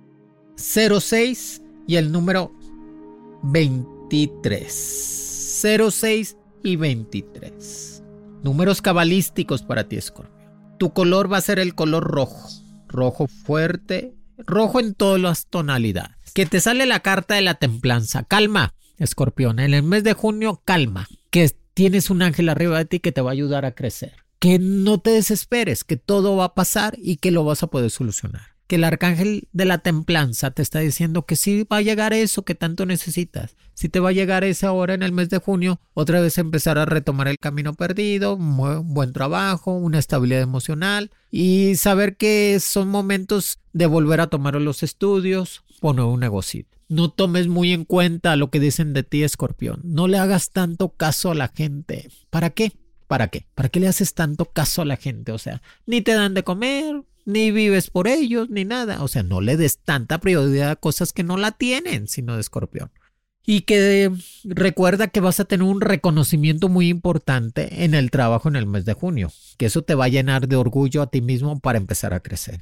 06 0.55 1.61
y 1.87 1.97
el 1.97 2.13
número 2.13 2.53
23. 3.43 4.71
06 5.91 6.37
y 6.63 6.75
23. 6.77 8.03
Números 8.43 8.81
cabalísticos 8.81 9.63
para 9.63 9.89
ti, 9.89 9.97
Escorpio. 9.97 10.49
Tu 10.79 10.93
color 10.93 11.31
va 11.31 11.37
a 11.37 11.41
ser 11.41 11.59
el 11.59 11.75
color 11.75 12.05
rojo. 12.05 12.49
Rojo 12.87 13.27
fuerte. 13.27 14.15
Rojo 14.37 14.79
en 14.79 14.93
todas 14.93 15.19
las 15.19 15.47
tonalidades. 15.47 16.15
Que 16.33 16.45
te 16.45 16.61
sale 16.61 16.85
la 16.85 17.01
carta 17.01 17.35
de 17.35 17.41
la 17.41 17.55
templanza. 17.55 18.23
Calma, 18.23 18.73
Escorpión. 18.97 19.59
En 19.59 19.73
el 19.73 19.83
mes 19.83 20.05
de 20.05 20.13
junio, 20.13 20.61
calma. 20.63 21.07
Que 21.29 21.43
tienes 21.75 22.09
un 22.09 22.23
ángel 22.23 22.49
arriba 22.49 22.79
de 22.79 22.85
ti 22.85 22.99
que 22.99 23.11
te 23.11 23.21
va 23.21 23.29
a 23.29 23.33
ayudar 23.33 23.65
a 23.65 23.75
crecer. 23.75 24.13
Que 24.39 24.57
no 24.57 24.97
te 24.97 25.11
desesperes, 25.11 25.83
que 25.83 25.97
todo 25.97 26.35
va 26.37 26.45
a 26.45 26.55
pasar 26.55 26.97
y 26.97 27.17
que 27.17 27.31
lo 27.31 27.43
vas 27.43 27.61
a 27.61 27.67
poder 27.67 27.91
solucionar. 27.91 28.55
Que 28.67 28.77
el 28.77 28.83
arcángel 28.83 29.47
de 29.51 29.65
la 29.65 29.79
templanza 29.79 30.49
te 30.51 30.63
está 30.63 30.79
diciendo 30.79 31.25
que 31.25 31.35
sí 31.35 31.67
va 31.71 31.77
a 31.77 31.81
llegar 31.81 32.13
eso 32.13 32.43
que 32.43 32.55
tanto 32.55 32.85
necesitas. 32.85 33.55
Si 33.75 33.89
te 33.89 33.99
va 33.99 34.09
a 34.09 34.13
llegar 34.13 34.43
esa 34.43 34.71
hora 34.71 34.93
en 34.93 35.03
el 35.03 35.11
mes 35.11 35.29
de 35.29 35.37
junio, 35.37 35.79
otra 35.93 36.21
vez 36.21 36.37
empezar 36.37 36.77
a 36.77 36.85
retomar 36.85 37.27
el 37.27 37.37
camino 37.37 37.73
perdido, 37.73 38.35
un 38.35 38.93
buen 38.93 39.11
trabajo, 39.11 39.73
una 39.73 39.99
estabilidad 39.99 40.41
emocional 40.41 41.11
y 41.29 41.75
saber 41.75 42.15
que 42.15 42.57
son 42.61 42.87
momentos 42.87 43.59
de 43.73 43.85
volver 43.85 44.21
a 44.21 44.27
tomar 44.27 44.55
los 44.55 44.81
estudios, 44.81 45.63
poner 45.81 46.05
un 46.05 46.21
negocio. 46.21 46.65
No 46.87 47.09
tomes 47.09 47.47
muy 47.47 47.73
en 47.73 47.83
cuenta 47.83 48.35
lo 48.35 48.51
que 48.51 48.59
dicen 48.59 48.93
de 48.93 49.03
ti, 49.03 49.23
escorpión. 49.23 49.81
No 49.83 50.07
le 50.07 50.19
hagas 50.19 50.51
tanto 50.51 50.89
caso 50.89 51.31
a 51.31 51.35
la 51.35 51.47
gente. 51.47 52.09
¿Para 52.29 52.51
qué? 52.51 52.73
¿Para 53.07 53.29
qué? 53.29 53.47
¿Para 53.55 53.69
qué 53.69 53.79
le 53.79 53.87
haces 53.87 54.13
tanto 54.13 54.45
caso 54.45 54.83
a 54.83 54.85
la 54.85 54.97
gente? 54.97 55.31
O 55.31 55.39
sea, 55.39 55.61
ni 55.87 56.01
te 56.01 56.13
dan 56.13 56.35
de 56.35 56.43
comer, 56.43 57.03
ni 57.25 57.51
vives 57.51 57.89
por 57.89 58.07
ellos, 58.07 58.49
ni 58.49 58.65
nada. 58.65 59.03
O 59.03 59.07
sea, 59.07 59.23
no 59.23 59.41
le 59.41 59.57
des 59.57 59.79
tanta 59.79 60.19
prioridad 60.19 60.71
a 60.71 60.75
cosas 60.75 61.11
que 61.11 61.23
no 61.23 61.37
la 61.37 61.51
tienen, 61.51 62.07
sino 62.07 62.35
de 62.35 62.41
escorpión. 62.41 62.91
Y 63.47 63.61
que 63.61 64.11
recuerda 64.43 65.07
que 65.07 65.19
vas 65.19 65.39
a 65.39 65.45
tener 65.45 65.67
un 65.67 65.81
reconocimiento 65.81 66.69
muy 66.69 66.89
importante 66.89 67.83
en 67.83 67.93
el 67.93 68.11
trabajo 68.11 68.47
en 68.49 68.55
el 68.55 68.65
mes 68.67 68.85
de 68.85 68.93
junio, 68.93 69.31
que 69.57 69.67
eso 69.67 69.83
te 69.83 69.95
va 69.95 70.05
a 70.05 70.09
llenar 70.09 70.47
de 70.47 70.55
orgullo 70.55 71.01
a 71.01 71.07
ti 71.07 71.21
mismo 71.21 71.59
para 71.59 71.77
empezar 71.77 72.13
a 72.13 72.21
crecer 72.21 72.61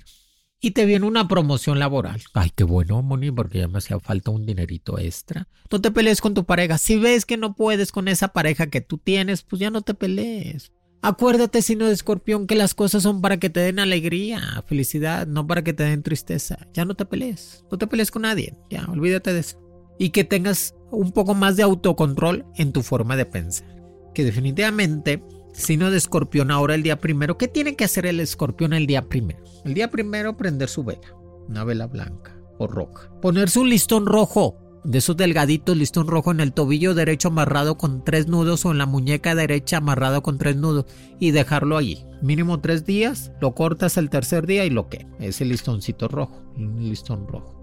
y 0.63 0.71
te 0.71 0.85
viene 0.85 1.05
una 1.05 1.27
promoción 1.27 1.77
laboral. 1.77 2.21
Ay, 2.33 2.49
qué 2.55 2.63
bueno, 2.63 3.01
Moni, 3.01 3.29
porque 3.31 3.59
ya 3.59 3.67
me 3.67 3.79
hacía 3.79 3.99
falta 3.99 4.31
un 4.31 4.45
dinerito 4.45 4.97
extra. 4.97 5.49
No 5.69 5.81
te 5.81 5.91
pelees 5.91 6.21
con 6.21 6.33
tu 6.33 6.45
pareja. 6.45 6.77
Si 6.77 6.97
ves 6.97 7.25
que 7.25 7.35
no 7.35 7.53
puedes 7.53 7.91
con 7.91 8.07
esa 8.07 8.29
pareja 8.29 8.67
que 8.67 8.79
tú 8.79 8.97
tienes, 8.97 9.43
pues 9.43 9.59
ya 9.59 9.69
no 9.69 9.81
te 9.81 9.93
pelees. 9.93 10.71
Acuérdate, 11.01 11.61
sino 11.61 11.87
de 11.87 11.93
escorpión, 11.93 12.47
que 12.47 12.55
las 12.55 12.73
cosas 12.75 13.03
son 13.03 13.19
para 13.19 13.35
que 13.35 13.49
te 13.49 13.59
den 13.59 13.77
alegría, 13.77 14.63
felicidad, 14.65 15.27
no 15.27 15.45
para 15.45 15.65
que 15.65 15.73
te 15.73 15.83
den 15.83 16.01
tristeza. 16.01 16.57
Ya 16.73 16.85
no 16.85 16.95
te 16.95 17.03
pelees. 17.03 17.65
No 17.69 17.77
te 17.77 17.85
pelees 17.85 18.09
con 18.09 18.21
nadie. 18.21 18.55
Ya, 18.69 18.85
olvídate 18.85 19.33
de 19.33 19.41
eso. 19.41 19.59
Y 19.99 20.11
que 20.11 20.23
tengas 20.23 20.75
un 20.91 21.11
poco 21.11 21.35
más 21.35 21.57
de 21.57 21.63
autocontrol 21.63 22.45
en 22.55 22.71
tu 22.71 22.83
forma 22.83 23.17
de 23.17 23.25
pensar. 23.25 23.67
Que 24.13 24.23
definitivamente 24.23 25.21
Sino 25.53 25.91
de 25.91 25.97
escorpión 25.97 26.51
ahora 26.51 26.75
el 26.75 26.83
día 26.83 26.99
primero. 26.99 27.37
¿Qué 27.37 27.47
tiene 27.47 27.75
que 27.75 27.85
hacer 27.85 28.05
el 28.05 28.19
escorpión 28.19 28.73
el 28.73 28.87
día 28.87 29.07
primero? 29.07 29.43
El 29.63 29.73
día 29.73 29.89
primero 29.89 30.35
prender 30.35 30.67
su 30.67 30.83
vela, 30.83 31.15
una 31.47 31.63
vela 31.63 31.87
blanca 31.87 32.35
o 32.57 32.67
roja. 32.67 33.09
Ponerse 33.21 33.59
un 33.59 33.69
listón 33.69 34.05
rojo, 34.05 34.57
de 34.83 34.97
esos 34.97 35.15
delgaditos, 35.15 35.77
listón 35.77 36.07
rojo 36.07 36.31
en 36.31 36.41
el 36.41 36.51
tobillo 36.51 36.93
derecho 36.93 37.29
amarrado 37.29 37.77
con 37.77 38.03
tres 38.03 38.27
nudos 38.27 38.65
o 38.65 38.71
en 38.71 38.77
la 38.79 38.85
muñeca 38.85 39.33
derecha 39.33 39.77
amarrado 39.77 40.21
con 40.23 40.37
tres 40.37 40.57
nudos 40.57 40.85
y 41.19 41.31
dejarlo 41.31 41.77
allí. 41.77 42.05
Mínimo 42.21 42.59
tres 42.59 42.85
días, 42.85 43.31
lo 43.39 43.53
cortas 43.53 43.97
el 43.97 44.09
tercer 44.09 44.45
día 44.45 44.65
y 44.65 44.69
lo 44.69 44.89
que. 44.89 45.07
Ese 45.19 45.45
listoncito 45.45 46.07
rojo, 46.07 46.43
un 46.57 46.83
listón 46.83 47.27
rojo. 47.27 47.61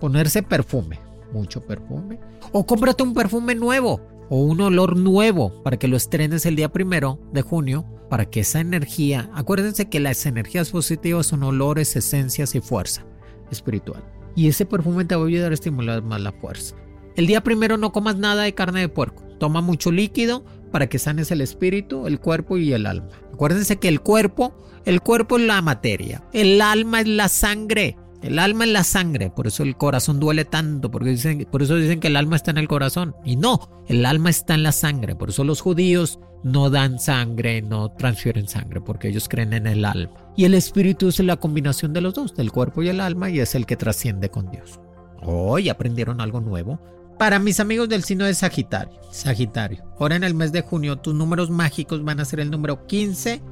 Ponerse 0.00 0.42
perfume, 0.42 0.98
mucho 1.32 1.60
perfume. 1.60 2.18
O 2.50 2.66
cómprate 2.66 3.02
un 3.04 3.14
perfume 3.14 3.54
nuevo 3.54 4.00
o 4.28 4.42
un 4.42 4.60
olor 4.60 4.96
nuevo 4.96 5.62
para 5.62 5.78
que 5.78 5.88
lo 5.88 5.96
estrenes 5.96 6.46
el 6.46 6.56
día 6.56 6.72
primero 6.72 7.18
de 7.32 7.42
junio, 7.42 7.86
para 8.08 8.26
que 8.26 8.40
esa 8.40 8.60
energía, 8.60 9.30
acuérdense 9.34 9.88
que 9.88 10.00
las 10.00 10.26
energías 10.26 10.70
positivas 10.70 11.26
son 11.26 11.42
olores, 11.42 11.96
esencias 11.96 12.54
y 12.54 12.60
fuerza 12.60 13.06
espiritual. 13.50 14.04
Y 14.34 14.48
ese 14.48 14.66
perfume 14.66 15.04
te 15.04 15.16
va 15.16 15.24
a 15.24 15.26
ayudar 15.26 15.50
a 15.50 15.54
estimular 15.54 16.02
más 16.02 16.20
la 16.20 16.32
fuerza. 16.32 16.74
El 17.16 17.26
día 17.26 17.42
primero 17.42 17.76
no 17.76 17.92
comas 17.92 18.16
nada 18.16 18.42
de 18.42 18.54
carne 18.54 18.80
de 18.80 18.88
puerco, 18.88 19.22
toma 19.38 19.60
mucho 19.60 19.92
líquido 19.92 20.44
para 20.70 20.88
que 20.88 20.98
sanes 20.98 21.30
el 21.30 21.42
espíritu, 21.42 22.06
el 22.06 22.18
cuerpo 22.18 22.56
y 22.56 22.72
el 22.72 22.86
alma. 22.86 23.08
Acuérdense 23.32 23.76
que 23.76 23.88
el 23.88 24.00
cuerpo, 24.00 24.54
el 24.86 25.02
cuerpo 25.02 25.38
es 25.38 25.44
la 25.44 25.60
materia, 25.60 26.24
el 26.32 26.60
alma 26.60 27.02
es 27.02 27.08
la 27.08 27.28
sangre. 27.28 27.96
El 28.22 28.38
alma 28.38 28.64
es 28.64 28.70
la 28.70 28.84
sangre, 28.84 29.30
por 29.30 29.48
eso 29.48 29.64
el 29.64 29.76
corazón 29.76 30.20
duele 30.20 30.44
tanto, 30.44 30.90
porque 30.90 31.46
por 31.50 31.62
eso 31.62 31.74
dicen 31.74 31.98
que 31.98 32.06
el 32.06 32.16
alma 32.16 32.36
está 32.36 32.52
en 32.52 32.58
el 32.58 32.68
corazón. 32.68 33.16
Y 33.24 33.34
no, 33.34 33.84
el 33.88 34.06
alma 34.06 34.30
está 34.30 34.54
en 34.54 34.62
la 34.62 34.70
sangre, 34.70 35.16
por 35.16 35.30
eso 35.30 35.42
los 35.42 35.60
judíos 35.60 36.20
no 36.44 36.70
dan 36.70 37.00
sangre, 37.00 37.62
no 37.62 37.90
transfieren 37.92 38.46
sangre, 38.46 38.80
porque 38.80 39.08
ellos 39.08 39.28
creen 39.28 39.52
en 39.52 39.66
el 39.66 39.84
alma. 39.84 40.32
Y 40.36 40.44
el 40.44 40.54
espíritu 40.54 41.08
es 41.08 41.18
la 41.18 41.36
combinación 41.36 41.92
de 41.92 42.00
los 42.00 42.14
dos, 42.14 42.34
del 42.34 42.52
cuerpo 42.52 42.82
y 42.82 42.88
el 42.88 43.00
alma, 43.00 43.28
y 43.28 43.40
es 43.40 43.56
el 43.56 43.66
que 43.66 43.76
trasciende 43.76 44.30
con 44.30 44.50
Dios. 44.50 44.80
Hoy 45.20 45.68
aprendieron 45.68 46.20
algo 46.20 46.40
nuevo. 46.40 46.80
Para 47.18 47.38
mis 47.38 47.60
amigos 47.60 47.88
del 47.88 48.04
signo 48.04 48.24
de 48.24 48.34
Sagitario, 48.34 49.00
Sagitario, 49.10 49.84
ahora 49.98 50.16
en 50.16 50.24
el 50.24 50.34
mes 50.34 50.50
de 50.52 50.62
junio 50.62 50.96
tus 50.96 51.14
números 51.14 51.50
mágicos 51.50 52.02
van 52.04 52.20
a 52.20 52.24
ser 52.24 52.40
el 52.40 52.50
número 52.50 52.86
15 52.86 53.42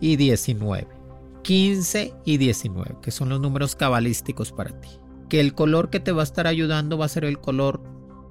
y 0.00 0.16
19. 0.16 0.99
15 1.42 2.14
y 2.24 2.36
19, 2.36 2.96
que 3.02 3.10
son 3.10 3.28
los 3.28 3.40
números 3.40 3.76
cabalísticos 3.76 4.52
para 4.52 4.80
ti. 4.80 4.88
Que 5.28 5.40
el 5.40 5.54
color 5.54 5.90
que 5.90 6.00
te 6.00 6.12
va 6.12 6.22
a 6.22 6.24
estar 6.24 6.46
ayudando 6.46 6.98
va 6.98 7.06
a 7.06 7.08
ser 7.08 7.24
el 7.24 7.38
color 7.38 7.82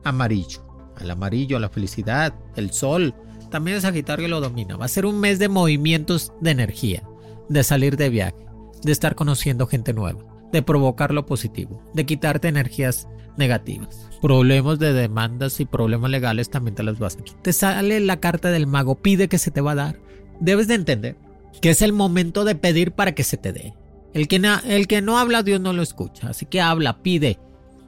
amarillo. 0.03 0.65
Al 0.97 1.11
amarillo, 1.11 1.57
a 1.57 1.59
la 1.59 1.69
felicidad, 1.69 2.33
el 2.55 2.71
sol. 2.71 3.13
También 3.49 3.75
el 3.75 3.81
Sagitario 3.81 4.27
lo 4.27 4.41
domina. 4.41 4.75
Va 4.75 4.85
a 4.85 4.89
ser 4.89 5.05
un 5.05 5.19
mes 5.19 5.39
de 5.39 5.49
movimientos 5.49 6.33
de 6.41 6.51
energía, 6.51 7.03
de 7.47 7.63
salir 7.63 7.95
de 7.97 8.09
viaje, 8.09 8.45
de 8.83 8.91
estar 8.91 9.15
conociendo 9.15 9.65
gente 9.65 9.93
nueva, 9.93 10.23
de 10.51 10.61
provocar 10.61 11.13
lo 11.13 11.25
positivo, 11.25 11.81
de 11.93 12.05
quitarte 12.05 12.49
energías 12.49 13.07
negativas. 13.37 14.09
Problemas 14.21 14.77
de 14.77 14.91
demandas 14.91 15.59
y 15.61 15.65
problemas 15.65 16.11
legales 16.11 16.49
también 16.49 16.75
te 16.75 16.83
las 16.83 16.99
vas 16.99 17.15
a 17.15 17.21
quitar. 17.21 17.41
Te 17.41 17.53
sale 17.53 17.99
la 18.01 18.19
carta 18.19 18.51
del 18.51 18.67
mago, 18.67 18.95
pide 18.95 19.29
que 19.29 19.37
se 19.37 19.51
te 19.51 19.61
va 19.61 19.71
a 19.71 19.75
dar. 19.75 19.99
Debes 20.41 20.67
de 20.67 20.75
entender 20.75 21.15
que 21.61 21.69
es 21.69 21.81
el 21.81 21.93
momento 21.93 22.45
de 22.45 22.55
pedir 22.55 22.91
para 22.91 23.13
que 23.13 23.23
se 23.23 23.37
te 23.37 23.53
dé. 23.53 23.73
El 24.13 24.27
que, 24.27 24.41
el 24.65 24.87
que 24.87 25.01
no 25.01 25.17
habla, 25.19 25.43
Dios 25.43 25.61
no 25.61 25.73
lo 25.73 25.81
escucha. 25.81 26.29
Así 26.29 26.45
que 26.45 26.61
habla, 26.61 27.01
pide, 27.01 27.39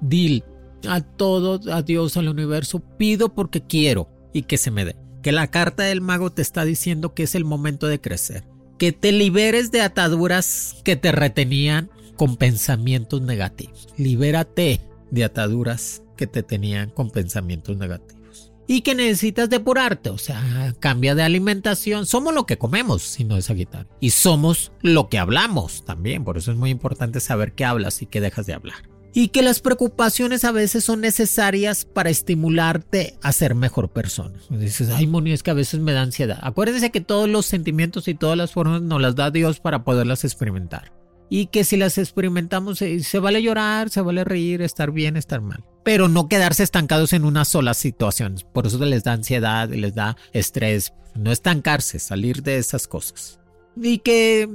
dil 0.01 0.43
a 0.87 1.01
todo, 1.01 1.59
a 1.71 1.81
Dios, 1.81 2.17
al 2.17 2.27
universo, 2.27 2.79
pido 2.97 3.33
porque 3.33 3.61
quiero 3.61 4.09
y 4.33 4.43
que 4.43 4.57
se 4.57 4.71
me 4.71 4.85
dé. 4.85 4.95
Que 5.21 5.31
la 5.31 5.47
carta 5.47 5.83
del 5.83 6.01
mago 6.01 6.31
te 6.31 6.41
está 6.41 6.65
diciendo 6.65 7.13
que 7.13 7.23
es 7.23 7.35
el 7.35 7.45
momento 7.45 7.87
de 7.87 8.01
crecer. 8.01 8.43
Que 8.77 8.91
te 8.91 9.11
liberes 9.11 9.71
de 9.71 9.81
ataduras 9.81 10.77
que 10.83 10.95
te 10.95 11.11
retenían 11.11 11.89
con 12.15 12.37
pensamientos 12.37 13.21
negativos. 13.21 13.87
Libérate 13.97 14.81
de 15.11 15.23
ataduras 15.23 16.01
que 16.17 16.27
te 16.27 16.43
tenían 16.43 16.89
con 16.89 17.11
pensamientos 17.11 17.77
negativos 17.77 18.20
y 18.67 18.81
que 18.81 18.95
necesitas 18.95 19.49
depurarte, 19.49 20.09
o 20.09 20.17
sea, 20.17 20.73
cambia 20.79 21.15
de 21.15 21.23
alimentación. 21.23 22.05
Somos 22.05 22.33
lo 22.33 22.45
que 22.45 22.57
comemos, 22.57 23.01
si 23.01 23.23
no 23.23 23.37
es 23.37 23.45
Sagitario. 23.45 23.91
Y 23.99 24.11
somos 24.11 24.71
lo 24.81 25.09
que 25.09 25.19
hablamos 25.19 25.83
también, 25.85 26.23
por 26.23 26.37
eso 26.37 26.51
es 26.51 26.57
muy 26.57 26.69
importante 26.69 27.19
saber 27.19 27.53
qué 27.53 27.65
hablas 27.65 28.01
y 28.01 28.05
qué 28.05 28.21
dejas 28.21 28.45
de 28.45 28.53
hablar. 28.53 28.89
Y 29.13 29.27
que 29.29 29.41
las 29.41 29.59
preocupaciones 29.59 30.45
a 30.45 30.53
veces 30.53 30.85
son 30.85 31.01
necesarias 31.01 31.83
para 31.83 32.09
estimularte 32.09 33.17
a 33.21 33.33
ser 33.33 33.55
mejor 33.55 33.89
persona. 33.89 34.39
Dices, 34.49 34.89
ay, 34.89 35.05
Moni, 35.05 35.33
es 35.33 35.43
que 35.43 35.51
a 35.51 35.55
veces 35.55 35.81
me 35.81 35.91
da 35.91 36.01
ansiedad. 36.01 36.39
Acuérdense 36.41 36.91
que 36.91 37.01
todos 37.01 37.27
los 37.27 37.45
sentimientos 37.45 38.07
y 38.07 38.13
todas 38.13 38.37
las 38.37 38.53
formas 38.53 38.81
nos 38.81 39.01
las 39.01 39.15
da 39.15 39.29
Dios 39.29 39.59
para 39.59 39.83
poderlas 39.83 40.23
experimentar 40.23 40.93
y 41.33 41.45
que 41.45 41.63
si 41.63 41.77
las 41.77 41.97
experimentamos 41.97 42.79
se, 42.79 43.19
vale 43.19 43.41
llorar, 43.41 43.89
se 43.89 44.01
vale 44.01 44.25
reír, 44.25 44.61
estar 44.61 44.91
bien, 44.91 45.15
estar 45.15 45.39
mal. 45.39 45.63
Pero 45.83 46.07
no 46.07 46.27
quedarse 46.27 46.63
estancados 46.63 47.13
en 47.13 47.25
una 47.25 47.45
sola 47.45 47.73
situación. 47.73 48.35
Por 48.53 48.67
eso 48.67 48.83
les 48.85 49.03
da 49.03 49.13
ansiedad, 49.13 49.69
les 49.69 49.95
da 49.95 50.17
estrés. 50.33 50.93
No 51.15 51.31
estancarse, 51.31 51.99
salir 51.99 52.43
de 52.43 52.57
esas 52.57 52.87
cosas. 52.87 53.39
Y 53.75 53.99
que, 53.99 54.47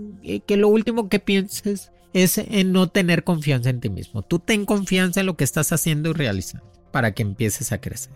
que 0.46 0.56
lo 0.56 0.68
último 0.68 1.08
que 1.08 1.18
pienses 1.18 1.90
es 2.12 2.38
en 2.38 2.72
no 2.72 2.88
tener 2.88 3.24
confianza 3.24 3.70
en 3.70 3.80
ti 3.80 3.90
mismo. 3.90 4.22
Tú 4.22 4.38
ten 4.38 4.64
confianza 4.64 5.20
en 5.20 5.26
lo 5.26 5.36
que 5.36 5.44
estás 5.44 5.72
haciendo 5.72 6.10
y 6.10 6.12
realizando 6.14 6.70
para 6.92 7.12
que 7.12 7.22
empieces 7.22 7.72
a 7.72 7.80
crecer. 7.80 8.14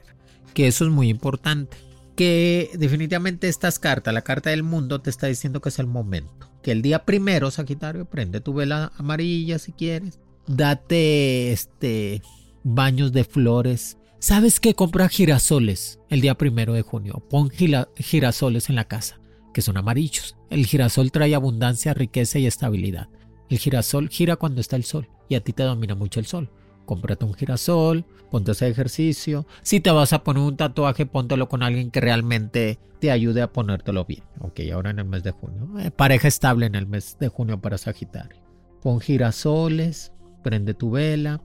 Que 0.55 0.69
eso 0.69 0.85
es 0.85 0.91
muy 0.91 1.09
importante. 1.09 1.77
Que 2.17 2.71
definitivamente 2.75 3.49
estas 3.49 3.79
cartas, 3.79 4.15
la 4.15 4.23
carta 4.23 4.51
del 4.51 4.63
mundo, 4.63 5.01
te 5.01 5.11
está 5.11 5.27
diciendo 5.27 5.61
que 5.61 5.69
es 5.69 5.79
el 5.79 5.87
momento 5.87 6.51
que 6.63 6.73
el 6.73 6.83
día 6.83 7.05
primero, 7.05 7.51
Sagitario, 7.51 8.05
prende 8.05 8.41
tu 8.41 8.55
vela 8.55 8.93
amarilla 8.97 9.59
si 9.59 9.73
quieres. 9.73 10.19
Date 10.47 11.53
este 11.53 12.23
baños 12.63 13.13
de 13.13 13.25
flores. 13.25 13.99
¿Sabes 14.19 14.61
qué? 14.61 14.75
Compra 14.75 15.09
girasoles 15.09 15.99
el 16.09 16.21
día 16.21 16.37
primero 16.37 16.73
de 16.75 16.83
junio. 16.83 17.25
Pon 17.31 17.51
girasoles 17.51 18.69
en 18.69 18.77
la 18.77 18.85
casa, 18.85 19.21
que 19.55 19.63
son 19.63 19.77
amarillos. 19.77 20.37
El 20.51 20.67
girasol 20.67 21.11
trae 21.13 21.35
abundancia, 21.35 21.95
riqueza 21.95 22.39
y 22.39 22.47
estabilidad. 22.47 23.09
El 23.49 23.59
girasol 23.59 24.09
gira 24.09 24.37
cuando 24.37 24.61
está 24.61 24.77
el 24.77 24.85
sol 24.85 25.09
y 25.29 25.35
a 25.35 25.41
ti 25.43 25.53
te 25.53 25.63
domina 25.63 25.95
mucho 25.95 26.21
el 26.21 26.27
sol 26.27 26.51
cómprate 26.91 27.25
un 27.25 27.35
girasol, 27.35 28.05
ponte 28.33 28.51
ese 28.51 28.67
ejercicio. 28.67 29.47
Si 29.63 29.79
te 29.79 29.93
vas 29.93 30.13
a 30.13 30.25
poner 30.25 30.43
un 30.43 30.57
tatuaje, 30.57 31.07
póntelo 31.07 31.49
con 31.49 31.63
alguien 31.63 31.93
que 31.93 32.01
realmente 32.01 32.81
te 32.99 33.13
ayude 33.13 33.43
a 33.43 33.53
ponértelo 33.53 34.05
bien. 34.05 34.25
Ok, 34.41 34.59
ahora 34.73 34.91
en 34.91 34.99
el 34.99 35.05
mes 35.05 35.23
de 35.23 35.31
junio. 35.31 35.69
Eh, 35.79 35.93
pareja 35.93 36.27
estable 36.27 36.67
en 36.67 36.75
el 36.75 36.89
mes 36.89 37.17
de 37.21 37.29
junio 37.29 37.61
para 37.61 37.79
Sagitario. 37.79 38.43
Pon 38.83 38.99
girasoles, 38.99 40.13
prende 40.43 40.75
tu 40.75 40.91
vela, 40.91 41.41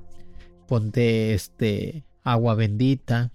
ponte 0.68 1.34
este 1.34 2.06
agua 2.24 2.56
bendita 2.56 3.32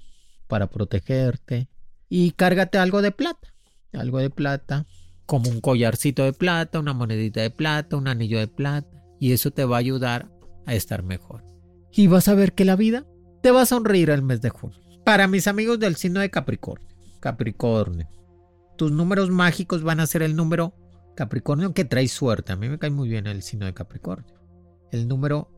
para 0.46 0.68
protegerte 0.68 1.68
y 2.08 2.32
cárgate 2.32 2.78
algo 2.78 3.02
de 3.02 3.12
plata. 3.12 3.54
Algo 3.92 4.18
de 4.18 4.30
plata, 4.30 4.86
como 5.26 5.50
un 5.50 5.60
collarcito 5.60 6.24
de 6.24 6.32
plata, 6.32 6.78
una 6.78 6.92
monedita 6.92 7.40
de 7.40 7.50
plata, 7.50 7.96
un 7.96 8.08
anillo 8.08 8.38
de 8.38 8.48
plata. 8.48 9.02
Y 9.18 9.32
eso 9.32 9.50
te 9.50 9.64
va 9.64 9.76
a 9.76 9.80
ayudar 9.80 10.30
a 10.66 10.74
estar 10.74 11.02
mejor 11.02 11.50
y 11.92 12.06
vas 12.06 12.28
a 12.28 12.34
ver 12.34 12.52
que 12.52 12.64
la 12.64 12.76
vida 12.76 13.06
te 13.42 13.50
va 13.50 13.62
a 13.62 13.66
sonreír 13.66 14.10
el 14.10 14.22
mes 14.22 14.40
de 14.40 14.50
junio. 14.50 14.78
Para 15.04 15.26
mis 15.26 15.46
amigos 15.46 15.78
del 15.78 15.96
signo 15.96 16.20
de 16.20 16.30
Capricornio, 16.30 16.88
Capricornio, 17.20 18.08
tus 18.76 18.92
números 18.92 19.30
mágicos 19.30 19.82
van 19.82 20.00
a 20.00 20.06
ser 20.06 20.22
el 20.22 20.36
número 20.36 20.74
Capricornio 21.16 21.74
que 21.74 21.84
trae 21.84 22.08
suerte. 22.08 22.52
A 22.52 22.56
mí 22.56 22.68
me 22.68 22.78
cae 22.78 22.90
muy 22.90 23.08
bien 23.08 23.26
el 23.26 23.42
signo 23.42 23.66
de 23.66 23.74
Capricornio. 23.74 24.34
El 24.92 25.08
número 25.08 25.50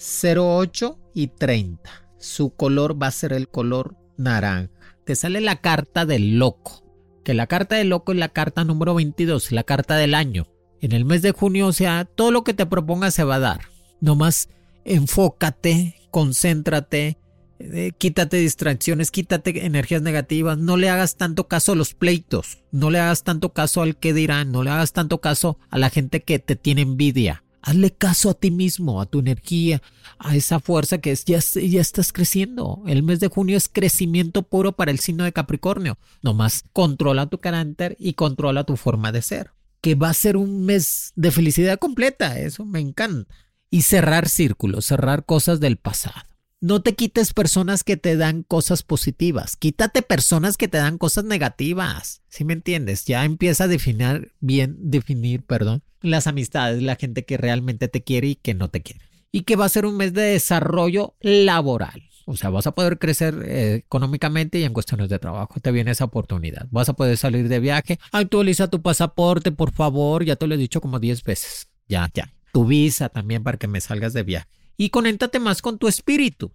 08 0.00 0.98
y 1.14 1.28
30. 1.28 1.90
Su 2.18 2.50
color 2.54 3.00
va 3.00 3.08
a 3.08 3.12
ser 3.12 3.32
el 3.32 3.48
color 3.48 3.96
naranja. 4.16 4.70
Te 5.04 5.14
sale 5.14 5.40
la 5.40 5.60
carta 5.60 6.06
del 6.06 6.38
loco. 6.38 6.84
Que 7.24 7.34
la 7.34 7.46
carta 7.46 7.76
del 7.76 7.90
loco 7.90 8.12
es 8.12 8.18
la 8.18 8.30
carta 8.30 8.64
número 8.64 8.94
22, 8.94 9.52
la 9.52 9.64
carta 9.64 9.96
del 9.96 10.14
año. 10.14 10.46
En 10.80 10.92
el 10.92 11.04
mes 11.04 11.20
de 11.20 11.32
junio, 11.32 11.66
o 11.66 11.72
sea, 11.72 12.06
todo 12.06 12.30
lo 12.30 12.44
que 12.44 12.54
te 12.54 12.64
propongas 12.64 13.14
se 13.14 13.24
va 13.24 13.36
a 13.36 13.40
dar. 13.40 13.60
No 14.00 14.16
más 14.16 14.48
enfócate, 14.84 15.96
concéntrate, 16.10 17.18
eh, 17.58 17.92
quítate 17.98 18.38
distracciones, 18.38 19.10
quítate 19.10 19.66
energías 19.66 20.00
negativas, 20.00 20.56
no 20.56 20.78
le 20.78 20.88
hagas 20.88 21.16
tanto 21.16 21.46
caso 21.46 21.72
a 21.72 21.76
los 21.76 21.92
pleitos, 21.92 22.62
no 22.72 22.90
le 22.90 22.98
hagas 22.98 23.22
tanto 23.22 23.52
caso 23.52 23.82
al 23.82 23.98
que 23.98 24.14
dirán, 24.14 24.50
no 24.50 24.62
le 24.62 24.70
hagas 24.70 24.94
tanto 24.94 25.20
caso 25.20 25.58
a 25.68 25.78
la 25.78 25.90
gente 25.90 26.22
que 26.22 26.38
te 26.38 26.56
tiene 26.56 26.80
envidia. 26.80 27.44
Hazle 27.62 27.92
caso 27.92 28.30
a 28.30 28.34
ti 28.34 28.50
mismo, 28.50 29.00
a 29.00 29.06
tu 29.06 29.20
energía, 29.20 29.82
a 30.18 30.36
esa 30.36 30.60
fuerza 30.60 30.98
que 30.98 31.12
es, 31.12 31.24
ya, 31.24 31.38
ya 31.38 31.80
estás 31.80 32.12
creciendo. 32.12 32.82
El 32.86 33.02
mes 33.02 33.20
de 33.20 33.28
junio 33.28 33.56
es 33.56 33.68
crecimiento 33.68 34.42
puro 34.42 34.72
para 34.72 34.90
el 34.90 34.98
signo 34.98 35.24
de 35.24 35.32
Capricornio. 35.32 35.98
Nomás 36.22 36.64
controla 36.72 37.26
tu 37.26 37.38
carácter 37.38 37.96
y 37.98 38.14
controla 38.14 38.64
tu 38.64 38.76
forma 38.76 39.12
de 39.12 39.22
ser. 39.22 39.50
Que 39.80 39.94
va 39.94 40.10
a 40.10 40.14
ser 40.14 40.36
un 40.36 40.64
mes 40.64 41.12
de 41.16 41.30
felicidad 41.30 41.78
completa. 41.78 42.38
Eso 42.38 42.64
me 42.64 42.80
encanta 42.80 43.32
y 43.70 43.82
cerrar 43.82 44.28
círculos, 44.28 44.86
cerrar 44.86 45.24
cosas 45.24 45.60
del 45.60 45.76
pasado. 45.76 46.26
No 46.60 46.82
te 46.82 46.94
quites 46.94 47.32
personas 47.32 47.84
que 47.84 47.96
te 47.96 48.16
dan 48.16 48.42
cosas 48.42 48.82
positivas, 48.82 49.56
quítate 49.56 50.02
personas 50.02 50.58
que 50.58 50.68
te 50.68 50.76
dan 50.76 50.98
cosas 50.98 51.24
negativas. 51.24 52.20
¿Sí 52.28 52.44
me 52.44 52.52
entiendes? 52.52 53.06
Ya 53.06 53.24
empieza 53.24 53.64
a 53.64 53.68
definir 53.68 54.34
bien, 54.40 54.76
definir, 54.78 55.42
perdón, 55.42 55.82
las 56.02 56.26
amistades, 56.26 56.82
la 56.82 56.96
gente 56.96 57.24
que 57.24 57.36
realmente 57.36 57.88
te 57.88 58.02
quiere 58.02 58.28
y 58.28 58.34
que 58.36 58.54
no 58.54 58.68
te 58.68 58.82
quiere. 58.82 59.00
Y 59.32 59.42
que 59.42 59.56
va 59.56 59.64
a 59.64 59.70
ser 59.70 59.86
un 59.86 59.96
mes 59.96 60.12
de 60.12 60.22
desarrollo 60.22 61.14
laboral. 61.20 62.02
O 62.26 62.36
sea, 62.36 62.50
vas 62.50 62.66
a 62.66 62.74
poder 62.74 62.98
crecer 62.98 63.42
eh, 63.44 63.74
económicamente 63.74 64.58
y 64.58 64.64
en 64.64 64.72
cuestiones 64.72 65.08
de 65.08 65.18
trabajo 65.18 65.58
te 65.60 65.72
viene 65.72 65.90
esa 65.90 66.04
oportunidad. 66.04 66.66
Vas 66.70 66.88
a 66.88 66.92
poder 66.94 67.16
salir 67.16 67.48
de 67.48 67.60
viaje. 67.60 67.98
Actualiza 68.12 68.68
tu 68.68 68.82
pasaporte, 68.82 69.52
por 69.52 69.72
favor. 69.72 70.24
Ya 70.24 70.36
te 70.36 70.46
lo 70.46 70.54
he 70.54 70.58
dicho 70.58 70.80
como 70.80 70.98
10 70.98 71.24
veces. 71.24 71.68
Ya, 71.88 72.08
ya 72.14 72.32
tu 72.52 72.64
visa 72.64 73.08
también 73.08 73.42
para 73.42 73.58
que 73.58 73.68
me 73.68 73.80
salgas 73.80 74.12
de 74.12 74.22
viaje. 74.22 74.48
Y 74.76 74.90
conéctate 74.90 75.38
más 75.38 75.62
con 75.62 75.78
tu 75.78 75.88
espíritu, 75.88 76.52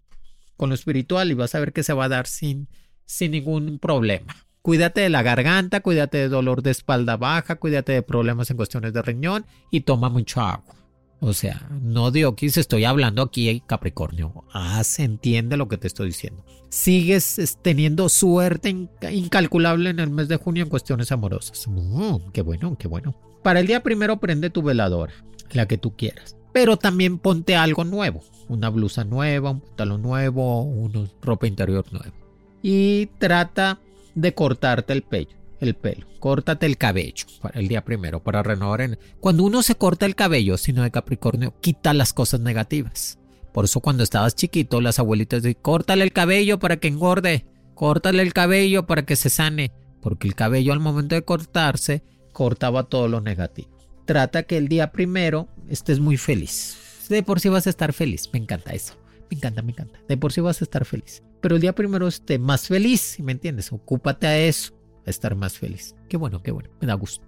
con 0.58 0.70
lo 0.70 0.76
espiritual 0.76 1.32
y 1.32 1.36
vas 1.36 1.56
a 1.56 1.60
ver 1.60 1.74
que 1.74 1.84
se 1.84 1.94
va 1.94 2.06
a 2.06 2.10
dar 2.10 2.28
sin, 2.28 2.68
sin 3.06 3.32
ningún 3.32 3.80
problema. 3.80 4.36
Cuídate 4.66 5.02
de 5.02 5.10
la 5.10 5.22
garganta, 5.22 5.82
cuídate 5.82 6.18
de 6.18 6.28
dolor 6.28 6.64
de 6.64 6.72
espalda 6.72 7.18
baja, 7.18 7.58
cuídate 7.58 7.92
de 7.92 8.02
problemas 8.02 8.50
en 8.50 8.58
cuestiones 8.58 8.94
de 8.94 9.04
riñón 9.04 9.46
y 9.70 9.82
toma 9.82 10.10
mucho 10.10 10.42
agua. 10.42 10.74
O 11.20 11.34
sea, 11.34 11.70
no 11.84 12.10
Diokis, 12.10 12.58
estoy 12.58 12.84
hablando 12.84 13.22
aquí 13.22 13.62
Capricornio. 13.68 14.44
Ah, 14.52 14.82
entiende 14.98 15.56
lo 15.56 15.68
que 15.68 15.78
te 15.78 15.86
estoy 15.86 16.08
diciendo. 16.08 16.44
Sigues 16.70 17.60
teniendo 17.62 18.10
suerte 18.10 18.76
incalculable 19.12 19.92
en 19.92 20.00
el 20.00 20.10
mes 20.10 20.30
de 20.30 20.38
junio 20.38 20.64
en 20.64 20.70
cuestiones 20.70 21.12
amorosas. 21.12 21.68
Mm, 21.68 22.32
qué 22.34 22.42
bueno, 22.42 22.76
qué 22.76 22.88
bueno. 22.88 23.16
Para 23.44 23.60
el 23.60 23.68
día 23.68 23.84
primero 23.84 24.18
prende 24.18 24.50
tu 24.50 24.64
veladora, 24.64 25.14
la 25.52 25.68
que 25.68 25.78
tú 25.78 25.96
quieras. 25.96 26.38
Pero 26.54 26.78
también 26.78 27.20
ponte 27.20 27.56
algo 27.56 27.84
nuevo. 27.84 28.24
Una 28.48 28.70
blusa 28.70 29.04
nueva, 29.04 29.52
un 29.52 29.60
pantalón 29.60 30.02
nuevo, 30.02 30.64
una 30.64 31.08
ropa 31.22 31.46
interior 31.46 31.86
nueva. 31.92 32.16
Y 32.64 33.06
trata 33.20 33.80
de 34.16 34.34
cortarte 34.34 34.94
el 34.94 35.04
pelo 35.04 35.46
el 35.60 35.76
pelo, 35.76 36.06
córtate 36.20 36.66
el 36.66 36.78
cabello 36.78 37.26
para 37.42 37.60
el 37.60 37.68
día 37.68 37.84
primero 37.84 38.22
para 38.22 38.44
renovar. 38.44 38.82
En... 38.82 39.00
Cuando 39.20 39.44
uno 39.44 39.64
se 39.64 39.76
corta 39.76 40.06
el 40.06 40.16
cabello, 40.16 40.58
sino 40.58 40.84
de 40.84 40.92
Capricornio, 40.92 41.54
quita 41.62 41.94
las 41.94 42.14
cosas 42.14 42.40
negativas. 42.40 43.20
Por 43.54 43.66
eso 43.66 43.80
cuando 43.80 44.04
estabas 44.04 44.36
chiquito, 44.36 44.82
las 44.82 45.00
abuelitas 45.00 45.42
decían, 45.42 45.62
córtale 45.62 46.04
el 46.04 46.12
cabello 46.12 46.60
para 46.60 46.78
que 46.78 46.88
engorde, 46.88 47.46
córtale 47.74 48.22
el 48.22 48.34
cabello 48.34 48.86
para 48.86 49.06
que 49.06 49.16
se 49.16 49.30
sane, 49.30 49.72
porque 50.02 50.28
el 50.28 50.36
cabello 50.36 50.74
al 50.74 50.80
momento 50.80 51.16
de 51.16 51.24
cortarse 51.24 52.04
cortaba 52.34 52.84
todo 52.84 53.08
lo 53.08 53.22
negativo. 53.22 53.70
Trata 54.06 54.44
que 54.44 54.58
el 54.58 54.68
día 54.68 54.92
primero 54.92 55.48
estés 55.70 56.00
muy 56.00 56.18
feliz. 56.18 57.08
De 57.10 57.24
por 57.24 57.40
sí 57.40 57.50
vas 57.50 57.68
a 57.68 57.70
estar 57.70 57.94
feliz, 57.94 58.30
me 58.34 58.40
encanta 58.40 58.74
eso. 58.74 58.96
Me 59.30 59.38
encanta, 59.38 59.62
me 59.62 59.72
encanta. 59.72 60.00
De 60.08 60.18
por 60.18 60.32
sí 60.32 60.42
vas 60.42 60.62
a 60.62 60.66
estar 60.66 60.86
feliz. 60.86 61.24
Pero 61.42 61.56
el 61.56 61.62
día 61.62 61.74
primero 61.74 62.08
esté 62.08 62.40
más 62.40 62.68
feliz, 62.68 63.18
¿me 63.20 63.32
entiendes? 63.32 63.72
Ocúpate 63.72 64.28
a 64.28 64.38
eso 64.38 64.74
estar 65.06 65.36
más 65.36 65.58
feliz. 65.58 65.96
Qué 66.10 66.18
bueno, 66.18 66.42
qué 66.42 66.52
bueno. 66.52 66.70
Me 66.82 66.88
da 66.88 66.94
gusto. 66.96 67.26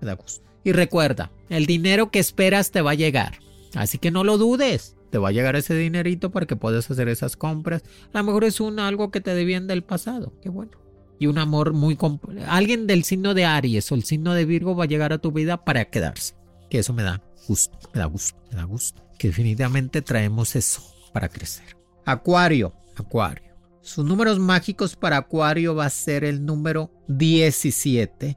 Me 0.00 0.06
da 0.06 0.14
gusto. 0.14 0.44
Y 0.64 0.72
recuerda, 0.72 1.30
el 1.48 1.66
dinero 1.66 2.10
que 2.10 2.18
esperas 2.18 2.70
te 2.70 2.82
va 2.82 2.92
a 2.92 2.94
llegar. 2.94 3.38
Así 3.74 3.98
que 3.98 4.10
no 4.10 4.24
lo 4.24 4.38
dudes. 4.38 4.96
Te 5.10 5.18
va 5.18 5.28
a 5.28 5.32
llegar 5.32 5.56
ese 5.56 5.74
dinerito 5.74 6.30
para 6.30 6.46
que 6.46 6.56
puedas 6.56 6.90
hacer 6.90 7.08
esas 7.08 7.36
compras. 7.36 7.82
A 8.12 8.18
lo 8.18 8.24
mejor 8.24 8.44
es 8.44 8.60
un 8.60 8.78
algo 8.78 9.10
que 9.10 9.20
te 9.20 9.34
debían 9.34 9.66
del 9.66 9.82
pasado. 9.82 10.32
Qué 10.42 10.48
bueno. 10.48 10.72
Y 11.18 11.26
un 11.26 11.38
amor 11.38 11.72
muy... 11.72 11.98
Alguien 12.46 12.86
del 12.86 13.04
signo 13.04 13.34
de 13.34 13.44
Aries 13.44 13.90
o 13.92 13.94
el 13.94 14.04
signo 14.04 14.34
de 14.34 14.44
Virgo 14.44 14.76
va 14.76 14.84
a 14.84 14.88
llegar 14.88 15.12
a 15.12 15.18
tu 15.18 15.32
vida 15.32 15.64
para 15.64 15.86
quedarse. 15.86 16.34
Que 16.70 16.78
eso 16.78 16.92
me 16.92 17.02
da 17.02 17.22
gusto. 17.46 17.78
Me 17.92 18.00
da 18.00 18.06
gusto. 18.06 18.38
Me 18.50 18.56
da 18.56 18.64
gusto. 18.64 19.02
Que 19.18 19.28
definitivamente 19.28 20.00
traemos 20.02 20.56
eso 20.56 20.82
para 21.12 21.28
crecer. 21.28 21.76
Acuario. 22.04 22.72
Acuario. 22.96 23.50
Sus 23.82 24.04
números 24.04 24.38
mágicos 24.38 24.96
para 24.96 25.16
Acuario 25.16 25.74
va 25.74 25.86
a 25.86 25.90
ser 25.90 26.24
el 26.24 26.44
número 26.44 26.90
17 27.08 28.36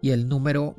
y 0.00 0.10
el 0.10 0.28
número 0.28 0.76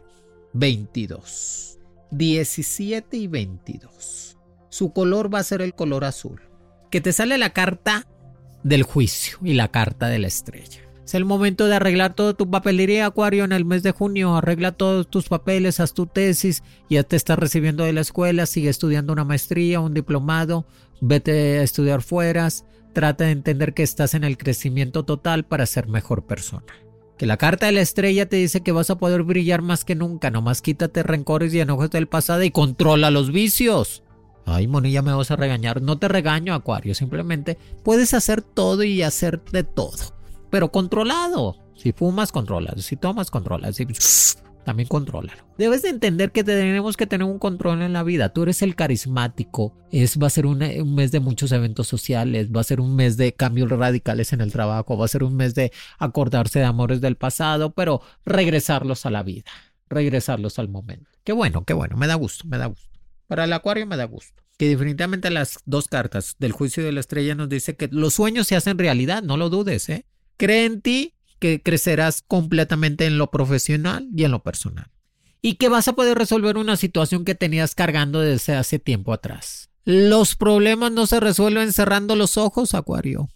22. 0.53 1.79
17 2.12 3.17
y 3.17 3.27
22. 3.27 4.38
Su 4.69 4.91
color 4.91 5.33
va 5.33 5.39
a 5.39 5.43
ser 5.43 5.62
el 5.62 5.73
color 5.73 6.05
azul. 6.05 6.41
Que 6.89 7.01
te 7.01 7.13
sale 7.13 7.38
la 7.38 7.51
carta 7.51 8.07
del 8.63 8.83
juicio 8.83 9.38
y 9.43 9.53
la 9.53 9.69
carta 9.69 10.07
de 10.07 10.19
la 10.19 10.27
estrella. 10.27 10.81
Es 11.05 11.15
el 11.15 11.25
momento 11.25 11.67
de 11.67 11.75
arreglar 11.75 12.15
todo 12.15 12.33
tu 12.33 12.49
papelería, 12.49 13.05
Acuario, 13.05 13.43
en 13.43 13.51
el 13.51 13.65
mes 13.65 13.83
de 13.83 13.91
junio. 13.91 14.36
Arregla 14.36 14.71
todos 14.71 15.09
tus 15.09 15.27
papeles, 15.27 15.79
haz 15.79 15.93
tu 15.93 16.07
tesis, 16.07 16.63
ya 16.89 17.03
te 17.03 17.17
estás 17.17 17.38
recibiendo 17.38 17.83
de 17.83 17.93
la 17.93 18.01
escuela, 18.01 18.45
sigue 18.45 18.69
estudiando 18.69 19.12
una 19.12 19.25
maestría, 19.25 19.81
un 19.81 19.93
diplomado, 19.93 20.65
vete 21.04 21.60
a 21.60 21.63
estudiar 21.63 22.02
fueras, 22.02 22.66
Trata 22.94 23.24
de 23.26 23.32
entender 23.32 23.74
que 23.74 23.82
estás 23.82 24.13
en 24.13 24.24
el 24.24 24.38
crecimiento 24.38 25.04
total 25.04 25.46
para 25.46 25.66
ser 25.66 25.88
mejor 25.88 26.26
persona. 26.26 26.66
Que 27.18 27.26
la 27.26 27.38
carta 27.38 27.66
de 27.66 27.72
la 27.72 27.82
estrella 27.82 28.30
te 28.30 28.36
dice 28.36 28.62
que 28.62 28.72
vas 28.72 28.92
a 28.92 29.00
poder 29.00 29.24
brillar 29.24 29.63
más 29.63 29.84
que 29.84 29.96
nunca, 29.96 30.30
nomás 30.30 30.62
quítate 30.62 31.02
rencores 31.02 31.54
y 31.54 31.60
enojos 31.60 31.89
del 31.89 32.08
pasado 32.08 32.44
y 32.44 32.52
controla 32.52 33.10
los 33.10 33.32
vicios. 33.32 34.04
Ay, 34.46 34.68
monilla, 34.68 35.02
me 35.02 35.13
vas 35.13 35.32
a 35.32 35.36
regañar. 35.36 35.82
No 35.82 35.98
te 35.98 36.08
regaño, 36.08 36.54
Acuario, 36.54 36.94
simplemente 36.94 37.58
puedes 37.84 38.13
hacer 38.13 38.42
todo 38.42 38.84
y 38.84 39.02
hacer 39.02 39.44
de 39.52 39.63
todo, 39.63 40.16
pero 40.52 40.72
controlado. 40.72 41.58
Si 41.76 41.94
fumas, 41.94 42.32
controlas. 42.32 42.86
Si 42.86 42.96
tomas, 42.96 43.32
controlas. 43.32 43.76
Si 43.76 43.88
también 44.63 44.88
contrólalo. 44.88 45.43
Debes 45.58 45.82
de 45.84 45.89
entender 45.89 46.32
que 46.32 46.43
tenemos 46.43 46.97
que 46.97 47.08
tener 47.08 47.26
un 47.26 47.39
control 47.39 47.82
en 47.82 47.93
la 47.93 48.04
vida. 48.04 48.30
Tú 48.30 48.43
eres 48.43 48.62
el 48.62 48.76
carismático. 48.76 49.76
Es, 49.91 50.17
va 50.17 50.28
a 50.28 50.30
ser 50.30 50.45
un, 50.45 50.60
mes 50.95 51.12
de 51.12 51.19
muchos 51.19 51.52
eventos 51.52 51.88
sociales. 51.88 52.49
Va 52.49 52.62
a 52.62 52.65
ser 52.65 52.82
un 52.82 52.95
mes 52.95 53.17
de 53.17 53.34
cambios 53.34 53.69
radicales 53.69 54.34
en 54.34 54.41
el 54.41 54.52
trabajo. 54.52 54.97
Va 54.97 55.06
a 55.06 55.10
ser 55.10 55.23
un 55.23 55.36
mes 55.36 55.56
de 55.56 55.71
acordarse 55.99 56.60
de 56.60 56.65
amores 56.65 57.02
del 57.02 57.15
pasado, 57.15 57.73
pero 57.73 58.02
regresarlos 58.26 59.06
a 59.06 59.12
la 59.12 59.23
vida. 59.23 59.52
Regresarlos 59.89 60.60
al 60.60 60.69
momento. 60.69 61.10
Qué 61.23 61.34
bueno, 61.34 61.63
qué 61.65 61.73
bueno. 61.73 61.97
Me 61.97 62.08
da 62.08 62.15
gusto, 62.15 62.47
me 62.47 62.58
da 62.58 62.65
gusto. 62.67 62.89
Para 63.28 63.43
el 63.45 63.54
acuario 63.54 63.86
me 63.86 63.97
da 63.97 64.06
gusto. 64.06 64.43
Que 64.58 64.69
definitivamente 64.69 65.30
las 65.30 65.60
dos 65.65 65.88
cartas 65.88 66.36
del 66.39 66.52
juicio 66.52 66.84
de 66.84 66.91
la 66.91 66.99
estrella 66.99 67.36
nos 67.36 67.49
dice 67.49 67.76
que 67.76 67.89
los 67.91 68.13
sueños 68.13 68.47
se 68.47 68.56
hacen 68.56 68.78
realidad. 68.78 69.23
No 69.23 69.38
lo 69.38 69.49
dudes, 69.49 69.89
¿eh? 69.89 70.06
Cree 70.38 70.65
en 70.65 70.82
ti 70.82 71.13
que 71.43 71.62
crecerás 71.62 72.23
completamente 72.25 73.06
en 73.06 73.17
lo 73.17 73.29
profesional 73.29 74.08
y 74.15 74.23
en 74.23 74.32
lo 74.32 74.43
personal. 74.43 74.89
Y 75.41 75.56
que 75.56 75.67
vas 75.67 75.89
a 75.89 75.93
poder 75.93 76.17
resolver 76.17 76.56
una 76.56 76.77
situación 76.77 77.25
que 77.25 77.36
tenías 77.36 77.75
cargando 77.75 78.21
desde 78.21 78.56
hace 78.56 78.79
tiempo 78.79 79.12
atrás. 79.12 79.69
Los 79.84 80.38
problemas 80.38 80.93
no 80.93 81.06
se 81.06 81.19
resuelven 81.19 81.73
cerrando 81.73 82.15
los 82.15 82.38
ojos, 82.38 82.73
Acuario. 82.73 83.27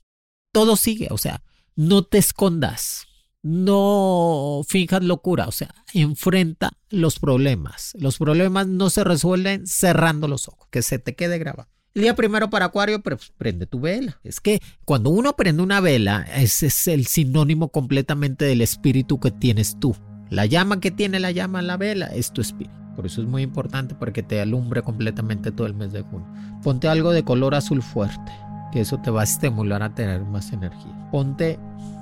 Todo 0.54 0.78
sigue, 0.78 1.10
o 1.12 1.18
sea, 1.18 1.44
no 1.76 2.04
te 2.04 2.18
escondas. 2.18 3.08
No 3.42 4.62
fijas 4.66 5.04
locura, 5.04 5.50
o 5.50 5.52
sea, 5.52 5.76
enfrenta 5.94 6.72
los 6.90 7.20
problemas. 7.20 7.92
Los 8.00 8.20
problemas 8.20 8.68
no 8.68 8.90
se 8.90 9.04
resuelven 9.04 9.68
cerrando 9.68 10.30
los 10.30 10.48
ojos, 10.48 10.70
que 10.72 10.82
se 10.82 10.98
te 10.98 11.14
quede 11.14 11.40
grabado. 11.40 11.70
Día 11.98 12.16
primero 12.16 12.52
para 12.52 12.66
Acuario, 12.66 13.02
pues 13.02 13.34
prende 13.40 13.66
tu 13.66 13.80
vela. 13.80 14.20
Es 14.24 14.40
que 14.40 14.62
cuando 14.86 15.10
uno 15.10 15.36
prende 15.36 15.64
una 15.64 15.82
vela, 15.82 16.28
ese 16.36 16.68
es 16.68 16.88
el 16.88 17.08
sinónimo 17.08 17.70
completamente 17.70 18.46
del 18.46 18.62
espíritu 18.62 19.20
que 19.20 19.32
tienes 19.32 19.80
tú. 19.80 19.96
La 20.30 20.46
llama 20.46 20.80
que 20.80 20.92
tiene 20.92 21.20
la 21.20 21.32
llama 21.32 21.60
en 21.60 21.66
la 21.66 21.76
vela 21.76 22.06
es 22.08 22.32
tu 22.32 22.42
espíritu. 22.42 22.76
Por 22.96 23.08
eso 23.08 23.22
es 23.24 23.28
muy 23.28 23.42
importante 23.42 23.96
para 23.96 24.14
que 24.14 24.22
te 24.22 24.40
alumbre 24.40 24.84
completamente 24.84 25.52
todo 25.52 25.66
el 25.66 25.74
mes 25.74 25.92
de 25.92 26.04
junio. 26.04 26.28
Ponte 26.62 26.88
algo 26.88 27.12
de 27.14 27.24
color 27.24 27.56
azul 27.56 27.82
fuerte, 27.82 28.32
que 28.72 28.82
eso 28.82 29.00
te 29.02 29.10
va 29.10 29.22
a 29.22 29.24
estimular 29.24 29.82
a 29.82 29.96
tener 29.96 30.22
más 30.22 30.54
energía. 30.54 31.10
Ponte 31.12 31.58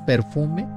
perfume 0.06 0.68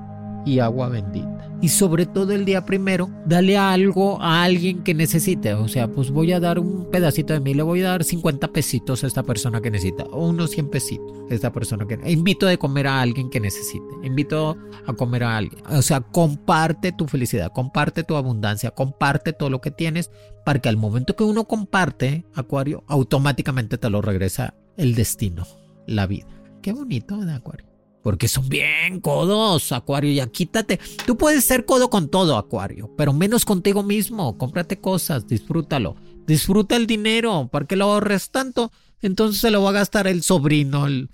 y 0.49 0.61
agua 0.61 0.89
bendita. 0.89 1.39
Y 1.61 1.69
sobre 1.69 2.07
todo 2.07 2.33
el 2.33 2.45
día 2.45 2.65
primero, 2.65 3.11
dale 3.27 3.59
algo 3.59 4.23
a 4.23 4.45
alguien 4.45 4.85
que 4.85 4.95
necesite. 4.95 5.55
O 5.55 5.67
sea, 5.67 5.89
pues 5.89 6.11
voy 6.11 6.33
a 6.33 6.39
dar 6.39 6.59
un 6.61 6.89
pedacito 6.91 7.33
de 7.33 7.41
mí, 7.41 7.53
le 7.53 7.63
voy 7.63 7.83
a 7.83 7.91
dar 7.91 8.05
50 8.05 8.49
pesitos 8.53 9.03
a 9.03 9.09
esta 9.09 9.25
persona 9.25 9.61
que 9.61 9.71
necesita, 9.71 10.05
o 10.05 10.29
unos 10.29 10.51
100 10.51 10.71
pesitos 10.71 11.17
a 11.31 11.35
esta 11.35 11.53
persona 11.53 11.87
que... 11.87 11.99
Invito 12.09 12.47
a 12.49 12.57
comer 12.57 12.87
a 12.87 13.01
alguien 13.01 13.29
que 13.29 13.41
necesite, 13.41 13.85
invito 14.05 14.57
a 14.87 14.93
comer 14.93 15.25
a 15.25 15.37
alguien. 15.37 15.63
O 15.69 15.83
sea, 15.83 16.01
comparte 16.01 16.93
tu 16.93 17.09
felicidad, 17.09 17.53
comparte 17.53 18.05
tu 18.05 18.15
abundancia, 18.15 18.71
comparte 18.71 19.33
todo 19.33 19.51
lo 19.51 19.61
que 19.61 19.73
tienes, 19.73 20.11
para 20.45 20.61
que 20.61 20.69
al 20.69 20.77
momento 20.77 21.17
que 21.17 21.25
uno 21.25 21.45
comparte, 21.45 22.25
Acuario, 22.35 22.85
automáticamente 22.87 23.79
te 23.79 23.91
lo 23.91 24.01
regresa 24.01 24.55
el 24.77 24.95
destino, 24.95 25.45
la 25.87 26.07
vida. 26.07 26.29
Qué 26.63 26.73
bonito, 26.73 27.19
de 27.19 27.33
Acuario? 27.33 27.68
Porque 28.03 28.29
son 28.29 28.49
bien 28.49 29.01
codos, 29.01 29.73
Acuario. 29.73 30.13
Ya 30.13 30.27
quítate. 30.29 30.79
Tú 31.07 31.17
puedes 31.17 31.45
ser 31.45 31.65
codo 31.65 31.91
con 31.91 32.09
todo, 32.09 32.37
Acuario, 32.37 32.95
pero 32.97 33.13
menos 33.13 33.45
contigo 33.45 33.83
mismo. 33.83 34.39
Cómprate 34.39 34.81
cosas, 34.81 35.27
disfrútalo. 35.27 35.97
Disfruta 36.27 36.77
el 36.77 36.87
dinero. 36.87 37.49
¿Para 37.51 37.67
qué 37.67 37.77
lo 37.77 37.87
ahorres 37.87 38.31
tanto? 38.31 38.73
Entonces 39.01 39.41
se 39.41 39.51
lo 39.51 39.63
va 39.63 39.71
a 39.71 39.75
gastar 39.75 40.07
el 40.07 40.23
sobrino, 40.23 40.87
el, 40.87 41.11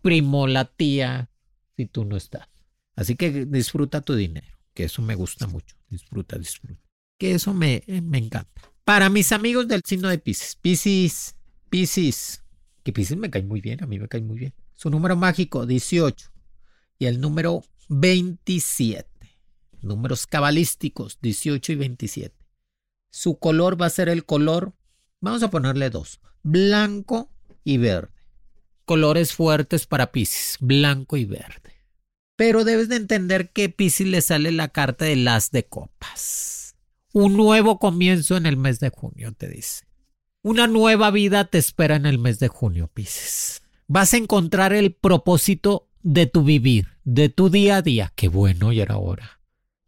primo, 0.00 0.46
la 0.46 0.66
tía, 0.66 1.30
si 1.76 1.86
tú 1.86 2.04
no 2.04 2.16
estás. 2.16 2.48
Así 2.96 3.16
que 3.16 3.44
disfruta 3.46 4.02
tu 4.02 4.14
dinero, 4.14 4.56
que 4.72 4.84
eso 4.84 5.02
me 5.02 5.16
gusta 5.16 5.48
mucho. 5.48 5.76
Disfruta, 5.88 6.38
disfruta. 6.38 6.80
Que 7.18 7.32
eso 7.34 7.52
me, 7.52 7.82
me 7.86 8.18
encanta. 8.18 8.62
Para 8.84 9.08
mis 9.08 9.32
amigos 9.32 9.66
del 9.66 9.82
signo 9.84 10.08
de 10.08 10.18
Pisces, 10.18 10.56
Pisces, 10.56 11.36
Pisces, 11.70 12.44
que 12.82 12.92
Pisces 12.92 13.16
me 13.16 13.30
cae 13.30 13.42
muy 13.42 13.60
bien, 13.60 13.82
a 13.82 13.86
mí 13.86 13.98
me 13.98 14.08
cae 14.08 14.20
muy 14.20 14.38
bien. 14.38 14.54
Su 14.84 14.90
número 14.90 15.16
mágico 15.16 15.64
18 15.64 16.30
y 16.98 17.06
el 17.06 17.18
número 17.18 17.62
27. 17.88 19.08
Números 19.80 20.26
cabalísticos 20.26 21.18
18 21.22 21.72
y 21.72 21.74
27. 21.76 22.36
Su 23.10 23.38
color 23.38 23.80
va 23.80 23.86
a 23.86 23.88
ser 23.88 24.10
el 24.10 24.26
color, 24.26 24.74
vamos 25.22 25.42
a 25.42 25.48
ponerle 25.48 25.88
dos, 25.88 26.20
blanco 26.42 27.30
y 27.64 27.78
verde. 27.78 28.12
Colores 28.84 29.32
fuertes 29.32 29.86
para 29.86 30.12
Pisces, 30.12 30.58
blanco 30.60 31.16
y 31.16 31.24
verde. 31.24 31.80
Pero 32.36 32.62
debes 32.64 32.90
de 32.90 32.96
entender 32.96 33.52
que 33.52 33.70
Pisces 33.70 34.06
le 34.06 34.20
sale 34.20 34.52
la 34.52 34.68
carta 34.68 35.06
de 35.06 35.16
las 35.16 35.50
de 35.50 35.64
copas. 35.64 36.76
Un 37.14 37.38
nuevo 37.38 37.78
comienzo 37.78 38.36
en 38.36 38.44
el 38.44 38.58
mes 38.58 38.80
de 38.80 38.90
junio, 38.90 39.32
te 39.32 39.48
dice. 39.48 39.86
Una 40.42 40.66
nueva 40.66 41.10
vida 41.10 41.46
te 41.46 41.56
espera 41.56 41.96
en 41.96 42.04
el 42.04 42.18
mes 42.18 42.38
de 42.38 42.48
junio, 42.48 42.90
Pisces 42.92 43.63
vas 43.86 44.14
a 44.14 44.16
encontrar 44.16 44.72
el 44.72 44.92
propósito 44.92 45.88
de 46.02 46.26
tu 46.26 46.44
vivir, 46.44 46.88
de 47.04 47.28
tu 47.28 47.50
día 47.50 47.76
a 47.76 47.82
día. 47.82 48.12
Qué 48.14 48.28
bueno, 48.28 48.72
y 48.72 48.80
era 48.80 48.96
hora. 48.96 49.40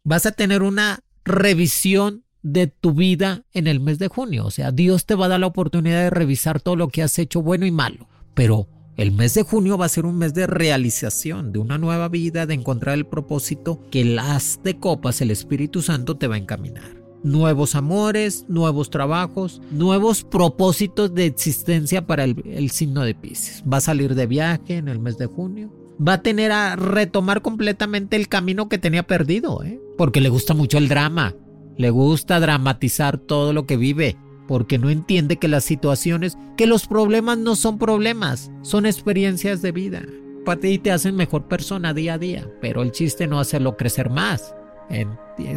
Vas 0.03 0.25
a 0.25 0.31
tener 0.31 0.63
una 0.63 1.03
revisión 1.25 2.23
de 2.41 2.67
tu 2.67 2.93
vida 2.93 3.43
en 3.53 3.67
el 3.67 3.79
mes 3.79 3.99
de 3.99 4.07
junio. 4.07 4.45
O 4.45 4.51
sea, 4.51 4.71
Dios 4.71 5.05
te 5.05 5.15
va 5.15 5.25
a 5.25 5.29
dar 5.29 5.39
la 5.39 5.47
oportunidad 5.47 6.03
de 6.03 6.09
revisar 6.09 6.61
todo 6.61 6.75
lo 6.75 6.87
que 6.89 7.03
has 7.03 7.19
hecho 7.19 7.41
bueno 7.41 7.65
y 7.65 7.71
malo. 7.71 8.07
Pero 8.33 8.67
el 8.95 9.11
mes 9.11 9.33
de 9.33 9.43
junio 9.43 9.77
va 9.77 9.85
a 9.85 9.89
ser 9.89 10.05
un 10.05 10.17
mes 10.17 10.33
de 10.33 10.47
realización, 10.47 11.51
de 11.51 11.59
una 11.59 11.77
nueva 11.77 12.07
vida, 12.07 12.45
de 12.45 12.53
encontrar 12.53 12.95
el 12.95 13.05
propósito 13.05 13.81
que 13.91 14.05
las 14.05 14.59
de 14.63 14.79
copas, 14.79 15.21
el 15.21 15.31
Espíritu 15.31 15.81
Santo, 15.81 16.17
te 16.17 16.27
va 16.27 16.35
a 16.35 16.39
encaminar. 16.39 17.06
Nuevos 17.23 17.75
amores, 17.75 18.45
nuevos 18.47 18.89
trabajos, 18.89 19.61
nuevos 19.71 20.23
propósitos 20.23 21.13
de 21.13 21.25
existencia 21.25 22.05
para 22.05 22.23
el, 22.23 22.69
signo 22.71 23.03
de 23.03 23.15
Pisces. 23.15 23.63
Va 23.71 23.77
a 23.77 23.81
salir 23.81 24.15
de 24.15 24.27
viaje 24.27 24.77
en 24.77 24.87
el 24.87 24.99
mes 24.99 25.17
de 25.17 25.25
junio. 25.25 25.71
Va 26.05 26.13
a 26.13 26.21
tener 26.21 26.51
a 26.51 26.75
retomar 26.75 27.41
completamente 27.41 28.15
el 28.15 28.27
camino 28.27 28.69
que 28.69 28.77
tenía 28.77 29.03
perdido, 29.03 29.63
¿eh? 29.63 29.81
porque 29.97 30.21
le 30.21 30.29
gusta 30.29 30.53
mucho 30.53 30.77
el 30.77 30.87
drama. 30.87 31.33
Le 31.75 31.89
gusta 31.89 32.39
dramatizar 32.39 33.17
todo 33.17 33.51
lo 33.53 33.65
que 33.65 33.77
vive, 33.77 34.15
porque 34.47 34.77
no 34.77 34.89
entiende 34.89 35.37
que 35.37 35.47
las 35.47 35.63
situaciones, 35.63 36.37
que 36.55 36.67
los 36.67 36.87
problemas 36.87 37.37
no 37.37 37.55
son 37.55 37.77
problemas, 37.77 38.51
son 38.61 38.85
experiencias 38.85 39.61
de 39.61 39.71
vida. 39.71 40.03
Para 40.45 40.61
ti 40.61 40.77
te 40.79 40.91
hacen 40.91 41.15
mejor 41.15 41.47
persona 41.47 41.93
día 41.93 42.13
a 42.13 42.17
día, 42.17 42.47
pero 42.61 42.81
el 42.81 42.91
chiste 42.91 43.27
no 43.27 43.39
hacerlo 43.39 43.75
crecer 43.75 44.09
más. 44.09 44.55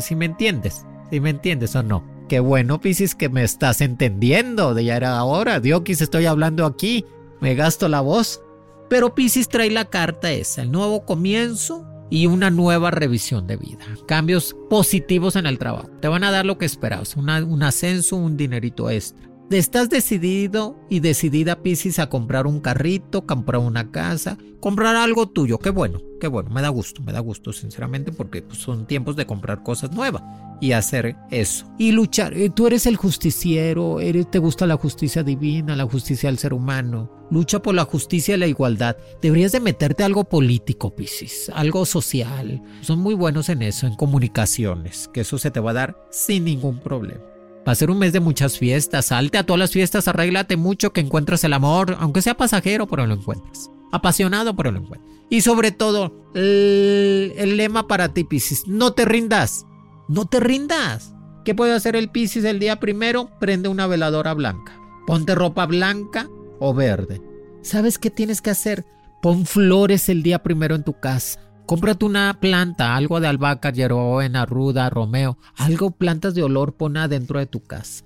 Si 0.01 0.17
me 0.17 0.25
entiendes, 0.25 0.85
si 1.11 1.21
me 1.21 1.31
entiendes 1.31 1.75
o 1.77 1.83
no. 1.83 2.05
Qué 2.29 2.41
bueno, 2.41 2.81
Piscis, 2.81 3.15
que 3.15 3.29
me 3.29 3.43
estás 3.43 3.81
entendiendo. 3.81 4.75
De 4.75 4.85
ya 4.85 4.97
era 4.97 5.23
hora. 5.25 5.61
Diokis, 5.61 6.01
estoy 6.01 6.27
hablando 6.27 6.65
aquí. 6.65 7.05
Me 7.41 7.55
gasto 7.55 7.89
la 7.89 8.01
voz. 8.01 8.43
Pero 8.89 9.15
Piscis 9.15 9.49
trae 9.49 9.71
la 9.71 9.85
carta 9.85 10.33
esa, 10.33 10.63
el 10.63 10.73
nuevo 10.73 11.05
comienzo 11.05 11.87
y 12.11 12.27
una 12.27 12.51
nueva 12.51 12.91
revisión 12.91 13.47
de 13.47 13.57
vida. 13.57 13.85
Cambios 14.07 14.57
positivos 14.69 15.37
en 15.37 15.47
el 15.47 15.59
trabajo. 15.59 15.89
Te 16.01 16.09
van 16.09 16.25
a 16.25 16.33
dar 16.33 16.45
lo 16.45 16.59
que 16.59 16.67
esperabas, 16.67 17.17
un 17.17 17.63
ascenso, 17.63 18.17
un 18.17 18.37
dinerito 18.37 18.91
extra. 18.91 19.30
Estás 19.51 19.91
decidido 19.91 20.79
y 20.89 21.01
decidida, 21.01 21.61
Piscis, 21.61 21.99
a 21.99 22.09
comprar 22.09 22.47
un 22.47 22.61
carrito, 22.61 23.27
comprar 23.27 23.61
una 23.61 23.91
casa, 23.91 24.39
comprar 24.61 24.95
algo 24.95 25.29
tuyo. 25.29 25.59
Qué 25.59 25.71
bueno, 25.71 26.01
qué 26.21 26.29
bueno. 26.29 26.51
Me 26.51 26.63
da 26.63 26.69
gusto, 26.69 27.03
me 27.03 27.13
da 27.13 27.19
gusto, 27.19 27.53
sinceramente, 27.53 28.13
porque 28.13 28.43
pues, 28.43 28.61
son 28.61 28.87
tiempos 28.87 29.17
de 29.17 29.27
comprar 29.27 29.65
cosas 29.65 29.91
nuevas 29.91 30.23
y 30.61 30.71
hacer 30.71 31.17
eso. 31.33 31.67
Y 31.79 31.91
luchar. 31.91 32.33
Eh, 32.35 32.51
tú 32.51 32.69
eres 32.69 32.87
el 32.87 32.95
justiciero, 32.95 33.99
eres, 33.99 34.31
te 34.31 34.39
gusta 34.39 34.69
la 34.69 34.77
justicia 34.77 35.25
divina, 35.25 35.75
la 35.75 35.85
justicia 35.85 36.29
del 36.29 36.39
ser 36.39 36.53
humano. 36.55 37.11
Lucha 37.33 37.61
por 37.61 37.75
la 37.75 37.85
justicia 37.85 38.37
y 38.37 38.39
la 38.39 38.47
igualdad. 38.47 38.97
Deberías 39.21 39.51
de 39.51 39.59
meterte 39.59 40.05
algo 40.05 40.29
político, 40.29 40.95
Piscis, 40.95 41.51
algo 41.53 41.85
social. 41.87 42.63
Son 42.83 43.01
muy 43.01 43.15
buenos 43.15 43.49
en 43.49 43.63
eso, 43.63 43.89
en 43.89 43.97
comunicaciones, 43.97 45.09
que 45.13 45.23
eso 45.23 45.39
se 45.39 45.51
te 45.51 45.59
va 45.59 45.73
a 45.73 45.75
dar 45.75 46.07
sin 46.13 46.45
ningún 46.45 46.79
problema. 46.79 47.30
Va 47.67 47.73
a 47.73 47.75
ser 47.75 47.91
un 47.91 47.99
mes 47.99 48.13
de 48.13 48.21
muchas 48.21 48.59
fiestas. 48.59 49.07
Salte 49.07 49.39
a 49.39 49.45
todas 49.45 49.61
las 49.61 49.73
fiestas, 49.73 50.09
arréglate 50.09 50.57
mucho 50.57 50.93
que 50.93 51.01
encuentres 51.01 51.45
el 51.45 51.53
amor, 51.53 51.97
aunque 52.01 52.23
sea 52.23 52.37
pasajero, 52.37 52.87
pero 52.87 53.07
lo 53.07 53.15
encuentres. 53.15 53.71
Apasionado, 53.93 54.57
pero 54.57 54.71
lo 54.73 54.79
encuentres. 54.79 55.11
Y 55.29 55.43
sobre 55.43 55.71
todo, 55.71 56.13
el, 56.35 57.57
lema 57.57 57.87
para 57.87 58.13
ti, 58.13 58.25
Piscis, 58.25 58.67
no 58.67 58.93
te 58.93 59.05
rindas. 59.05 59.67
No 60.09 60.27
te 60.27 60.41
rindas. 60.41 61.15
¿Qué 61.45 61.55
puede 61.55 61.75
hacer 61.75 61.97
el 61.97 62.11
Piscis 62.11 62.45
el 62.45 62.59
día 62.59 62.81
primero? 62.81 63.31
Prende 63.39 63.69
una 63.69 63.87
veladora 63.87 64.35
blanca. 64.35 64.79
Ponte 65.07 65.35
ropa 65.35 65.67
blanca 65.67 66.29
o 66.59 66.75
verde. 66.75 67.23
¿Sabes 67.63 67.99
qué 67.99 68.11
tienes 68.11 68.41
que 68.41 68.51
hacer? 68.51 68.87
Pon 69.23 69.47
flores 69.47 70.09
el 70.09 70.23
día 70.23 70.43
primero 70.43 70.75
en 70.75 70.83
tu 70.83 70.99
casa. 70.99 71.41
Cómprate 71.71 72.05
una 72.05 72.41
planta, 72.41 72.97
algo 72.97 73.21
de 73.21 73.29
albahaca, 73.29 73.71
hierbabuena, 73.71 74.45
ruda, 74.45 74.91
romeo, 74.91 75.39
algo, 75.55 75.93
plantas 75.93 76.35
de 76.35 76.43
olor, 76.43 76.77
pon 76.77 76.97
adentro 76.97 77.39
de 77.39 77.47
tu 77.47 77.63
casa. 77.63 78.05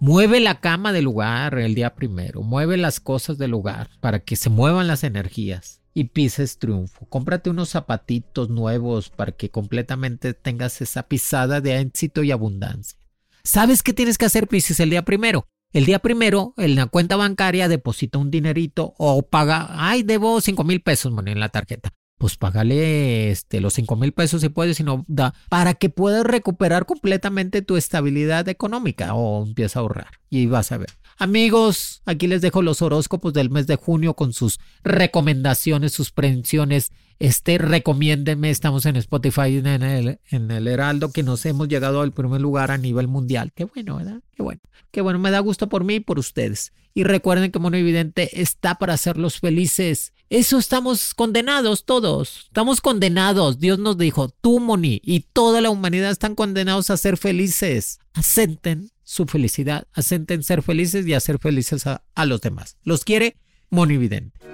Mueve 0.00 0.40
la 0.40 0.58
cama 0.58 0.92
del 0.92 1.04
lugar 1.04 1.56
el 1.60 1.76
día 1.76 1.94
primero, 1.94 2.42
mueve 2.42 2.76
las 2.76 2.98
cosas 2.98 3.38
del 3.38 3.52
lugar 3.52 3.88
para 4.00 4.18
que 4.18 4.34
se 4.34 4.50
muevan 4.50 4.88
las 4.88 5.04
energías 5.04 5.80
y 5.94 6.06
pises 6.06 6.58
triunfo. 6.58 7.06
Cómprate 7.06 7.50
unos 7.50 7.68
zapatitos 7.68 8.50
nuevos 8.50 9.10
para 9.10 9.30
que 9.30 9.48
completamente 9.48 10.34
tengas 10.34 10.80
esa 10.80 11.04
pisada 11.04 11.60
de 11.60 11.78
éxito 11.78 12.24
y 12.24 12.32
abundancia. 12.32 12.98
¿Sabes 13.44 13.84
qué 13.84 13.92
tienes 13.92 14.18
que 14.18 14.24
hacer, 14.24 14.48
Pisces, 14.48 14.80
el 14.80 14.90
día 14.90 15.04
primero? 15.04 15.46
El 15.72 15.84
día 15.84 16.00
primero, 16.00 16.52
en 16.56 16.74
la 16.74 16.86
cuenta 16.86 17.14
bancaria, 17.14 17.68
deposita 17.68 18.18
un 18.18 18.32
dinerito 18.32 18.92
o 18.98 19.22
paga, 19.22 19.68
ay, 19.70 20.02
debo 20.02 20.40
cinco 20.40 20.64
mil 20.64 20.82
pesos 20.82 21.14
en 21.24 21.38
la 21.38 21.50
tarjeta 21.50 21.92
pues 22.24 22.38
págale 22.38 23.30
este, 23.30 23.60
los 23.60 23.74
5 23.74 23.96
mil 23.96 24.12
pesos 24.12 24.40
si 24.40 24.48
puedes, 24.48 24.78
sino 24.78 25.04
da 25.08 25.34
para 25.50 25.74
que 25.74 25.90
puedas 25.90 26.24
recuperar 26.24 26.86
completamente 26.86 27.60
tu 27.60 27.76
estabilidad 27.76 28.48
económica 28.48 29.12
o 29.12 29.44
empieza 29.44 29.78
a 29.78 29.82
ahorrar 29.82 30.06
y 30.30 30.46
vas 30.46 30.72
a 30.72 30.78
ver. 30.78 30.88
Amigos, 31.18 32.00
aquí 32.06 32.26
les 32.26 32.40
dejo 32.40 32.62
los 32.62 32.80
horóscopos 32.80 33.34
del 33.34 33.50
mes 33.50 33.66
de 33.66 33.76
junio 33.76 34.14
con 34.14 34.32
sus 34.32 34.58
recomendaciones, 34.84 35.92
sus 35.92 36.12
prevenciones. 36.12 36.92
Este, 37.18 37.58
recomiéndenme, 37.58 38.50
estamos 38.50 38.86
en 38.86 38.96
Spotify 38.96 39.58
en 39.58 39.66
el, 39.66 40.18
en 40.30 40.50
el 40.50 40.68
Heraldo, 40.68 41.12
que 41.12 41.22
nos 41.22 41.44
hemos 41.46 41.68
llegado 41.68 42.00
al 42.00 42.12
primer 42.12 42.40
lugar 42.40 42.70
a 42.70 42.78
nivel 42.78 43.08
mundial. 43.08 43.52
Qué 43.54 43.64
bueno, 43.64 43.96
¿verdad? 43.96 44.20
Qué 44.34 44.42
bueno. 44.42 44.60
Qué 44.90 45.00
bueno, 45.00 45.18
me 45.18 45.30
da 45.30 45.40
gusto 45.40 45.68
por 45.68 45.84
mí 45.84 45.96
y 45.96 46.00
por 46.00 46.18
ustedes. 46.18 46.72
Y 46.94 47.02
recuerden 47.02 47.50
que 47.50 47.58
Mono 47.58 47.76
Evidente 47.76 48.40
está 48.40 48.76
para 48.76 48.94
hacerlos 48.94 49.40
felices. 49.40 50.12
Eso 50.30 50.58
estamos 50.58 51.14
condenados 51.14 51.84
todos. 51.84 52.44
Estamos 52.46 52.80
condenados. 52.80 53.58
Dios 53.58 53.78
nos 53.78 53.98
dijo, 53.98 54.28
tú, 54.28 54.60
Moni, 54.60 55.00
y 55.04 55.20
toda 55.20 55.60
la 55.60 55.70
humanidad 55.70 56.12
están 56.12 56.34
condenados 56.36 56.90
a 56.90 56.96
ser 56.96 57.16
felices. 57.16 57.98
Asenten 58.12 58.90
su 59.02 59.26
felicidad, 59.26 59.86
asenten 59.92 60.42
ser 60.42 60.62
felices 60.62 61.06
y 61.06 61.14
hacer 61.14 61.38
felices 61.38 61.86
a, 61.86 62.02
los 62.24 62.40
demás. 62.40 62.76
Los 62.84 63.04
quiere 63.04 63.36
Monividente. 63.70 64.53